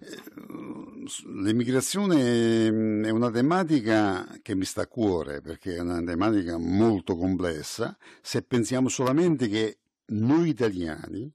eh, 0.00 0.22
l'immigrazione 1.26 2.66
è 3.06 3.10
una 3.10 3.30
tematica 3.30 4.26
che 4.42 4.54
mi 4.54 4.64
sta 4.64 4.82
a 4.82 4.86
cuore 4.86 5.40
perché 5.40 5.76
è 5.76 5.80
una 5.80 6.02
tematica 6.02 6.58
molto 6.58 7.16
complessa. 7.16 7.96
Se 8.20 8.42
pensiamo 8.42 8.88
solamente 8.88 9.48
che 9.48 9.78
noi 10.06 10.48
italiani 10.48 11.30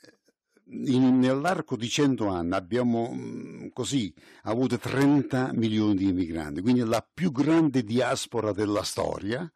eh, 0.00 0.92
in- 0.92 1.18
nell'arco 1.18 1.76
di 1.76 1.88
100 1.88 2.26
anni 2.28 2.54
abbiamo 2.54 3.10
mm, 3.12 3.68
così 3.72 4.12
avuto 4.42 4.78
30 4.78 5.52
milioni 5.54 5.94
di 5.96 6.08
immigranti, 6.08 6.60
quindi 6.60 6.84
la 6.84 7.06
più 7.12 7.32
grande 7.32 7.82
diaspora 7.82 8.52
della 8.52 8.82
storia 8.82 9.50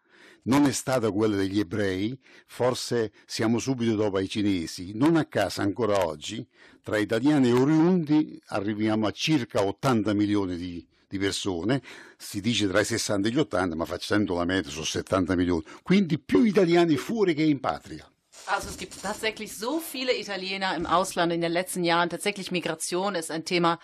non 0.44 0.66
è 0.66 0.72
stata 0.72 1.10
quella 1.10 1.36
degli 1.36 1.58
ebrei, 1.58 2.18
forse 2.46 3.12
siamo 3.26 3.58
subito 3.58 3.94
dopo 3.94 4.16
ai 4.16 4.28
cinesi, 4.28 4.92
non 4.94 5.16
a 5.16 5.24
caso 5.26 5.60
ancora 5.60 6.04
oggi 6.04 6.46
tra 6.82 6.98
italiani 6.98 7.48
e 7.48 7.52
oriundi 7.52 8.40
arriviamo 8.46 9.06
a 9.06 9.12
circa 9.12 9.62
80 9.62 10.14
milioni 10.14 10.56
di, 10.56 10.84
di 11.08 11.18
persone, 11.18 11.82
si 12.16 12.40
dice 12.40 12.66
tra 12.66 12.80
i 12.80 12.84
60 12.84 13.28
e 13.28 13.30
gli 13.30 13.38
80, 13.38 13.76
ma 13.76 13.84
facendo 13.84 14.34
la 14.34 14.44
media 14.44 14.70
sono 14.70 14.84
70 14.84 15.36
milioni, 15.36 15.62
quindi 15.82 16.18
più 16.18 16.42
italiani 16.42 16.96
fuori 16.96 17.34
che 17.34 17.42
in 17.42 17.60
patria. 17.60 18.06
Also 18.46 18.68
es 18.68 18.76
gibt 18.76 19.00
tatsächlich 19.00 19.52
so 19.52 19.78
viele 19.78 20.12
Italiener 20.12 20.74
im 20.74 20.84
Ausland 20.84 21.32
in 21.32 21.40
den 21.40 21.52
letzten 21.52 21.84
Jahren. 21.84 22.08
Tatsächlich 22.08 22.50
Migration 22.50 23.14
ist 23.14 23.30
ein 23.30 23.44
Thema, 23.44 23.78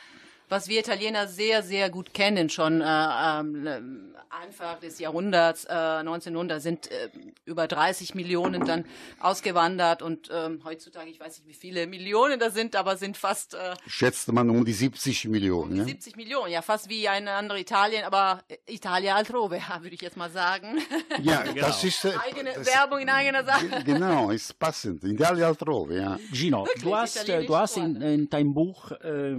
was 0.49 0.69
wir 0.69 0.81
Italiener 0.81 1.29
sehr, 1.29 1.63
sehr 1.63 1.91
gut 1.91 2.15
kennen. 2.15 2.49
Schon 2.51 2.81
äh, 2.81 2.85
ähm, 2.85 4.15
Anfang 4.31 4.79
des 4.81 4.99
Jahrhunderts, 4.99 5.65
äh, 5.65 5.73
1900, 5.73 6.61
sind 6.61 6.91
äh, 6.91 7.09
über 7.45 7.67
30 7.67 8.15
Millionen 8.15 8.65
dann 8.67 8.85
ausgewandert 9.21 10.03
und 10.03 10.29
ähm, 10.33 10.61
heutzutage, 10.65 11.11
ich 11.11 11.19
weiß 11.19 11.39
nicht, 11.39 11.49
wie 11.49 11.55
viele 11.55 11.87
Millionen 11.87 12.39
das 12.39 12.55
sind, 12.55 12.77
aber 12.77 12.97
sind 12.97 13.17
fast 13.17 13.55
äh, 13.55 13.75
Schätzt 13.87 14.31
man 14.33 14.51
um 14.51 14.65
die 14.65 14.73
70 14.73 15.27
Millionen. 15.29 15.77
Ja? 15.77 15.85
70 15.85 16.17
Millionen, 16.17 16.53
ja 16.53 16.63
fast 16.63 16.89
wie 16.89 17.09
ein 17.09 17.27
anderes 17.27 17.63
Italien, 17.63 18.05
aber 18.05 18.43
Italia 18.67 19.17
altrove, 19.17 19.61
würde 19.81 19.95
ich 19.95 20.03
jetzt 20.03 20.17
mal 20.17 20.31
sagen. 20.31 20.79
Ja, 21.23 21.45
das 21.55 21.83
ist, 21.85 22.05
äh, 22.05 22.13
Eigene 22.27 22.53
das, 22.53 22.67
Werbung 22.67 23.01
in 23.01 23.09
eigener 23.09 23.45
Sache. 23.45 23.83
Genau, 23.85 24.31
ist 24.31 24.59
passend. 24.59 25.03
Italia 25.05 25.49
altrove, 25.49 25.97
ja. 25.97 26.19
Gino, 26.33 26.67
Wirklich, 26.67 26.85
du 26.85 26.97
hast, 26.97 27.29
äh, 27.29 27.45
du 27.45 27.57
hast 27.57 27.77
in, 27.79 28.01
in 28.03 28.29
deinem 28.29 28.53
Buch 28.53 28.93
äh, 28.93 29.37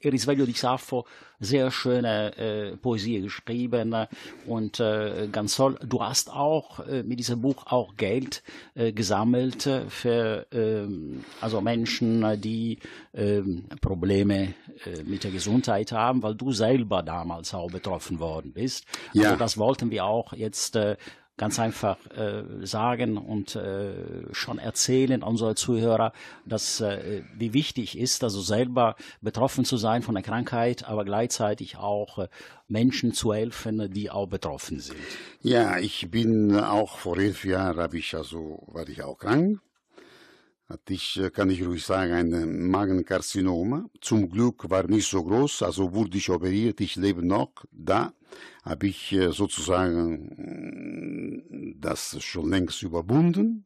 Il 0.00 0.41
risveglio 0.42 0.46
di 0.46 0.52
Sappho 0.52 1.06
sehr 1.42 1.72
schöne 1.72 2.36
äh, 2.36 2.76
Poesie 2.76 3.20
geschrieben 3.20 4.06
und 4.46 4.78
äh, 4.78 5.28
ganz 5.30 5.56
toll. 5.56 5.76
Du 5.84 6.00
hast 6.00 6.30
auch 6.30 6.86
äh, 6.86 7.02
mit 7.02 7.18
diesem 7.18 7.40
Buch 7.40 7.66
auch 7.66 7.96
Geld 7.96 8.44
äh, 8.74 8.92
gesammelt 8.92 9.68
für 9.88 10.46
ähm, 10.52 11.24
also 11.40 11.60
Menschen, 11.60 12.40
die 12.40 12.78
ähm, 13.12 13.64
Probleme 13.80 14.54
äh, 14.84 15.02
mit 15.04 15.24
der 15.24 15.32
Gesundheit 15.32 15.90
haben, 15.90 16.22
weil 16.22 16.36
du 16.36 16.52
selber 16.52 17.02
damals 17.02 17.54
auch 17.54 17.72
betroffen 17.72 18.20
worden 18.20 18.52
bist. 18.52 18.84
Ja. 19.12 19.24
Also 19.24 19.36
das 19.36 19.58
wollten 19.58 19.90
wir 19.90 20.04
auch 20.04 20.32
jetzt 20.34 20.76
äh, 20.76 20.96
ganz 21.36 21.58
einfach 21.58 21.98
äh, 22.10 22.44
sagen 22.64 23.16
und 23.16 23.56
äh, 23.56 24.32
schon 24.32 24.58
erzählen 24.58 25.22
unsere 25.22 25.54
Zuhörer, 25.54 26.12
dass 26.44 26.80
äh, 26.80 27.22
wie 27.36 27.54
wichtig 27.54 27.98
ist, 27.98 28.22
also 28.22 28.40
selber 28.40 28.96
betroffen 29.20 29.64
zu 29.64 29.76
sein 29.76 30.02
von 30.02 30.14
der 30.14 30.22
Krankheit, 30.22 30.84
aber 30.84 31.04
gleichzeitig 31.04 31.76
auch 31.76 32.18
äh, 32.18 32.28
Menschen 32.68 33.12
zu 33.12 33.32
helfen, 33.32 33.90
die 33.92 34.10
auch 34.10 34.26
betroffen 34.26 34.80
sind. 34.80 34.98
Ja, 35.40 35.78
ich 35.78 36.10
bin 36.10 36.54
auch 36.58 36.98
vor 36.98 37.18
elf 37.18 37.44
Jahren 37.44 37.78
habe 37.78 37.98
ich 37.98 38.14
also 38.14 38.62
war 38.68 38.88
ich 38.88 39.02
auch 39.02 39.18
krank. 39.18 39.60
Hatte 40.68 40.94
ich, 40.94 41.18
äh, 41.18 41.30
kann 41.30 41.50
ich 41.50 41.64
ruhig 41.64 41.84
sagen, 41.84 42.12
ein 42.34 42.68
Magenkarzinom. 42.68 43.90
Zum 44.00 44.30
Glück 44.30 44.70
war 44.70 44.86
nicht 44.86 45.08
so 45.08 45.22
groß, 45.22 45.62
also 45.62 45.92
wurde 45.92 46.16
ich 46.16 46.30
operiert, 46.30 46.80
ich 46.80 46.96
lebe 46.96 47.26
noch. 47.26 47.52
Da 47.70 48.12
habe 48.64 48.86
ich 48.86 49.12
äh, 49.12 49.32
sozusagen 49.32 50.24
das 51.80 52.22
schon 52.22 52.50
längst 52.50 52.82
überwunden. 52.82 53.64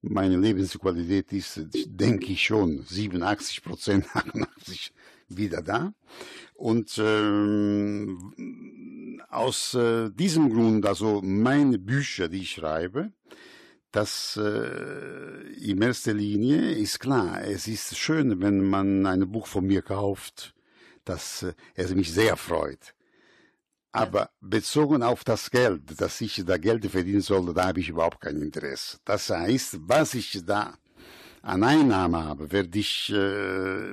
Meine 0.00 0.36
Lebensqualität 0.36 1.32
ist, 1.32 1.66
denke 1.86 2.32
ich 2.32 2.44
schon, 2.44 2.82
87 2.82 3.62
Prozent, 3.62 4.06
88 4.14 4.92
wieder 5.28 5.62
da. 5.62 5.92
Und 6.54 6.98
ähm, 6.98 8.32
aus 9.28 9.74
äh, 9.74 10.10
diesem 10.10 10.50
Grund, 10.50 10.86
also 10.86 11.20
meine 11.22 11.78
Bücher, 11.78 12.28
die 12.28 12.42
ich 12.42 12.52
schreibe, 12.52 13.12
das 13.92 14.38
äh, 14.42 15.42
in 15.60 15.80
erster 15.82 16.14
Linie 16.14 16.72
ist 16.72 17.00
klar, 17.00 17.42
es 17.42 17.66
ist 17.68 17.96
schön, 17.96 18.40
wenn 18.40 18.68
man 18.68 19.06
ein 19.06 19.30
Buch 19.30 19.46
von 19.46 19.66
mir 19.66 19.82
kauft, 19.82 20.54
dass 21.04 21.42
äh, 21.42 21.54
es 21.74 21.94
mich 21.94 22.12
sehr 22.12 22.36
freut. 22.36 22.94
Aber 23.98 24.30
bezogen 24.40 25.02
auf 25.02 25.24
das 25.24 25.50
Geld, 25.50 26.00
dass 26.00 26.20
ich 26.20 26.44
da 26.44 26.56
Geld 26.56 26.86
verdienen 26.86 27.20
soll, 27.20 27.52
da 27.54 27.66
habe 27.66 27.80
ich 27.80 27.88
überhaupt 27.88 28.20
kein 28.20 28.40
Interesse. 28.40 28.98
Das 29.04 29.28
heißt, 29.30 29.78
was 29.80 30.14
ich 30.14 30.44
da 30.44 30.74
an 31.42 31.62
Einnahmen 31.62 32.24
habe, 32.24 32.52
werde 32.52 32.78
ich 32.78 33.10
äh, 33.10 33.14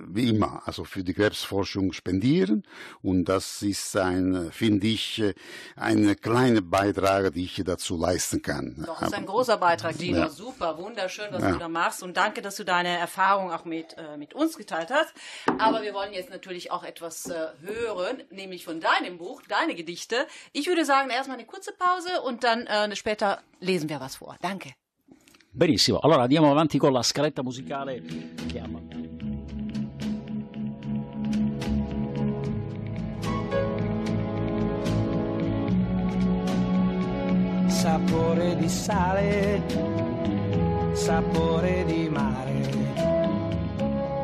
wie 0.08 0.30
immer, 0.30 0.62
also 0.66 0.84
für 0.84 1.04
die 1.04 1.14
Krebsforschung 1.14 1.94
spendieren. 1.94 2.64
Und 3.02 3.26
das 3.26 3.62
ist 3.62 3.96
ein, 3.98 4.52
finde 4.52 4.88
ich, 4.88 5.20
äh, 5.22 5.34
ein 5.76 6.16
kleiner 6.22 6.62
Beitrag, 6.62 7.34
den 7.34 7.44
ich 7.44 7.62
dazu 7.66 7.98
leisten 7.98 8.42
kann. 8.42 8.84
Doch, 8.86 9.00
das 9.00 9.10
ist 9.10 9.16
ein 9.16 9.26
großer 9.26 9.58
Beitrag, 9.58 9.98
Gino. 9.98 10.18
Ja. 10.20 10.30
Super, 10.30 10.78
wunderschön, 10.78 11.28
was 11.32 11.42
Ja. 11.42 11.52
du 11.52 11.58
da 11.60 11.68
machst. 11.68 12.04
Und 12.04 12.18
danke, 12.18 12.42
dass 12.42 12.56
du 12.56 12.64
deine 12.66 12.90
Erfahrung 12.98 13.52
auch 13.52 13.66
mit, 13.66 13.96
äh, 13.98 14.18
mit 14.18 14.34
uns 14.34 14.58
geteilt 14.58 14.90
hast. 14.92 15.14
Aber 15.60 15.82
wir 15.82 15.94
wollen 15.94 16.14
jetzt 16.14 16.30
natürlich 16.30 16.72
auch 16.72 16.84
etwas 16.84 17.28
äh, 17.28 17.48
hören, 17.62 18.22
nämlich 18.30 18.66
von 18.66 18.80
deinem 18.80 19.18
Buch, 19.18 19.42
deine 19.48 19.76
Gedichte. 19.76 20.28
Ich 20.54 20.68
würde 20.68 20.86
sagen, 20.86 21.10
erstmal 21.10 21.38
eine 21.38 21.48
kurze 21.48 21.72
Pause 21.74 22.22
und 22.22 22.44
dann 22.44 22.68
äh, 22.68 22.96
später 22.96 23.42
lesen 23.60 23.90
wir 23.90 24.00
was 24.00 24.18
vor. 24.18 24.36
Danke. 24.42 24.72
Benissimo, 25.56 26.00
allora 26.00 26.24
andiamo 26.24 26.52
avanti 26.52 26.78
con 26.78 26.92
la 26.92 27.02
scaletta 27.02 27.42
musicale 27.42 28.02
che 28.02 28.62
sapore 37.68 38.58
di 38.58 38.68
sale, 38.68 39.62
sapore 40.92 41.86
di 41.86 42.10
mare, 42.10 42.70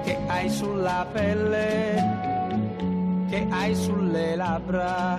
che 0.04 0.18
hai 0.28 0.50
sulla 0.50 1.08
pelle, 1.14 3.26
che 3.30 3.48
hai 3.50 3.74
sulle 3.74 4.36
labbra, 4.36 5.18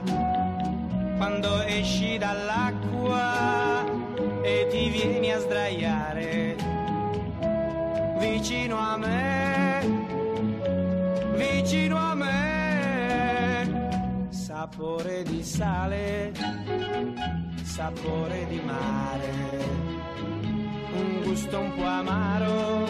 quando 1.17 1.63
esci 1.63 2.19
dall'acqua 2.19 4.02
e 4.43 4.67
ti 4.71 4.89
vieni 4.91 5.33
a 5.33 5.39
sdraiare 5.39 6.57
vicino 8.19 8.79
a 8.79 8.97
me, 8.97 9.81
vicino 11.37 11.97
a 11.97 12.15
me, 12.15 13.69
sapore 14.31 15.23
di 15.23 15.43
sale 15.43 16.33
sapore 17.73 18.47
di 18.49 18.61
mare, 18.61 19.31
un 20.93 21.23
gusto 21.23 21.59
un 21.59 21.75
po' 21.75 21.85
amaro 21.85 22.87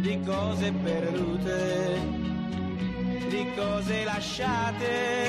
di 0.00 0.20
cose 0.26 0.72
perdute, 0.72 2.00
di 3.28 3.46
cose 3.54 4.02
lasciate 4.02 5.28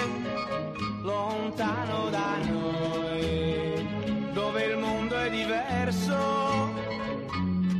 lontano 1.03 2.09
da 2.09 2.37
noi, 2.49 3.74
dove 4.55 4.67
il 4.67 4.77
mondo 4.77 5.17
è 5.17 5.29
diverso, 5.29 6.73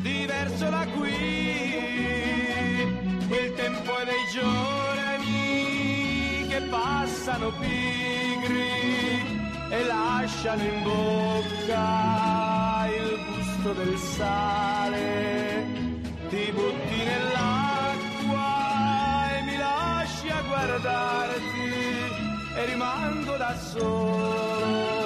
diverso 0.02 0.70
da 0.70 0.86
qui. 0.98 1.14
Il 3.30 3.54
tempo 3.56 3.98
è 3.98 4.04
dei 4.04 4.26
giorni 4.34 6.48
che 6.50 6.60
passano 6.70 7.54
pigri 7.60 9.40
e 9.70 9.86
lasciano 9.86 10.64
in 10.64 10.84
bocca 10.84 12.88
il 12.90 13.20
gusto 13.26 13.72
del 13.72 13.98
sale. 13.98 15.66
Ti 16.28 16.52
butti 16.52 17.04
nell'acqua 17.06 18.50
e 19.38 19.44
mi 19.44 19.56
lasci 19.58 20.30
a 20.30 20.42
guardarti 20.42 21.72
e 22.58 22.66
rimango 22.66 23.38
da 23.38 23.56
solo 23.56 25.05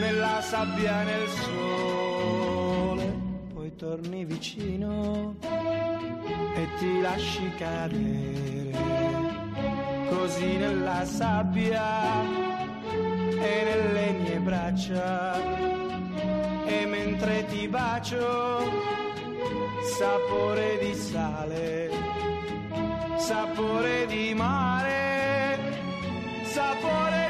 nella 0.00 0.40
sabbia 0.40 1.02
e 1.02 1.04
nel 1.04 1.28
sole. 1.28 3.18
Poi 3.54 3.76
torni 3.76 4.24
vicino 4.24 5.36
e 6.54 6.68
ti 6.78 7.00
lasci 7.00 7.52
cadere 7.56 8.70
così 10.08 10.56
nella 10.56 11.04
sabbia 11.04 12.22
e 12.92 13.62
nelle 13.64 14.12
mie 14.12 14.38
braccia 14.38 15.38
e 16.66 16.86
mentre 16.86 17.44
ti 17.46 17.68
bacio 17.68 18.88
sapore 19.96 20.78
di 20.78 20.94
sale 20.94 21.90
sapore 23.16 24.06
di 24.06 24.34
mare 24.34 25.58
sapore 26.42 27.29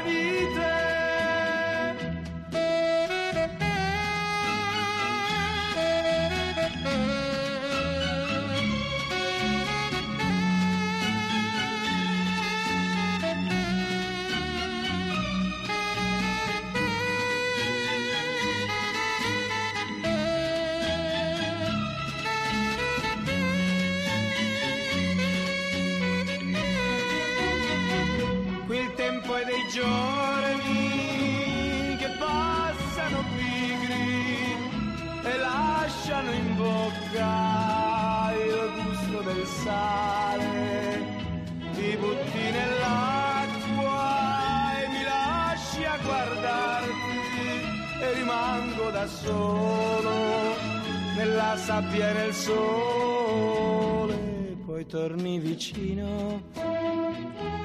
solo 49.23 50.11
nella 51.15 51.55
sabbia 51.57 52.09
e 52.09 52.13
nel 52.13 52.33
sole. 52.33 54.15
Poi 54.65 54.85
torni 54.85 55.39
vicino 55.39 56.41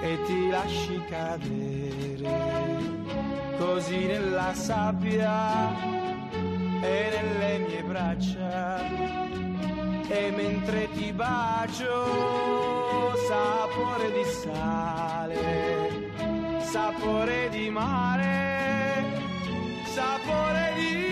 e 0.03 0.19
ti 0.27 0.49
lasci 0.49 1.01
cadere 1.09 2.75
così 3.59 4.07
nella 4.07 4.53
sabbia 4.55 5.73
e 6.81 7.09
nelle 7.15 7.59
mie 7.67 7.83
braccia 7.83 8.81
e 10.09 10.31
mentre 10.37 10.89
ti 10.93 11.13
bacio 11.13 12.05
sapore 13.29 14.13
di 14.13 14.25
sale 14.43 15.97
sapore 16.61 17.49
di 17.49 17.71
mare 17.71 19.05
sapore 19.95 20.73
di 20.77 21.06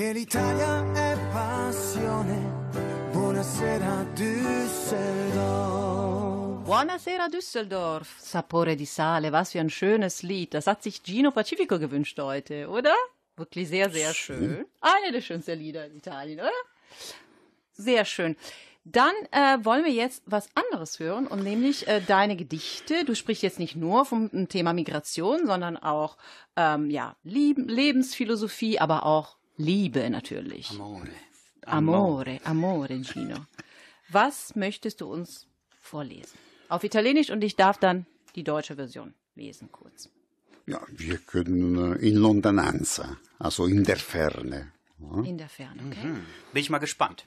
Perché 0.00 0.14
l'Italia 0.14 0.92
è 0.94 1.14
passione. 1.30 2.70
Buonasera 3.12 4.06
Düsseldorf. 4.14 5.34
Buonasera 6.64 7.28
Düsseldorf, 7.28 8.18
Sapore 8.18 8.76
di 8.76 8.86
Sale, 8.86 9.30
was 9.30 9.52
für 9.52 9.60
ein 9.60 9.68
schönes 9.68 10.22
Lied. 10.22 10.54
Das 10.54 10.66
hat 10.66 10.82
sich 10.82 11.02
Gino 11.02 11.32
Pacifico 11.32 11.78
gewünscht 11.78 12.18
heute, 12.18 12.70
oder? 12.70 12.94
Wirklich 13.36 13.68
sehr, 13.68 13.90
sehr 13.90 14.14
schön. 14.14 14.64
Eine 14.80 15.12
der 15.12 15.20
schönsten 15.20 15.58
Lieder 15.58 15.84
in 15.84 15.96
Italien, 15.96 16.40
oder? 16.40 16.50
Sehr 17.72 18.06
schön. 18.06 18.36
Dann 18.84 19.12
äh, 19.32 19.58
wollen 19.62 19.84
wir 19.84 19.92
jetzt 19.92 20.22
was 20.24 20.48
anderes 20.54 20.98
hören 20.98 21.26
und 21.26 21.42
nämlich 21.42 21.86
äh, 21.88 22.00
deine 22.00 22.36
Gedichte. 22.36 23.04
Du 23.04 23.14
sprichst 23.14 23.42
jetzt 23.42 23.58
nicht 23.58 23.76
nur 23.76 24.06
vom 24.06 24.48
Thema 24.48 24.72
Migration, 24.72 25.46
sondern 25.46 25.76
auch 25.76 26.16
ähm, 26.56 26.88
ja 26.88 27.16
Lieben, 27.22 27.68
Lebensphilosophie, 27.68 28.78
aber 28.78 29.04
auch 29.04 29.36
Liebe 29.60 30.08
natürlich. 30.08 30.70
Amore. 30.70 31.12
Amore, 31.66 32.40
amore, 32.44 33.02
Gino. 33.02 33.46
Was 34.08 34.56
möchtest 34.56 35.00
du 35.00 35.12
uns 35.12 35.46
vorlesen? 35.80 36.38
Auf 36.68 36.82
Italienisch 36.82 37.30
und 37.30 37.44
ich 37.44 37.56
darf 37.56 37.78
dann 37.78 38.06
die 38.34 38.42
deutsche 38.42 38.76
Version 38.76 39.12
lesen 39.34 39.68
kurz. 39.70 40.08
Ja, 40.66 40.80
wir 40.88 41.18
können 41.18 41.92
äh, 41.92 42.08
in 42.08 42.16
Lontananza, 42.16 43.18
also 43.38 43.66
in 43.66 43.84
der 43.84 43.98
Ferne. 43.98 44.72
Ja. 44.98 45.22
In 45.24 45.36
der 45.36 45.48
Ferne, 45.48 45.82
okay? 45.86 46.02
Hm. 46.02 46.24
Bin 46.52 46.62
ich 46.62 46.70
mal 46.70 46.78
gespannt. 46.78 47.26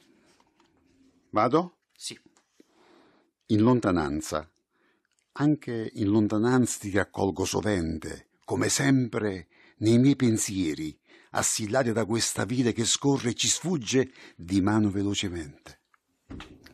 Vado? 1.30 1.72
Sì. 1.96 2.18
In 3.46 3.60
lontananza. 3.60 4.48
Anche 5.32 5.90
in 5.94 6.08
lontananza 6.08 6.78
ti 6.80 6.90
raccolgo 6.90 7.44
sovente, 7.44 8.28
come 8.44 8.68
sempre, 8.68 9.46
nei 9.78 9.98
miei 9.98 10.16
pensieri, 10.16 10.96
assillati 11.34 11.92
da 11.92 12.04
questa 12.04 12.44
vita 12.44 12.72
che 12.72 12.84
scorre 12.84 13.30
e 13.30 13.34
ci 13.34 13.48
sfugge 13.48 14.10
di 14.36 14.60
mano 14.60 14.90
velocemente. 14.90 15.80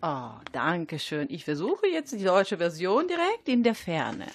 Oh, 0.03 0.41
danke 0.53 0.99
schön. 0.99 1.27
Ich 1.29 1.45
versuche 1.45 1.87
jetzt 1.87 2.13
die 2.13 2.25
deutsche 2.25 2.57
Version 2.57 3.07
direkt 3.07 3.49
in 3.49 3.63
der 3.63 3.75
Ferne. 3.75 4.27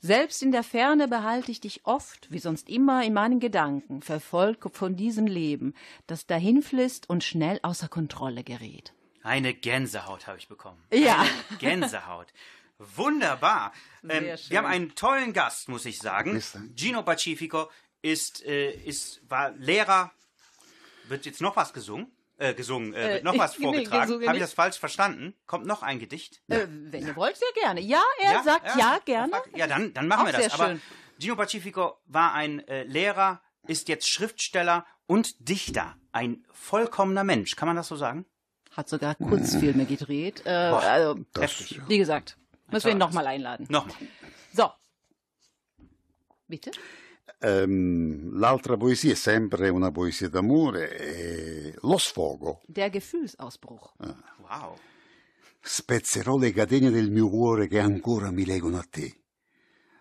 Selbst 0.00 0.42
in 0.42 0.52
der 0.52 0.62
Ferne 0.62 1.08
behalte 1.08 1.50
ich 1.50 1.60
dich 1.60 1.80
oft, 1.84 2.30
wie 2.30 2.38
sonst 2.38 2.68
immer, 2.68 3.02
in 3.02 3.14
meinen 3.14 3.40
Gedanken, 3.40 4.02
verfolgt 4.02 4.76
von 4.76 4.94
diesem 4.94 5.26
Leben, 5.26 5.72
das 6.06 6.26
dahinflitzt 6.26 7.08
und 7.08 7.24
schnell 7.24 7.58
außer 7.62 7.88
Kontrolle 7.88 8.44
gerät. 8.44 8.92
Eine 9.22 9.54
Gänsehaut 9.54 10.26
habe 10.26 10.36
ich 10.38 10.48
bekommen. 10.48 10.82
Ja. 10.92 11.20
Eine 11.22 11.58
Gänsehaut. 11.58 12.26
Wunderbar. 12.78 13.72
Sehr 14.02 14.20
Ähm, 14.22 14.36
schön. 14.36 14.50
wir 14.50 14.58
haben 14.58 14.66
einen 14.66 14.94
tollen 14.94 15.32
Gast, 15.32 15.68
muss 15.70 15.86
ich 15.86 15.98
sagen. 15.98 16.42
Gino 16.76 17.02
Pacifico 17.02 17.70
ist, 18.12 18.44
äh, 18.44 18.70
ist, 18.72 19.20
war 19.28 19.50
Lehrer. 19.52 20.12
Wird 21.08 21.24
jetzt 21.26 21.40
noch 21.40 21.56
was 21.56 21.72
gesungen? 21.72 22.10
Äh, 22.38 22.52
gesungen, 22.54 22.92
äh, 22.92 23.08
wird 23.14 23.20
Äh, 23.20 23.24
noch 23.24 23.38
was 23.38 23.54
vorgetragen. 23.62 24.12
Habe 24.12 24.24
ich 24.24 24.30
nicht. 24.30 24.42
das 24.42 24.52
falsch 24.52 24.78
verstanden? 24.78 25.34
Kommt 25.46 25.66
noch 25.66 25.82
ein 25.82 25.98
Gedicht? 25.98 26.42
Äh, 26.48 26.66
wenn 26.68 27.06
ihr 27.06 27.16
wollt, 27.16 27.36
sehr 27.36 27.52
gerne. 27.54 27.80
Ja, 27.80 28.02
er 28.20 28.42
sagt 28.42 28.76
ja, 28.76 28.98
gerne. 29.04 29.32
Ja, 29.54 29.66
dann, 29.66 29.94
dann 29.94 30.06
machen 30.08 30.22
Auch 30.22 30.26
wir 30.26 30.32
das. 30.32 30.42
sehr 30.42 30.54
Aber 30.54 30.66
schön. 30.72 30.82
Gino 31.18 31.36
Pacifico 31.36 31.96
war 32.06 32.34
ein 32.34 32.66
äh, 32.68 32.82
Lehrer, 32.84 33.40
ist 33.66 33.88
jetzt 33.88 34.08
Schriftsteller 34.08 34.84
und 35.06 35.48
Dichter. 35.48 35.96
Ein 36.12 36.44
vollkommener 36.52 37.24
Mensch. 37.24 37.56
Kann 37.56 37.68
man 37.68 37.76
das 37.76 37.88
so 37.88 37.96
sagen? 37.96 38.26
Hat 38.72 38.88
sogar 38.90 39.14
Kurzfilme 39.14 39.86
gedreht. 39.86 40.42
Äh, 40.44 40.50
also, 40.50 41.18
Heftig. 41.38 41.80
wie 41.88 41.96
gesagt, 41.98 42.36
müssen 42.70 42.86
wir 42.86 42.92
ihn 42.92 42.98
nochmal 42.98 43.26
einladen. 43.26 43.66
Nochmal. 43.70 43.96
So. 44.52 44.70
Bitte? 46.48 46.70
Ehm, 47.38 48.38
l'altra 48.38 48.76
poesia 48.76 49.12
è 49.12 49.16
sempre 49.16 49.68
una 49.68 49.90
poesia 49.90 50.28
d'amore, 50.28 50.96
e 50.98 51.74
lo 51.82 51.98
sfogo. 51.98 52.62
Der 52.66 52.90
Gefühlsausbruch. 52.90 53.92
Wow. 54.48 54.76
Spezzerò 55.60 56.38
le 56.38 56.52
catene 56.52 56.90
del 56.90 57.10
mio 57.10 57.28
cuore 57.28 57.66
che 57.66 57.78
ancora 57.80 58.30
mi 58.30 58.44
legano 58.44 58.78
a 58.78 58.86
te. 58.88 59.22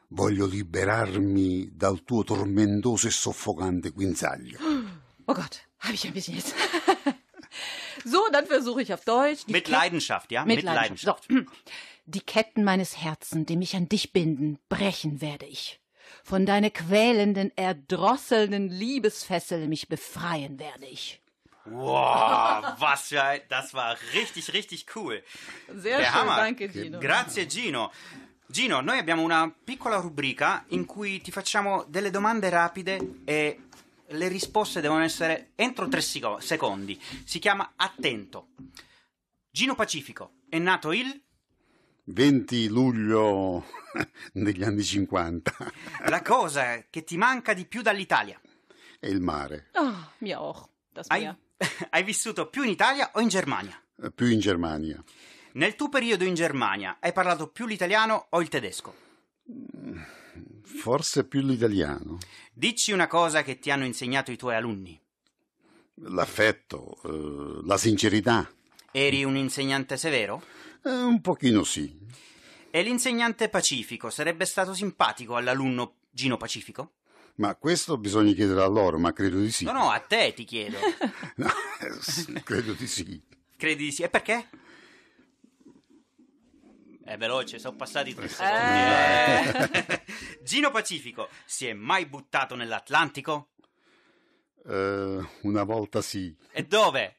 Voglio 0.09 0.45
liberarmi 0.45 1.71
dal 1.75 2.03
tuo 2.03 2.23
tormentoso 2.23 3.07
e 3.07 3.11
soffocante 3.11 3.89
guinzaglio. 3.91 4.59
Oh 5.27 5.33
Gott, 5.33 5.67
habe 5.79 5.95
ich 5.95 6.05
ein 6.05 6.13
bisschen 6.13 6.35
jetzt. 6.35 6.53
so, 8.05 8.19
dann 8.31 8.45
versuche 8.45 8.83
ich 8.83 8.93
auf 8.93 9.03
Deutsch. 9.05 9.45
Die 9.47 9.53
Mit 9.53 9.65
Ket- 9.65 9.71
Leidenschaft, 9.71 10.31
ja? 10.31 10.45
Mit 10.45 10.61
Leidenschaft. 10.61 11.25
So. 11.27 11.39
Die 12.05 12.19
Ketten 12.19 12.63
meines 12.63 12.95
Herzens, 13.01 13.47
die 13.47 13.57
mich 13.57 13.75
an 13.75 13.89
dich 13.89 14.13
binden, 14.13 14.59
brechen 14.69 15.21
werde 15.21 15.47
ich. 15.47 15.79
Von 16.23 16.45
deiner 16.45 16.69
quälenden, 16.69 17.51
erdrosselnden 17.55 18.69
Liebesfessel 18.69 19.67
mich 19.67 19.87
befreien 19.87 20.57
werde 20.59 20.85
ich. 20.85 21.21
Wow, 21.65 22.79
was 22.79 23.07
für 23.07 23.21
ein, 23.23 23.41
das 23.49 23.73
war 23.73 23.97
richtig, 24.13 24.53
richtig 24.53 24.85
cool. 24.95 25.23
Sehr 25.67 25.97
Der 25.97 26.05
schön, 26.05 26.13
Hammer. 26.15 26.35
danke 26.37 26.69
Gino. 26.71 26.99
Grazie 26.99 27.47
Gino. 27.47 27.91
Gino, 28.47 28.81
noi 28.81 28.99
abbiamo 28.99 29.23
una 29.23 29.51
piccola 29.63 29.97
rubrica 29.97 30.63
in 30.69 30.85
cui 30.85 31.19
ti 31.21 31.31
facciamo 31.31 31.83
delle 31.87 32.11
domande 32.11 32.49
rapide 32.49 33.21
e 33.25 33.59
le 34.09 34.27
risposte 34.27 34.81
devono 34.81 35.03
essere 35.03 35.51
entro 35.55 35.87
tre 35.87 36.01
sico- 36.01 36.39
secondi. 36.39 37.01
Si 37.23 37.39
chiama 37.39 37.73
Attento. 37.75 38.49
Gino 39.49 39.73
Pacifico 39.73 40.33
è 40.47 40.59
nato 40.59 40.91
il 40.91 41.19
20 42.05 42.67
luglio 42.69 43.65
degli 44.31 44.63
anni 44.63 44.83
50 44.83 45.53
la 46.07 46.21
cosa 46.21 46.83
che 46.89 47.03
ti 47.03 47.17
manca 47.17 47.53
di 47.53 47.65
più 47.65 47.81
dall'Italia. 47.81 48.39
è 48.99 49.07
il 49.07 49.21
mare, 49.21 49.69
Ah, 49.73 50.11
mir 50.19 50.35
auch. 50.37 50.67
Das 50.91 51.07
Hai, 51.09 51.21
Meer. 51.21 51.37
hai 51.89 52.03
vissuto 52.03 52.47
più 52.49 52.63
in 52.63 52.69
Italia 52.69 53.11
o 53.13 53.19
in 53.21 53.27
Germania? 53.27 53.79
eh, 54.01 54.11
più 54.11 54.27
in 54.27 54.39
Germania. 54.39 55.03
Nel 55.53 55.75
tuo 55.75 55.89
periodo 55.89 56.23
in 56.25 56.33
Germania 56.35 56.97
hai 56.99 57.11
parlato 57.13 57.47
più 57.47 57.65
l'italiano 57.65 58.27
o 58.29 58.41
il 58.41 58.49
tedesco? 58.49 58.93
Forse 60.63 61.23
più 61.25 61.41
l'italiano. 61.41 62.17
Dici 62.53 62.91
una 62.91 63.07
cosa 63.07 63.41
che 63.43 63.59
ti 63.59 63.71
hanno 63.71 63.85
insegnato 63.85 64.31
i 64.31 64.37
tuoi 64.37 64.55
alunni. 64.55 64.99
L'affetto, 65.95 66.97
eh, 67.05 67.65
la 67.65 67.77
sincerità. 67.77 68.49
Eri 68.91 69.23
un 69.23 69.35
insegnante 69.37 69.97
severo? 69.97 70.43
Eh, 70.85 70.89
un 70.91 71.19
pochino 71.21 71.63
sì. 71.63 71.97
E 72.69 72.81
l'insegnante 72.83 73.49
Pacifico 73.49 74.09
sarebbe 74.09 74.45
stato 74.45 74.73
simpatico 74.73 75.35
all'alunno 75.35 75.95
Gino 76.11 76.37
Pacifico? 76.37 76.91
Ma 77.35 77.55
questo 77.55 77.97
bisogna 77.97 78.33
chiedere 78.33 78.61
a 78.61 78.67
loro, 78.67 78.97
ma 78.99 79.11
credo 79.11 79.39
di 79.39 79.51
sì. 79.51 79.65
No, 79.65 79.71
no, 79.71 79.89
a 79.91 79.99
te 79.99 80.33
ti 80.33 80.43
chiedo. 80.45 80.77
No, 81.37 81.47
eh, 81.81 82.43
credo 82.43 82.73
di 82.73 82.87
sì. 82.87 83.21
Credi 83.57 83.85
di 83.85 83.91
sì? 83.91 84.03
E 84.03 84.09
perché? 84.09 84.47
È 87.03 87.17
veloce, 87.17 87.59
sono 87.59 87.75
passati 87.75 88.13
tre 88.13 88.25
Eh. 88.25 88.29
secondi. 88.29 88.79
eh. 88.79 90.03
Gino 90.43 90.71
Pacifico 90.71 91.29
si 91.45 91.67
è 91.67 91.73
mai 91.73 92.05
buttato 92.05 92.55
nell'Atlantico? 92.55 93.49
Eh, 94.67 95.27
una 95.41 95.63
volta 95.63 96.01
sì, 96.01 96.33
E 96.51 96.63
dove? 96.63 97.15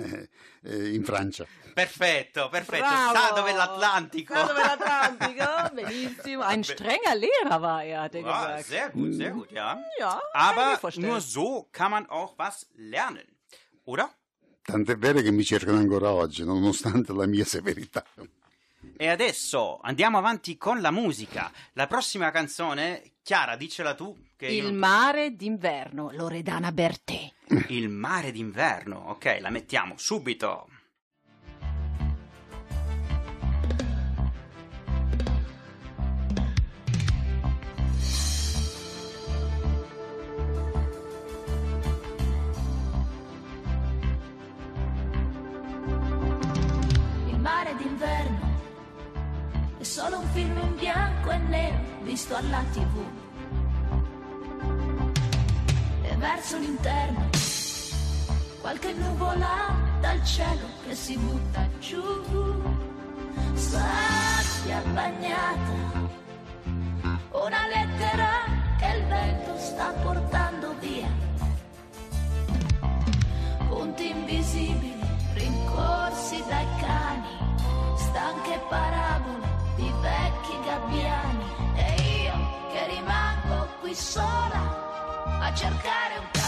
eh, 0.64 0.94
in 0.94 1.04
Francia. 1.04 1.46
Perfetto, 1.72 2.48
perfetto. 2.48 2.82
Bravo. 2.84 3.14
Sa 3.18 3.30
dove 3.34 3.50
è 3.50 3.54
l'Atlantico? 3.54 4.34
Sa 4.34 4.42
dove 4.44 4.60
l'Atlantico? 4.60 5.70
Benissimo. 5.74 6.42
Ein 6.42 6.62
strenger 6.64 7.14
Lehrer 7.16 7.60
war 7.60 7.82
er, 7.84 8.00
hat 8.02 8.14
er 8.14 8.24
Ah, 8.26 8.46
gesagt. 8.56 8.64
sehr 8.66 8.90
gut, 8.90 9.12
sehr 9.14 9.30
gut, 9.30 9.50
ja. 9.52 9.78
Ja, 9.98 10.20
Aber 10.32 10.78
nur 10.96 11.20
so 11.20 11.68
kann 11.70 11.90
man 11.90 12.06
auch 12.08 12.34
was 12.36 12.66
lernen. 12.76 13.26
Oder? 13.84 14.10
Tant'è 14.62 14.96
vero 14.98 15.20
che 15.22 15.30
mi 15.30 15.42
cercano 15.44 15.78
ancora 15.78 16.10
oggi, 16.12 16.44
nonostante 16.44 17.12
la 17.12 17.26
mia 17.26 17.44
severità. 17.44 18.04
E 18.96 19.08
adesso 19.08 19.78
andiamo 19.82 20.18
avanti 20.18 20.56
con 20.58 20.80
la 20.80 20.90
musica. 20.90 21.50
La 21.72 21.86
prossima 21.86 22.30
canzone, 22.30 23.12
Chiara, 23.22 23.56
dicela 23.56 23.94
tu. 23.94 24.14
Che 24.36 24.46
Il 24.46 24.64
non- 24.64 24.74
mare 24.76 25.34
d'inverno, 25.34 26.10
Loredana 26.12 26.72
Bertè. 26.72 27.30
Il 27.50 27.88
mare 27.88 28.30
d'inverno. 28.30 28.96
Ok, 29.08 29.38
la 29.40 29.50
mettiamo 29.50 29.94
subito. 29.96 30.68
Il 47.26 47.38
mare 47.40 47.74
d'inverno 47.74 48.58
è 49.76 49.82
solo 49.82 50.20
un 50.20 50.28
film 50.32 50.56
in 50.56 50.76
bianco 50.76 51.30
e 51.32 51.38
nero 51.38 51.78
visto 52.02 52.36
alla 52.36 52.62
tv. 52.70 53.04
E 56.02 56.16
verso 56.16 56.58
l'interno 56.58 57.39
qualche 58.60 58.92
nuvola 58.92 59.74
dal 60.00 60.24
cielo 60.24 60.68
che 60.86 60.94
si 60.94 61.16
butta 61.16 61.66
giù. 61.80 62.02
Sabbia 63.54 64.80
bagnata, 64.92 66.08
una 67.32 67.66
lettera 67.66 68.28
che 68.78 68.96
il 68.96 69.04
vento 69.06 69.58
sta 69.58 69.92
portando 70.02 70.74
via 70.80 71.28
punti 73.68 74.10
invisibili 74.10 75.00
rincorsi 75.34 76.42
dai 76.48 76.66
cani, 76.80 77.28
stanche 77.96 78.60
parabole 78.68 79.46
di 79.76 79.90
vecchi 80.00 80.58
gabbiani 80.64 81.44
e 81.76 82.22
io 82.24 82.34
che 82.72 82.86
rimango 82.94 83.68
qui 83.80 83.94
sola 83.94 85.38
a 85.40 85.54
cercare 85.54 86.18
un 86.18 86.24
caffè. 86.30 86.39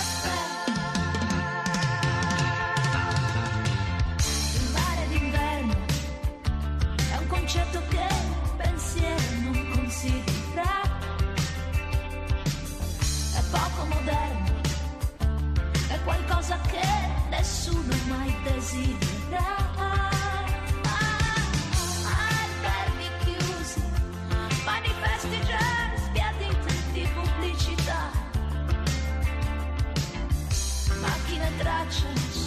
Qualcosa 16.04 16.58
che 16.70 16.80
nessuno 17.30 17.94
mai 18.08 18.34
desidera. 18.42 19.70
Alberghi 22.28 23.08
chiusi, 23.24 23.82
manifesti 24.64 25.40
già 25.46 25.66
sbiaditi 25.96 26.74
di 26.92 27.08
pubblicità. 27.14 28.10
Macchine 31.00 31.50
tracciano 31.58 32.41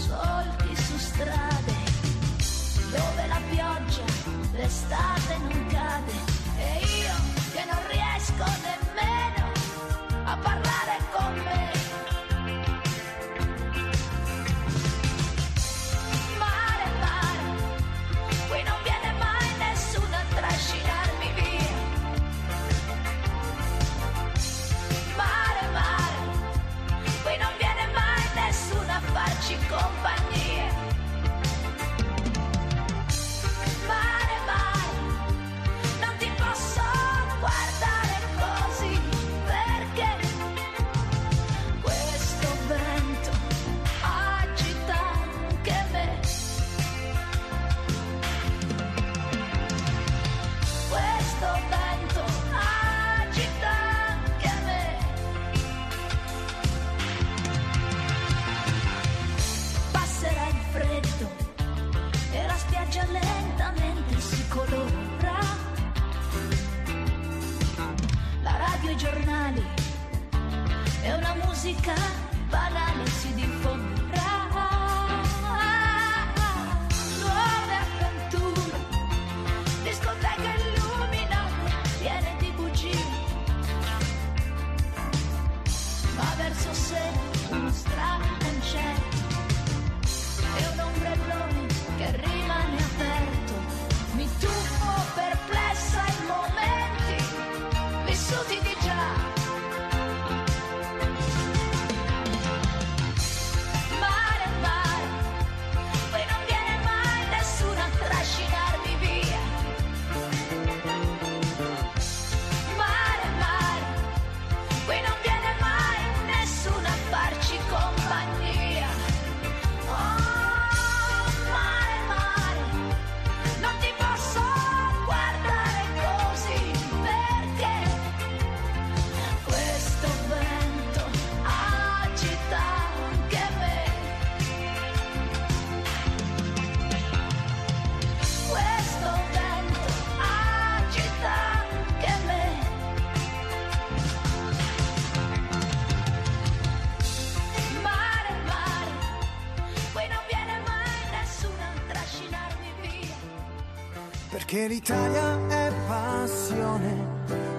L'Italia 154.85 155.47
è 155.47 155.73
passione. 155.87 156.93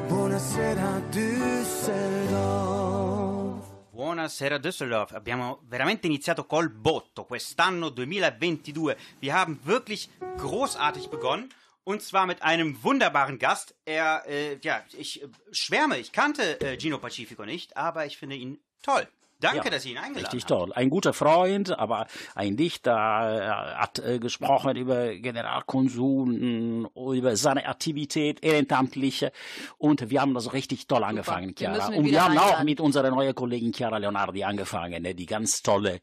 Buonasera 0.07 1.01
Düsseldorf. 1.11 2.31
Buonasera 3.91 4.59
Düsseldorf. 4.59 5.13
Abbiamo 5.13 5.59
veramente 5.67 6.07
iniziato 6.07 6.47
col 6.47 6.71
botto 6.71 7.25
quest'anno 7.25 7.89
2022. 7.93 8.97
Wir 9.19 9.35
haben 9.35 9.59
wirklich 9.65 10.09
großartig 10.37 11.09
begonnen. 11.09 11.49
Und 11.83 12.01
zwar 12.03 12.27
mit 12.27 12.43
einem 12.43 12.81
wunderbaren 12.85 13.41
Gast. 13.41 13.75
Er, 13.85 14.23
äh, 14.29 14.61
ja, 14.63 14.85
ich 14.97 15.21
äh, 15.21 15.27
schwärme, 15.51 15.99
ich 15.99 16.13
kannte 16.13 16.61
äh, 16.61 16.79
Gino 16.79 16.99
Pacifico 16.99 17.45
nicht, 17.45 17.77
aber 17.77 18.07
ich 18.07 18.19
finde 18.19 18.37
ihn 18.37 18.61
toll. 18.83 19.09
Danke, 19.41 19.65
Ja, 19.65 19.71
dass 19.71 19.83
Sie 19.83 19.91
ihn 19.91 19.99
eingeladen 19.99 20.25
Richtig 20.35 20.43
haben. 20.51 20.59
toll. 20.69 20.73
Ein 20.75 20.89
guter 20.91 21.13
Freund, 21.13 21.79
aber 21.79 22.07
ein 22.35 22.57
Dichter 22.57 22.93
äh, 22.93 23.75
hat 23.81 23.99
äh, 23.99 24.19
gesprochen 24.19 24.77
über 24.77 25.15
Generalkonsum, 25.15 26.89
über 26.95 27.37
seine 27.37 27.67
Aktivität, 27.67 28.43
ehrenamtliche. 28.45 29.33
Und 29.79 30.11
wir 30.11 30.21
haben 30.21 30.35
das 30.35 30.53
richtig 30.53 30.87
toll 30.87 31.05
angefangen, 31.05 31.49
Wir 31.59 31.69
Chiara. 31.73 31.93
ihn 31.93 31.99
Und 31.99 32.07
wir 32.07 32.25
haben 32.25 32.39
auch 32.39 32.45
einladen. 32.45 32.65
mit 32.65 32.81
unserer 32.81 33.11
neuen 33.11 33.35
Kollegin 33.35 33.73
Chiara 33.73 33.99
Leonardi 33.99 34.45
angefangen, 34.45 35.03
ne, 35.03 35.15
die 35.15 35.27
ganz 35.27 35.63
tolle 35.63 36.01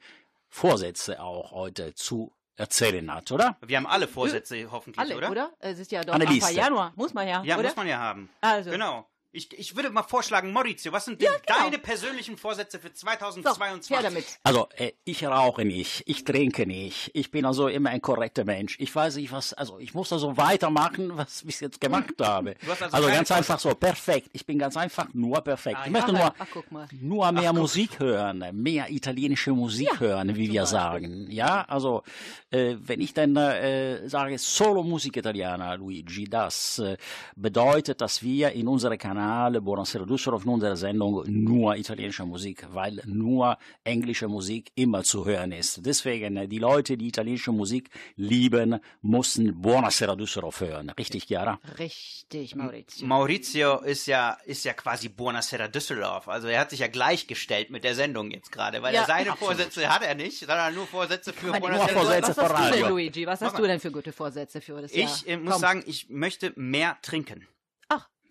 Vorsätze 0.50 1.22
auch 1.22 1.52
heute 1.52 1.94
zu 1.96 2.32
erzählen 2.56 3.12
hat, 3.12 3.32
oder? 3.32 3.58
Wir 3.66 3.78
haben 3.78 3.88
alle 3.88 4.08
Vorsätze 4.08 4.68
hoffentlich, 4.72 5.00
Alle, 5.04 5.18
oder? 5.18 5.32
oder? 5.32 5.54
Es 5.60 5.80
ist 5.80 5.92
ja 5.92 6.04
doch 6.04 6.14
Eine 6.14 6.26
Anfang 6.26 6.36
Liste. 6.36 6.54
Januar. 6.54 6.94
Muss 6.96 7.14
man 7.16 7.28
ja, 7.28 7.42
Ja, 7.44 7.56
oder? 7.58 7.64
muss 7.70 7.76
man 7.76 7.88
ja 7.88 7.98
haben. 7.98 8.30
Also. 8.42 8.70
Genau. 8.70 9.08
Ich, 9.36 9.52
ich 9.58 9.76
würde 9.76 9.90
mal 9.90 10.04
vorschlagen, 10.04 10.52
Maurizio, 10.52 10.92
was 10.92 11.06
sind 11.06 11.20
denn 11.20 11.28
genau. 11.48 11.60
deine 11.64 11.80
persönlichen 11.80 12.38
Vorsätze 12.38 12.78
für 12.80 12.90
so, 12.90 13.08
2022? 13.08 13.90
her 13.90 14.04
damit. 14.04 14.26
Also, 14.44 14.70
äh, 14.76 14.92
ich 15.06 15.26
rauche 15.26 15.66
nicht, 15.66 16.04
ich 16.06 16.24
trinke 16.24 16.68
nicht, 16.68 17.10
ich 17.16 17.32
bin 17.32 17.44
also 17.44 17.68
immer 17.68 17.90
ein 17.90 18.00
korrekter 18.00 18.46
Mensch. 18.46 18.76
Ich 18.80 18.96
weiß 18.96 19.16
nicht, 19.16 19.32
was, 19.32 19.54
also 19.54 19.80
ich 19.80 19.96
muss 19.96 20.14
also 20.14 20.38
weitermachen, 20.38 21.18
was 21.18 21.40
ich 21.40 21.48
bis 21.48 21.60
jetzt 21.62 21.82
gemacht 21.82 22.14
habe. 22.22 22.54
Du 22.62 22.70
hast 22.70 22.84
also 22.84 22.96
also 22.96 23.10
ganz 23.10 23.32
einfach 23.32 23.58
so, 23.58 23.74
perfekt. 23.74 24.30
Ich 24.34 24.46
bin 24.46 24.60
ganz 24.60 24.78
einfach 24.78 25.12
nur 25.16 25.42
perfekt. 25.42 25.78
Ah, 25.80 25.88
ich 25.88 25.88
ja. 25.88 25.92
möchte 25.92 26.14
Ach, 26.14 26.20
nur, 26.20 26.36
ach, 26.38 26.48
guck 26.54 26.72
mal. 26.72 26.88
nur 27.02 27.32
mehr 27.32 27.54
Musik 27.54 28.00
hören, 28.00 28.46
mehr 28.54 28.92
italienische 28.92 29.52
Musik 29.52 29.90
Ja, 29.94 30.00
hören, 30.00 30.36
wie 30.36 30.52
wir 30.52 30.68
sagen. 30.68 31.32
Ja, 31.32 31.64
also 31.68 32.04
äh, 32.52 32.76
wenn 32.80 33.02
ich 33.02 33.16
dann 33.16 33.36
äh, 33.36 34.08
sage 34.08 34.38
Solo 34.38 34.84
Musica 34.84 35.22
Italiana, 35.22 35.74
Luigi, 35.74 36.26
das 36.26 36.78
äh, 36.78 36.98
bedeutet, 37.36 38.00
dass 38.00 38.22
wir 38.22 38.52
in 38.52 38.68
unserem 38.68 39.00
Kanal 39.24 39.62
Buonasera 39.62 40.06
Düsseldorf, 40.06 40.44
in 40.44 40.50
unserer 40.50 40.76
Sendung 40.76 41.24
nur 41.28 41.78
italienische 41.78 42.26
Musik, 42.26 42.66
weil 42.74 43.02
nur 43.06 43.58
englische 43.86 44.28
Musik 44.28 44.72
immer 44.76 45.04
zu 45.04 45.26
hören 45.26 45.54
ist. 45.54 45.86
Deswegen, 45.86 46.50
die 46.50 46.60
Leute, 46.60 46.98
die 46.98 47.08
italienische 47.08 47.54
Musik 47.54 47.90
lieben, 48.18 48.80
mussten 49.02 49.62
Buonasera 49.62 50.18
Düsseldorf 50.18 50.60
hören. 50.60 50.90
Richtig, 51.00 51.24
Chiara? 51.28 51.58
Richtig, 51.80 52.56
Maurizio. 52.56 53.08
Maurizio 53.08 53.80
ist 53.82 54.08
ja, 54.08 54.38
ist 54.46 54.66
ja 54.66 54.74
quasi 54.74 55.08
Buonasera 55.08 55.70
Düsseldorf. 55.70 56.28
Also 56.28 56.50
er 56.50 56.60
hat 56.60 56.72
sich 56.72 56.80
ja 56.80 56.88
gleichgestellt 56.88 57.70
mit 57.70 57.86
der 57.86 57.96
Sendung 57.96 58.30
jetzt 58.32 58.52
gerade, 58.52 58.82
weil 58.82 58.94
Ja, 58.94 59.02
er 59.02 59.08
seine 59.08 59.32
absolut. 59.32 59.56
Vorsätze 59.56 59.88
hat 59.88 60.04
er 60.04 60.16
nicht, 60.16 60.40
sondern 60.40 60.76
nur 60.76 60.86
Vorsätze 60.86 61.32
für 61.32 61.54
Buonasera 61.54 61.88
Vorsätze 61.88 62.28
was 62.28 62.36
für 62.36 62.42
hast 62.42 62.52
du 62.52 62.74
denn, 62.74 62.84
Radio. 62.84 62.88
Luigi? 62.90 63.26
Was 63.26 63.42
hast 63.42 63.58
du 63.58 63.64
denn 63.64 63.80
für 63.80 63.92
gute 63.92 64.12
Vorsätze 64.12 64.60
für 64.60 64.82
das 64.82 64.94
Jahr? 64.94 65.10
Ich 65.26 65.38
muss 65.40 65.54
Komm. 65.54 65.62
sagen, 65.62 65.84
ich 65.88 66.10
möchte 66.10 66.52
mehr 66.58 66.98
trinken. 67.02 67.48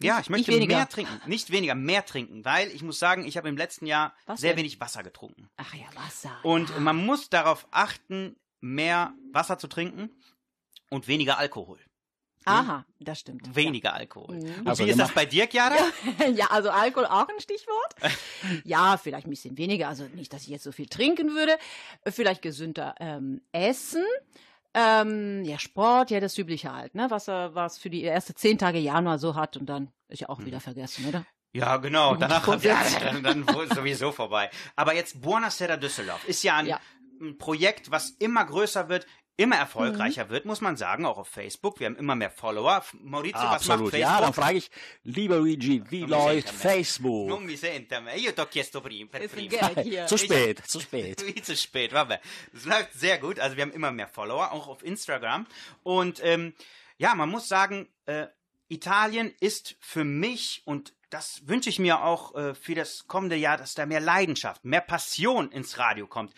Ja, 0.02 0.20
ich 0.20 0.30
möchte 0.30 0.50
nicht 0.50 0.60
weniger. 0.60 0.76
mehr 0.76 0.88
trinken. 0.88 1.20
Nicht 1.26 1.50
weniger, 1.50 1.74
mehr 1.74 2.04
trinken, 2.04 2.44
weil 2.44 2.68
ich 2.70 2.82
muss 2.82 2.98
sagen, 2.98 3.24
ich 3.26 3.36
habe 3.36 3.48
im 3.48 3.56
letzten 3.56 3.86
Jahr 3.86 4.14
Was 4.26 4.40
sehr 4.40 4.52
denn? 4.52 4.58
wenig 4.58 4.80
Wasser 4.80 5.02
getrunken. 5.02 5.48
Ach 5.56 5.74
ja, 5.74 5.86
Wasser. 5.94 6.38
Und 6.42 6.70
ja. 6.70 6.80
man 6.80 6.96
muss 6.96 7.30
darauf 7.30 7.66
achten, 7.70 8.36
mehr 8.60 9.14
Wasser 9.32 9.58
zu 9.58 9.66
trinken 9.68 10.10
und 10.90 11.08
weniger 11.08 11.38
Alkohol. 11.38 11.78
Aha, 12.44 12.84
das 12.98 13.20
stimmt. 13.20 13.54
Weniger 13.54 13.94
Alkohol. 13.94 14.36
Mhm. 14.36 14.54
Und 14.60 14.68
Also 14.68 14.84
wie 14.84 14.90
ist 14.90 14.98
das 14.98 15.12
bei 15.12 15.26
dir, 15.26 15.46
Chiara? 15.48 15.76
Ja. 16.18 16.26
ja, 16.34 16.46
also 16.46 16.70
Alkohol 16.70 17.06
auch 17.06 17.28
ein 17.28 17.40
Stichwort. 17.40 17.94
Ja, 18.64 18.96
vielleicht 18.96 19.28
ein 19.28 19.30
bisschen 19.30 19.56
weniger. 19.56 19.88
Also 19.88 20.04
nicht, 20.14 20.32
dass 20.32 20.42
ich 20.42 20.48
jetzt 20.48 20.64
so 20.64 20.72
viel 20.72 20.86
trinken 20.86 21.28
würde. 21.36 21.56
Vielleicht 22.08 22.42
gesünder 22.42 22.96
ähm, 22.98 23.40
essen. 23.52 24.04
Ähm, 24.74 25.44
ja, 25.44 25.58
Sport, 25.58 26.10
ja, 26.10 26.20
das 26.20 26.38
Übliche 26.38 26.72
halt, 26.72 26.94
ne? 26.94 27.06
Was 27.10 27.28
er 27.28 27.54
was 27.54 27.78
für 27.78 27.90
die 27.90 28.02
erste 28.02 28.34
zehn 28.34 28.56
Tage 28.58 28.78
Januar 28.78 29.18
so 29.18 29.34
hat 29.34 29.56
und 29.56 29.66
dann 29.66 29.92
ist 30.08 30.20
ja 30.20 30.28
auch 30.28 30.38
Mhm. 30.38 30.46
wieder 30.46 30.60
vergessen, 30.60 31.06
oder? 31.06 31.26
Ja, 31.52 31.76
genau. 31.76 32.16
Danach 32.16 32.46
ja, 32.62 32.80
dann, 33.00 33.22
dann 33.22 33.46
sowieso 33.74 34.12
vorbei. 34.12 34.50
Aber 34.74 34.94
jetzt 34.94 35.20
Buonasera 35.20 35.76
Düsseldorf 35.76 36.26
ist 36.26 36.42
ja 36.42 36.56
ein, 36.56 36.66
Ja. 36.66 36.80
Ein 37.22 37.38
Projekt, 37.38 37.90
was 37.90 38.10
immer 38.18 38.44
größer 38.44 38.88
wird, 38.88 39.06
immer 39.38 39.56
Mhm. 39.56 39.62
erfolgreicher 39.62 40.28
wird, 40.28 40.44
muss 40.44 40.60
man 40.60 40.76
sagen, 40.76 41.06
auch 41.06 41.16
auf 41.16 41.26
Facebook. 41.28 41.80
Wir 41.80 41.86
haben 41.86 41.96
immer 41.96 42.14
mehr 42.14 42.30
Follower. 42.30 42.84
Maurizio, 43.00 43.38
was 43.38 43.44
macht 43.44 43.54
Absolut. 43.54 43.90
Facebook? 43.90 44.00
Ja, 44.00 44.20
dann 44.20 44.34
frage 44.34 44.58
ich, 44.58 44.70
lieber 45.04 45.38
Luigi, 45.38 45.82
wie 45.90 46.00
Non 46.02 46.10
läuft. 46.10 46.50
Facebook? 46.50 47.28
Non 47.30 47.44
mi 47.46 47.56
sente 47.56 47.96
a 47.96 48.00
me. 48.02 48.14
Io 48.18 48.32
t'ho 48.32 48.46
chiesto 48.46 48.82
prima. 48.82 49.10
Per 49.10 49.28
prima. 49.28 50.06
Zu 50.06 50.18
spät, 50.18 50.62
zu 50.68 50.80
spät. 50.80 51.24
Wie 51.26 51.40
zu 51.40 51.56
spät, 51.56 51.92
warte. 51.94 52.20
Es 52.54 52.66
läuft 52.66 52.92
sehr 52.92 53.18
gut. 53.18 53.40
Also 53.40 53.56
wir 53.56 53.62
haben 53.62 53.72
immer 53.72 53.90
mehr 53.90 54.08
Follower, 54.08 54.52
auch 54.52 54.68
auf 54.68 54.82
Instagram. 54.84 55.46
Und 55.82 56.20
ähm, 56.22 56.52
ja, 56.98 57.14
man 57.14 57.30
muss 57.30 57.48
sagen, 57.48 57.88
äh, 58.04 58.26
Italien 58.68 59.34
ist 59.40 59.76
für 59.80 60.04
mich 60.04 60.62
und 60.66 60.94
das 61.12 61.42
wünsche 61.46 61.68
ich 61.68 61.78
mir 61.78 62.02
auch 62.02 62.34
äh, 62.34 62.54
für 62.54 62.74
das 62.74 63.06
kommende 63.06 63.36
Jahr, 63.36 63.58
dass 63.58 63.74
da 63.74 63.84
mehr 63.84 64.00
Leidenschaft, 64.00 64.64
mehr 64.64 64.80
Passion 64.80 65.50
ins 65.52 65.78
Radio 65.78 66.06
kommt. 66.06 66.32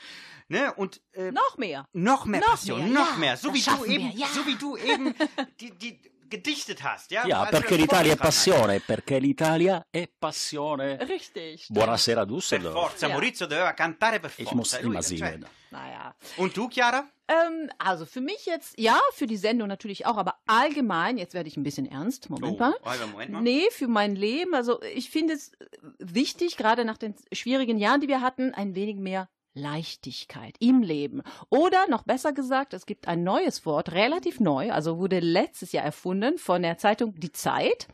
Ne? 0.48 0.74
Und 0.74 1.00
äh, 1.12 1.30
Noch 1.30 1.56
mehr. 1.56 1.88
noch 1.92 2.26
mehr 2.26 2.40
Noch 2.40 2.48
Passion, 2.48 2.80
mehr, 2.80 2.88
noch 2.88 3.12
ja, 3.12 3.16
mehr. 3.16 3.36
So 3.36 3.54
wie 3.54 3.62
du 3.62 3.84
eben, 3.84 4.10
ja. 4.16 4.26
so 4.26 4.46
wie 4.46 4.56
du 4.56 4.76
eben 4.76 5.14
die, 5.60 5.70
die 5.70 6.00
gedichtet 6.28 6.82
hast, 6.82 7.10
ja? 7.10 7.26
Ja, 7.26 7.40
Als 7.40 7.50
du 7.50 7.56
perché 7.58 7.76
l'Italia 7.76 8.12
è 8.12 8.16
passione, 8.16 8.80
perché 8.80 9.18
l'Italia 9.18 9.86
è 9.90 10.08
passione. 10.18 10.96
Richtig. 11.04 11.66
Buonasera 11.68 12.24
Per 12.24 12.34
Düsseldorf. 12.34 12.74
forza, 12.74 13.06
Ja. 13.06 13.12
Maurizio 13.12 13.46
doveva 13.46 13.72
cantare 13.74 14.20
per 14.20 14.30
forza. 14.30 14.50
Ich 14.50 14.54
muss 14.56 14.72
E 14.74 14.80
immer 14.80 15.02
singen. 15.02 15.46
Naja. 15.70 16.14
Und 16.36 16.56
du, 16.56 16.68
Chiara? 16.68 17.08
Ähm, 17.26 17.68
also 17.78 18.04
für 18.06 18.20
mich 18.20 18.46
jetzt, 18.46 18.78
ja, 18.78 19.00
für 19.12 19.26
die 19.26 19.36
Sendung 19.36 19.66
natürlich 19.66 20.06
auch, 20.06 20.16
aber 20.18 20.36
allgemein, 20.46 21.16
jetzt 21.18 21.34
werde 21.34 21.48
ich 21.48 21.56
ein 21.56 21.62
bisschen 21.62 21.86
ernst. 21.90 22.28
Moment 22.30 22.58
mal. 22.60 22.74
Oh, 22.80 22.84
warte, 22.86 23.06
Moment 23.06 23.30
mal. 23.32 23.40
Nee, 23.42 23.66
für 23.70 23.88
mein 23.88 24.14
Leben. 24.14 24.54
Also 24.54 24.80
ich 24.82 25.10
finde 25.10 25.34
es 25.34 25.50
wichtig, 25.98 26.56
gerade 26.56 26.84
nach 26.84 26.98
den 26.98 27.14
schwierigen 27.32 27.78
Jahren, 27.78 28.00
die 28.00 28.08
wir 28.08 28.20
hatten, 28.20 28.52
ein 28.54 28.74
wenig 28.74 28.96
mehr 28.96 29.28
Leichtigkeit 29.54 30.56
im 30.58 30.82
Leben. 30.82 31.22
Oder 31.48 31.86
noch 31.88 32.02
besser 32.02 32.32
gesagt, 32.32 32.74
es 32.74 32.86
gibt 32.86 33.08
ein 33.08 33.22
neues 33.24 33.64
Wort, 33.66 33.92
relativ 33.92 34.40
neu, 34.40 34.70
also 34.72 34.98
wurde 34.98 35.20
letztes 35.20 35.72
Jahr 35.72 35.84
erfunden 35.84 36.38
von 36.38 36.62
der 36.62 36.76
Zeitung 36.78 37.14
Die 37.18 37.32
Zeit. 37.32 37.88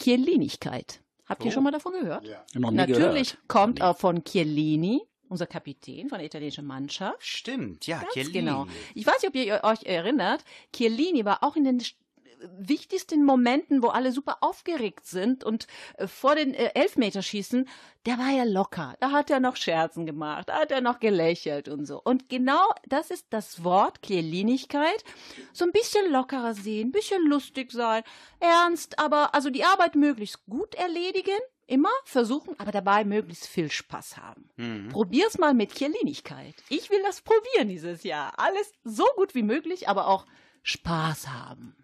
Chiellinigkeit. 0.00 1.00
Habt 1.26 1.44
ihr 1.44 1.48
Oh. 1.48 1.54
schon 1.54 1.62
mal 1.64 1.70
davon 1.72 1.92
gehört? 1.92 2.24
Noch 2.54 2.70
nie 2.70 2.76
Natürlich 2.76 3.32
gehört. 3.32 3.48
kommt 3.48 3.82
auch 3.82 3.96
von 3.98 4.22
Chiellini, 4.24 5.00
unser 5.28 5.46
Kapitän 5.46 6.08
von 6.08 6.18
der 6.18 6.26
italienischen 6.26 6.66
Mannschaft. 6.66 7.16
Stimmt, 7.24 7.86
ja, 7.86 7.98
Ganz 8.00 8.12
Chiellini. 8.12 8.32
genau. 8.32 8.66
Ich 8.94 9.06
weiß 9.06 9.22
nicht, 9.22 9.28
ob 9.28 9.34
ihr 9.34 9.60
euch 9.64 9.82
erinnert, 9.84 10.44
Chiellini 10.74 11.24
war 11.24 11.42
auch 11.42 11.56
in 11.56 11.64
den 11.64 11.82
wichtigsten 12.58 13.24
Momenten, 13.24 13.82
wo 13.82 13.88
alle 13.88 14.12
super 14.12 14.38
aufgeregt 14.40 15.06
sind 15.06 15.44
und 15.44 15.66
äh, 15.96 16.06
vor 16.06 16.34
den 16.34 16.54
äh, 16.54 16.70
Elfmeterschießen, 16.74 17.68
der 18.06 18.18
war 18.18 18.30
ja 18.30 18.44
locker. 18.44 18.94
Da 19.00 19.10
hat 19.10 19.30
er 19.30 19.40
noch 19.40 19.56
Scherzen 19.56 20.06
gemacht, 20.06 20.48
da 20.48 20.60
hat 20.60 20.70
er 20.70 20.80
noch 20.80 21.00
gelächelt 21.00 21.68
und 21.68 21.86
so. 21.86 22.00
Und 22.02 22.28
genau 22.28 22.64
das 22.86 23.10
ist 23.10 23.26
das 23.30 23.64
Wort 23.64 24.02
Chiellinigkeit. 24.02 25.04
So 25.52 25.64
ein 25.64 25.72
bisschen 25.72 26.10
lockerer 26.12 26.54
sehen, 26.54 26.88
ein 26.88 26.92
bisschen 26.92 27.26
lustig 27.26 27.72
sein, 27.72 28.02
ernst, 28.40 28.98
aber 28.98 29.34
also 29.34 29.50
die 29.50 29.64
Arbeit 29.64 29.94
möglichst 29.96 30.44
gut 30.46 30.74
erledigen, 30.74 31.38
immer 31.66 31.90
versuchen, 32.04 32.54
aber 32.58 32.70
dabei 32.70 33.04
möglichst 33.04 33.46
viel 33.46 33.70
Spaß 33.70 34.16
haben. 34.18 34.48
Mhm. 34.56 34.88
Probier's 34.88 35.38
mal 35.38 35.54
mit 35.54 35.74
Chiellinigkeit. 35.74 36.54
Ich 36.68 36.90
will 36.90 37.02
das 37.02 37.22
probieren 37.22 37.68
dieses 37.68 38.04
Jahr. 38.04 38.34
Alles 38.38 38.72
so 38.84 39.04
gut 39.16 39.34
wie 39.34 39.42
möglich, 39.42 39.88
aber 39.88 40.06
auch 40.06 40.26
Spaß 40.62 41.28
haben. 41.28 41.76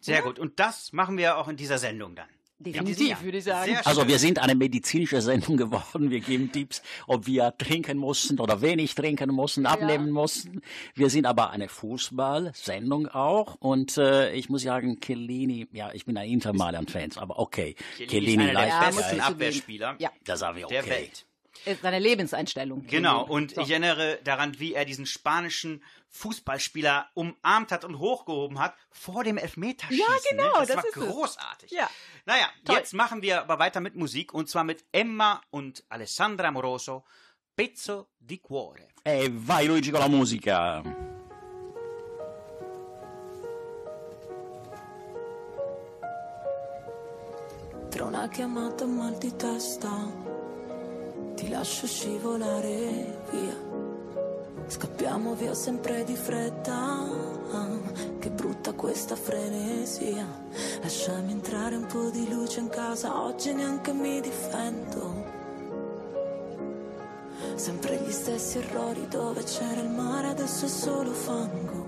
Sehr 0.00 0.22
gut. 0.22 0.38
Und 0.38 0.58
das 0.58 0.92
machen 0.92 1.16
wir 1.18 1.36
auch 1.38 1.48
in 1.48 1.56
dieser 1.56 1.78
Sendung 1.78 2.14
dann. 2.14 2.26
Definitiv, 2.62 3.08
Ja. 3.08 3.22
würde 3.22 3.38
ich 3.38 3.44
sagen. 3.44 3.74
Also 3.84 4.06
wir 4.06 4.18
sind 4.18 4.38
eine 4.38 4.54
medizinische 4.54 5.22
Sendung 5.22 5.56
geworden. 5.56 6.10
Wir 6.10 6.20
geben 6.20 6.52
Tipps, 6.52 6.82
ob 7.06 7.26
wir 7.26 7.54
trinken 7.56 7.96
mussten 7.96 8.38
oder 8.38 8.60
wenig 8.60 8.94
trinken 8.94 9.30
mussten, 9.30 9.64
abnehmen 9.64 10.10
mussten. 10.10 10.60
Wir 10.94 11.08
sind 11.08 11.24
aber 11.24 11.50
eine 11.52 11.68
Fußball-Sendung 11.70 13.08
auch. 13.08 13.54
Und 13.60 13.96
äh, 13.96 14.32
ich 14.34 14.50
muss 14.50 14.62
sagen, 14.62 15.00
Chiellini, 15.00 15.68
ja, 15.72 15.90
ich 15.92 16.04
bin 16.04 16.16
ein 16.18 16.28
Inter 16.28 16.52
Mailand-Fan, 16.52 17.12
aber 17.16 17.38
okay. 17.38 17.76
Chiellini 17.96 18.44
ist 18.44 18.50
einer 18.50 18.60
der 18.60 18.68
Ja, 18.68 18.90
besten. 18.90 19.20
Abwehrspieler 19.20 19.96
Ja. 19.98 20.10
Da 20.24 20.36
sagen 20.36 20.58
wir 20.58 20.66
der 20.66 20.80
okay. 20.82 20.90
Welt. 20.90 21.26
Äh, 21.64 21.76
seine 21.82 21.98
Lebenseinstellung. 21.98 22.86
Genau, 22.86 23.26
mhm. 23.26 23.30
und 23.30 23.54
so. 23.54 23.60
ich 23.60 23.70
erinnere 23.70 24.18
daran, 24.24 24.58
wie 24.58 24.74
er 24.74 24.84
diesen 24.84 25.06
spanischen 25.06 25.82
Fußballspieler 26.08 27.10
umarmt 27.14 27.70
hat 27.70 27.84
und 27.84 27.98
hochgehoben 27.98 28.58
hat 28.58 28.74
vor 28.90 29.24
dem 29.24 29.36
Elfmeterschießen. 29.36 29.98
Ja, 29.98 30.14
ne? 30.14 30.20
genau, 30.30 30.58
das, 30.60 30.68
das 30.68 30.76
war 30.76 31.06
großartig. 31.06 31.72
Es. 31.72 31.78
Ja. 31.78 31.90
Naja, 32.24 32.48
Toll. 32.64 32.76
jetzt 32.76 32.94
machen 32.94 33.22
wir 33.22 33.40
aber 33.40 33.58
weiter 33.58 33.80
mit 33.80 33.94
Musik 33.94 34.32
und 34.32 34.48
zwar 34.48 34.64
mit 34.64 34.84
Emma 34.92 35.40
und 35.50 35.84
Alessandra 35.88 36.50
Moroso, 36.50 37.04
Pezzo 37.54 38.08
di 38.18 38.38
Cuore. 38.38 38.88
E 39.02 39.28
vai 39.30 39.66
Luigi 39.66 39.90
con 39.90 40.00
la 40.00 40.08
musica. 40.08 40.82
Tra 47.90 48.04
una 48.04 48.28
chiamata 48.28 48.86
mal 48.86 49.18
di 49.18 49.34
testa 49.36 50.29
ti 51.40 51.48
lascio 51.48 51.86
scivolare 51.86 53.16
via. 53.30 53.56
Scappiamo 54.66 55.32
via 55.34 55.54
sempre 55.54 56.04
di 56.04 56.14
fretta, 56.14 57.08
che 58.18 58.30
brutta 58.30 58.74
questa 58.74 59.16
frenesia. 59.16 60.26
Lasciami 60.82 61.32
entrare 61.32 61.76
un 61.76 61.86
po' 61.86 62.10
di 62.10 62.28
luce 62.28 62.60
in 62.60 62.68
casa, 62.68 63.22
oggi 63.22 63.54
neanche 63.54 63.90
mi 63.94 64.20
difendo. 64.20 65.24
Sempre 67.54 68.02
gli 68.04 68.12
stessi 68.12 68.58
errori 68.58 69.08
dove 69.08 69.42
c'era 69.42 69.80
il 69.80 69.88
mare, 69.88 70.28
adesso 70.28 70.66
è 70.66 70.68
solo 70.68 71.10
fango. 71.10 71.79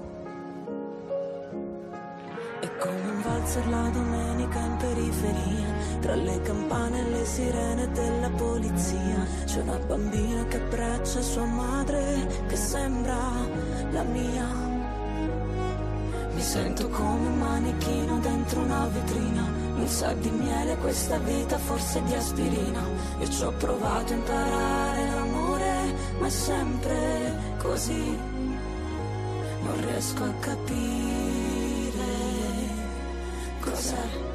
Un 3.23 3.31
valzer 3.31 3.69
la 3.69 3.89
domenica 3.91 4.59
in 4.59 4.77
periferia, 4.77 5.67
tra 6.01 6.15
le 6.15 6.41
campane 6.43 7.01
e 7.01 7.11
le 7.11 7.25
sirene 7.25 7.91
della 7.93 8.31
polizia. 8.31 9.27
C'è 9.45 9.61
una 9.61 9.79
bambina 9.79 10.45
che 10.47 10.57
abbraccia 10.57 11.21
sua 11.21 11.45
madre, 11.45 12.45
che 12.49 12.57
sembra 12.57 13.19
la 13.91 14.03
mia. 14.03 14.47
Mi 16.35 16.41
sento 16.41 16.89
come 16.89 17.27
un 17.27 17.39
manichino 17.39 18.19
dentro 18.19 18.61
una 18.61 18.87
vetrina. 18.87 19.61
Mi 19.77 19.87
sa 19.87 20.13
di 20.15 20.31
miele 20.31 20.77
questa 20.77 21.19
vita, 21.19 21.59
forse 21.59 22.03
di 22.05 22.15
aspirina. 22.15 22.83
Io 23.21 23.29
ci 23.29 23.43
ho 23.45 23.53
provato 23.53 24.13
a 24.13 24.17
imparare 24.17 25.07
l'amore, 25.15 25.95
ma 26.19 26.27
è 26.27 26.31
sempre 26.31 27.57
così. 27.59 28.19
Non 29.63 29.81
riesco 29.87 30.25
a 30.25 30.33
capire 30.41 31.52
outside. 33.83 34.32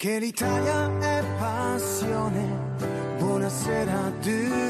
Perché 0.00 0.20
l'Italia 0.20 0.96
è 1.00 1.24
passione. 1.40 2.46
Buonasera 3.18 4.12
Düsseldorf. 4.20 4.67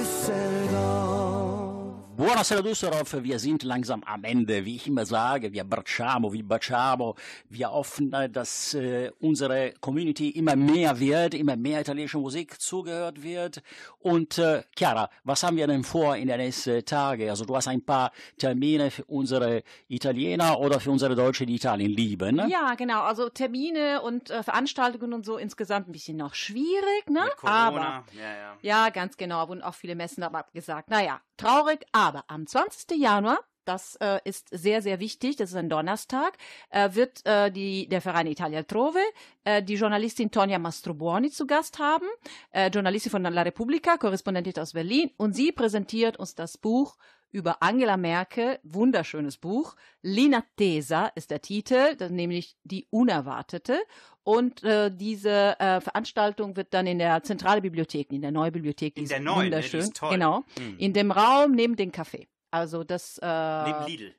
Buonasera 2.18 2.62
Düsseldorf, 2.62 3.22
wir 3.22 3.38
sind 3.38 3.62
langsam 3.62 4.02
am 4.02 4.24
Ende. 4.24 4.64
Wie 4.64 4.74
ich 4.74 4.88
immer 4.88 5.06
sage, 5.06 5.52
wir 5.52 5.62
abbracciamo, 5.62 6.32
wir 6.32 6.44
baciamo, 6.44 7.14
wir 7.48 7.70
hoffen, 7.70 8.12
äh, 8.12 8.28
dass 8.28 8.74
äh, 8.74 9.12
unsere 9.20 9.72
Community 9.80 10.30
immer 10.30 10.56
mehr 10.56 10.98
wird, 10.98 11.34
immer 11.34 11.54
mehr 11.54 11.80
italienische 11.80 12.18
Musik 12.18 12.60
zugehört 12.60 13.22
wird. 13.22 13.62
Und 14.00 14.36
äh, 14.38 14.64
Chiara, 14.76 15.08
was 15.22 15.44
haben 15.44 15.58
wir 15.58 15.68
denn 15.68 15.84
vor 15.84 16.16
in 16.16 16.26
den 16.26 16.38
nächsten 16.38 16.84
Tagen? 16.84 17.30
Also 17.30 17.44
du 17.44 17.54
hast 17.54 17.68
ein 17.68 17.84
paar 17.84 18.10
Termine 18.36 18.90
für 18.90 19.04
unsere 19.04 19.62
Italiener 19.86 20.58
oder 20.58 20.80
für 20.80 20.90
unsere 20.90 21.14
Deutsche, 21.14 21.46
die 21.46 21.54
Italien 21.54 21.92
lieben. 21.92 22.34
Ne? 22.34 22.48
Ja, 22.50 22.74
genau. 22.74 23.02
Also 23.02 23.28
Termine 23.28 24.02
und 24.02 24.28
äh, 24.30 24.42
Veranstaltungen 24.42 25.12
und 25.12 25.24
so 25.24 25.36
insgesamt 25.36 25.88
ein 25.88 25.92
bisschen 25.92 26.16
noch 26.16 26.34
schwierig, 26.34 27.08
ne? 27.08 27.20
Mit 27.26 27.36
Corona. 27.36 27.66
Aber 27.68 28.04
ja, 28.12 28.34
ja. 28.34 28.56
ja, 28.60 28.88
ganz 28.88 29.16
genau. 29.16 29.48
Wurden 29.48 29.62
auch 29.62 29.74
viele 29.74 29.94
Messen 29.94 30.24
aber 30.24 30.38
abgesagt. 30.38 30.90
Naja, 30.90 31.20
traurig, 31.36 31.86
aber 31.92 32.07
am 32.28 32.46
20. 32.46 32.98
Januar 32.98 33.38
das 33.68 33.96
äh, 33.96 34.18
ist 34.24 34.48
sehr, 34.50 34.80
sehr 34.80 34.98
wichtig. 34.98 35.36
Das 35.36 35.50
ist 35.50 35.56
ein 35.56 35.68
Donnerstag. 35.68 36.38
Äh, 36.70 36.94
wird 36.94 37.24
äh, 37.26 37.50
die, 37.50 37.86
der 37.86 38.00
Verein 38.00 38.26
Italia 38.26 38.62
Trove 38.62 38.98
äh, 39.44 39.62
die 39.62 39.74
Journalistin 39.74 40.30
Tonia 40.30 40.58
Mastrobuoni 40.58 41.30
zu 41.30 41.46
Gast 41.46 41.78
haben, 41.78 42.06
äh, 42.50 42.70
Journalistin 42.70 43.10
von 43.10 43.22
La 43.22 43.42
Repubblica, 43.42 43.98
Korrespondentin 43.98 44.58
aus 44.58 44.72
Berlin. 44.72 45.10
Und 45.18 45.34
sie 45.34 45.52
präsentiert 45.52 46.16
uns 46.16 46.34
das 46.34 46.56
Buch 46.56 46.96
über 47.30 47.62
Angela 47.62 47.96
Merkel, 47.96 48.58
wunderschönes 48.62 49.36
Buch. 49.36 49.74
L'inattesa 50.04 51.10
ist 51.14 51.30
der 51.30 51.40
Titel, 51.40 51.94
das 51.96 52.10
nämlich 52.10 52.56
die 52.64 52.86
Unerwartete. 52.90 53.78
Und 54.22 54.62
äh, 54.64 54.90
diese 54.94 55.58
äh, 55.58 55.80
Veranstaltung 55.80 56.56
wird 56.56 56.74
dann 56.74 56.86
in 56.86 56.98
der 56.98 57.22
Zentrale 57.22 57.60
Bibliothek, 57.62 58.12
in 58.12 58.20
der 58.22 58.30
neuen 58.30 58.52
Bibliothek, 58.52 58.94
die 58.94 59.00
In 59.00 59.04
ist 59.04 59.12
der 59.12 59.20
neuen, 59.20 59.36
ne? 59.36 59.44
Die 59.44 59.52
wunderschön. 59.52 59.80
ist 59.80 59.96
toll. 59.96 60.10
Genau. 60.10 60.44
Hm. 60.58 60.78
In 60.78 60.92
dem 60.92 61.10
Raum 61.10 61.52
neben 61.52 61.76
dem 61.76 61.90
Café. 61.92 62.26
Also 62.50 62.84
das. 62.84 63.18
Äh, 63.18 63.26
Neben 63.26 63.86
Lidl. 63.86 64.14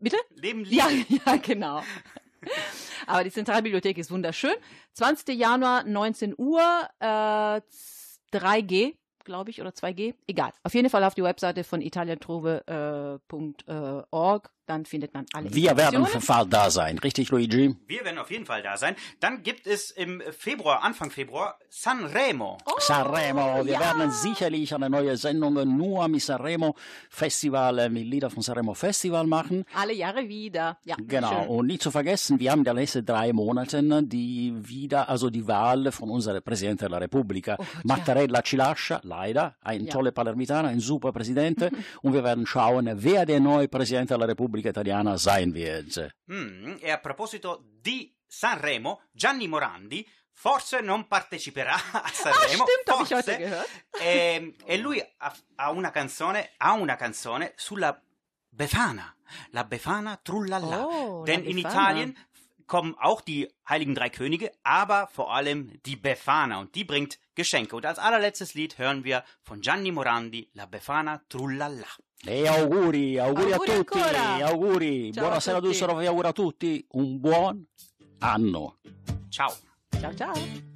Bitte? 0.00 0.16
Neben 0.40 0.64
Lidl. 0.64 0.74
Ja, 0.76 0.88
ja, 1.26 1.36
genau. 1.36 1.82
Aber 3.06 3.24
die 3.24 3.30
Zentralbibliothek 3.30 3.98
ist 3.98 4.10
wunderschön. 4.10 4.54
20. 4.94 5.36
Januar, 5.38 5.84
19 5.84 6.34
Uhr, 6.36 6.60
äh, 6.98 7.60
3G, 8.32 8.96
glaube 9.24 9.50
ich, 9.50 9.60
oder 9.60 9.70
2G. 9.70 10.14
Egal. 10.26 10.50
Auf 10.62 10.74
jeden 10.74 10.90
Fall 10.90 11.04
auf 11.04 11.14
die 11.14 11.22
Webseite 11.22 11.64
von 11.64 11.80
italientrove.org. 11.80 14.50
dann 14.66 14.84
findet 14.86 15.12
man 15.12 15.26
alle 15.34 15.52
Wir 15.52 15.76
werden 15.76 16.02
auf 16.02 16.12
jeden 16.14 16.24
Fall 16.24 16.46
da 16.46 16.70
sein, 16.70 16.96
richtig, 16.98 17.30
Luigi? 17.30 17.74
Wir 17.88 18.04
werden 18.04 18.18
auf 18.18 18.30
jeden 18.30 18.46
Fall 18.46 18.62
da 18.62 18.76
sein. 18.76 18.94
Dann 19.20 19.42
gibt 19.42 19.66
es 19.66 19.90
im 19.90 20.22
Februar, 20.30 20.82
Anfang 20.84 21.10
Februar, 21.10 21.58
Sanremo. 21.68 22.58
Sanremo, 22.78 23.64
wir 23.66 23.72
ja. 23.74 23.80
werden 23.80 24.10
sicherlich 24.12 24.72
eine 24.74 24.88
neue 24.88 25.16
Sendung 25.16 25.54
nur 25.76 26.06
mit 26.08 26.22
Sanremo 26.22 26.74
Festival, 27.10 27.78
äh, 27.80 27.88
mit 27.88 28.06
Lieder 28.06 28.30
von 28.30 28.42
Sanremo 28.42 28.72
Festival 28.74 29.26
machen. 29.26 29.64
Alle 29.74 29.92
Jahre 29.94 30.28
wieder. 30.28 30.78
Ja, 30.84 30.94
Genau, 31.06 31.40
schön. 31.42 31.48
und 31.48 31.66
nicht 31.66 31.82
zu 31.82 31.90
vergessen, 31.90 32.38
wir 32.38 32.52
haben 32.52 32.60
in 32.60 32.64
den 32.64 32.76
letzten 32.76 33.04
drei 33.04 33.32
Monaten 33.32 34.08
die 34.08 34.54
wieder, 34.56 35.08
also 35.08 35.28
die 35.28 35.46
Wahl 35.46 35.90
von 35.90 36.08
unserem 36.08 36.40
Präsidenten 36.42 36.88
der 36.88 37.00
Repubblica. 37.00 37.56
Oh 37.58 37.64
Gott, 37.64 37.84
Mattarella 37.84 38.42
ci 38.42 38.56
lascia, 38.56 39.00
leider, 39.16 39.56
ein 39.60 39.84
Ja. 39.84 39.92
toller 39.92 40.12
Palermitano, 40.12 40.68
ein 40.68 40.80
super 40.80 41.12
Präsident. 41.12 41.58
und 42.02 42.12
wir 42.12 42.22
werden 42.24 42.46
schauen, 42.46 42.88
wer 43.06 43.24
der 43.26 43.40
neue 43.40 43.68
Präsident 43.68 44.10
der 44.10 44.20
Repubblica 44.32 44.70
Italiana 44.70 45.16
sein 45.18 45.52
wird. 45.54 45.92
Mm, 46.26 46.76
e 46.80 46.90
a 46.90 46.98
proposito 46.98 47.62
di 47.86 48.12
Sanremo, 48.26 49.00
Gianni 49.12 49.46
Morandi 49.48 50.06
forse 50.34 50.80
non 50.80 51.06
parteciperà 51.06 51.74
a 51.92 52.08
Sanremo. 52.12 52.64
stimmt, 52.66 52.88
hab 52.88 53.02
ich 53.02 53.08
forse, 53.08 53.32
heute 53.32 53.38
gehört. 53.38 53.68
E, 54.00 54.54
e 54.64 54.76
lui 54.78 54.98
ha, 55.18 55.32
ha 55.56 55.70
una 55.70 55.90
canzone, 55.90 56.50
ha 56.58 56.72
una 56.72 56.96
canzone 56.96 57.52
sulla 57.56 57.92
Befana, 58.48 59.14
la 59.50 59.64
Befana 59.64 60.18
Trullalla. 60.22 60.86
Oh, 60.86 61.24
Denn 61.24 61.42
la 61.44 61.50
in 61.50 61.56
Befana. 61.56 61.74
Italien 61.74 62.16
kommen 62.66 62.94
auch 62.98 63.20
die 63.20 63.48
Heiligen 63.68 63.94
Drei 63.94 64.08
Könige, 64.10 64.50
aber 64.62 65.06
vor 65.12 65.34
allem 65.34 65.78
die 65.84 65.96
Befana 65.96 66.58
und 66.60 66.74
die 66.74 66.84
bringt 66.84 67.18
Geschenke. 67.34 67.76
Und 67.76 67.86
als 67.86 67.98
allerletztes 67.98 68.54
Lied 68.54 68.78
hören 68.78 69.04
wir 69.04 69.24
von 69.42 69.60
Gianni 69.60 69.90
Morandi 69.92 70.50
La 70.54 70.66
Befana 70.66 71.22
Trullalla. 71.28 71.86
E 72.26 72.46
auguri, 72.48 73.18
auguri, 73.18 73.52
Auguri 73.52 73.52
a 73.52 73.56
tutti, 73.58 73.98
ancora. 73.98 74.46
auguri. 74.46 75.12
Ciao 75.12 75.24
a 75.24 75.26
Buonasera 75.26 75.58
tutti. 75.58 75.72
Düsseldorf, 75.72 75.98
vi 76.00 76.06
auguro 76.06 76.28
a 76.28 76.32
tutti 76.32 76.86
un 76.90 77.18
buon 77.20 77.66
anno. 78.20 78.78
Ciao. 79.28 79.52
Ciao, 80.00 80.14
ciao. 80.14 80.70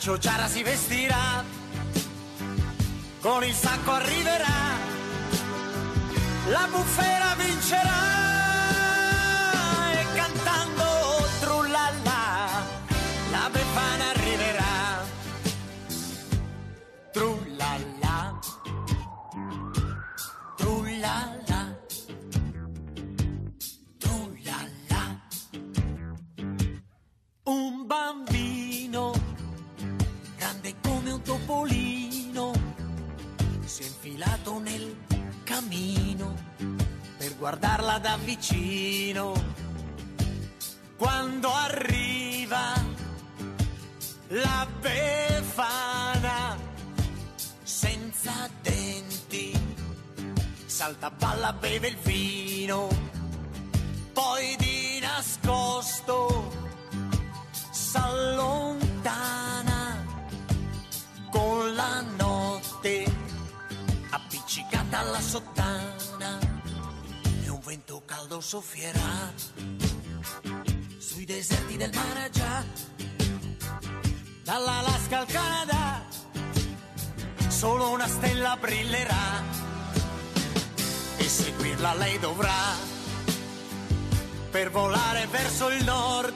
Da 0.00 0.06
Ciociara 0.06 0.48
si 0.48 0.62
vestirà, 0.62 1.44
con 3.20 3.44
il 3.44 3.52
sacco 3.52 3.90
arriverà, 3.92 4.46
la 6.48 6.68
bufera 6.70 7.34
vincerà. 7.36 7.79
Infilato 34.20 34.58
nel 34.58 34.96
camino 35.44 36.34
per 37.16 37.36
guardarla 37.38 37.98
da 37.98 38.18
vicino. 38.22 39.32
Quando 40.96 41.50
arriva 41.50 42.74
la 44.28 44.66
befana 44.80 46.58
senza 47.62 48.48
denti, 48.60 49.58
salta, 50.66 51.10
balla, 51.10 51.54
beve 51.54 51.88
il 51.88 51.96
vino, 52.02 52.88
poi 54.12 54.54
di 54.58 54.98
nascosto 55.00 56.52
s'allontana 57.70 58.79
appiccicata 64.90 64.98
alla 64.98 65.20
sottana 65.20 66.38
e 67.44 67.48
un 67.48 67.60
vento 67.64 68.02
caldo 68.04 68.40
soffierà. 68.40 69.32
Sui 70.98 71.24
deserti 71.24 71.76
del 71.76 71.90
Maragia 71.94 72.64
dall'Alaska 74.42 75.18
al 75.20 75.26
Canada, 75.26 76.04
solo 77.48 77.90
una 77.90 78.08
stella 78.08 78.56
brillerà. 78.56 79.58
E 81.16 81.24
seguirla 81.24 81.94
lei 81.94 82.18
dovrà 82.18 82.74
per 84.50 84.70
volare 84.70 85.26
verso 85.30 85.70
il 85.70 85.84
nord. 85.84 86.34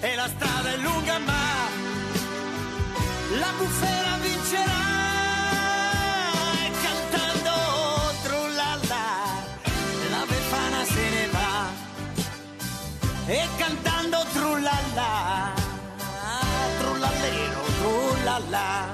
E 0.00 0.14
la 0.14 0.28
strada 0.28 0.72
è 0.72 0.76
lunga 0.78 1.18
ma 1.18 1.68
la 3.38 3.52
bufera 3.58 4.16
vincerà 4.16 4.99
e 13.32 13.48
cantando 13.56 14.18
trullalla 14.32 15.52
trullallero 16.80 17.60
trullalla 17.78 18.90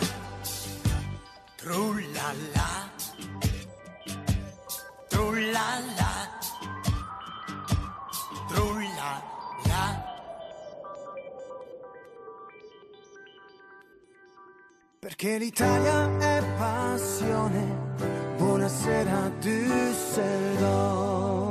trullalla 1.56 2.90
trullalla 5.08 6.10
trullalla 8.46 10.04
Perché 14.98 15.38
l'Italia 15.38 16.18
è 16.18 16.42
passione. 16.58 17.94
Buonasera 18.36 19.30
Düsseldorf. 19.38 21.45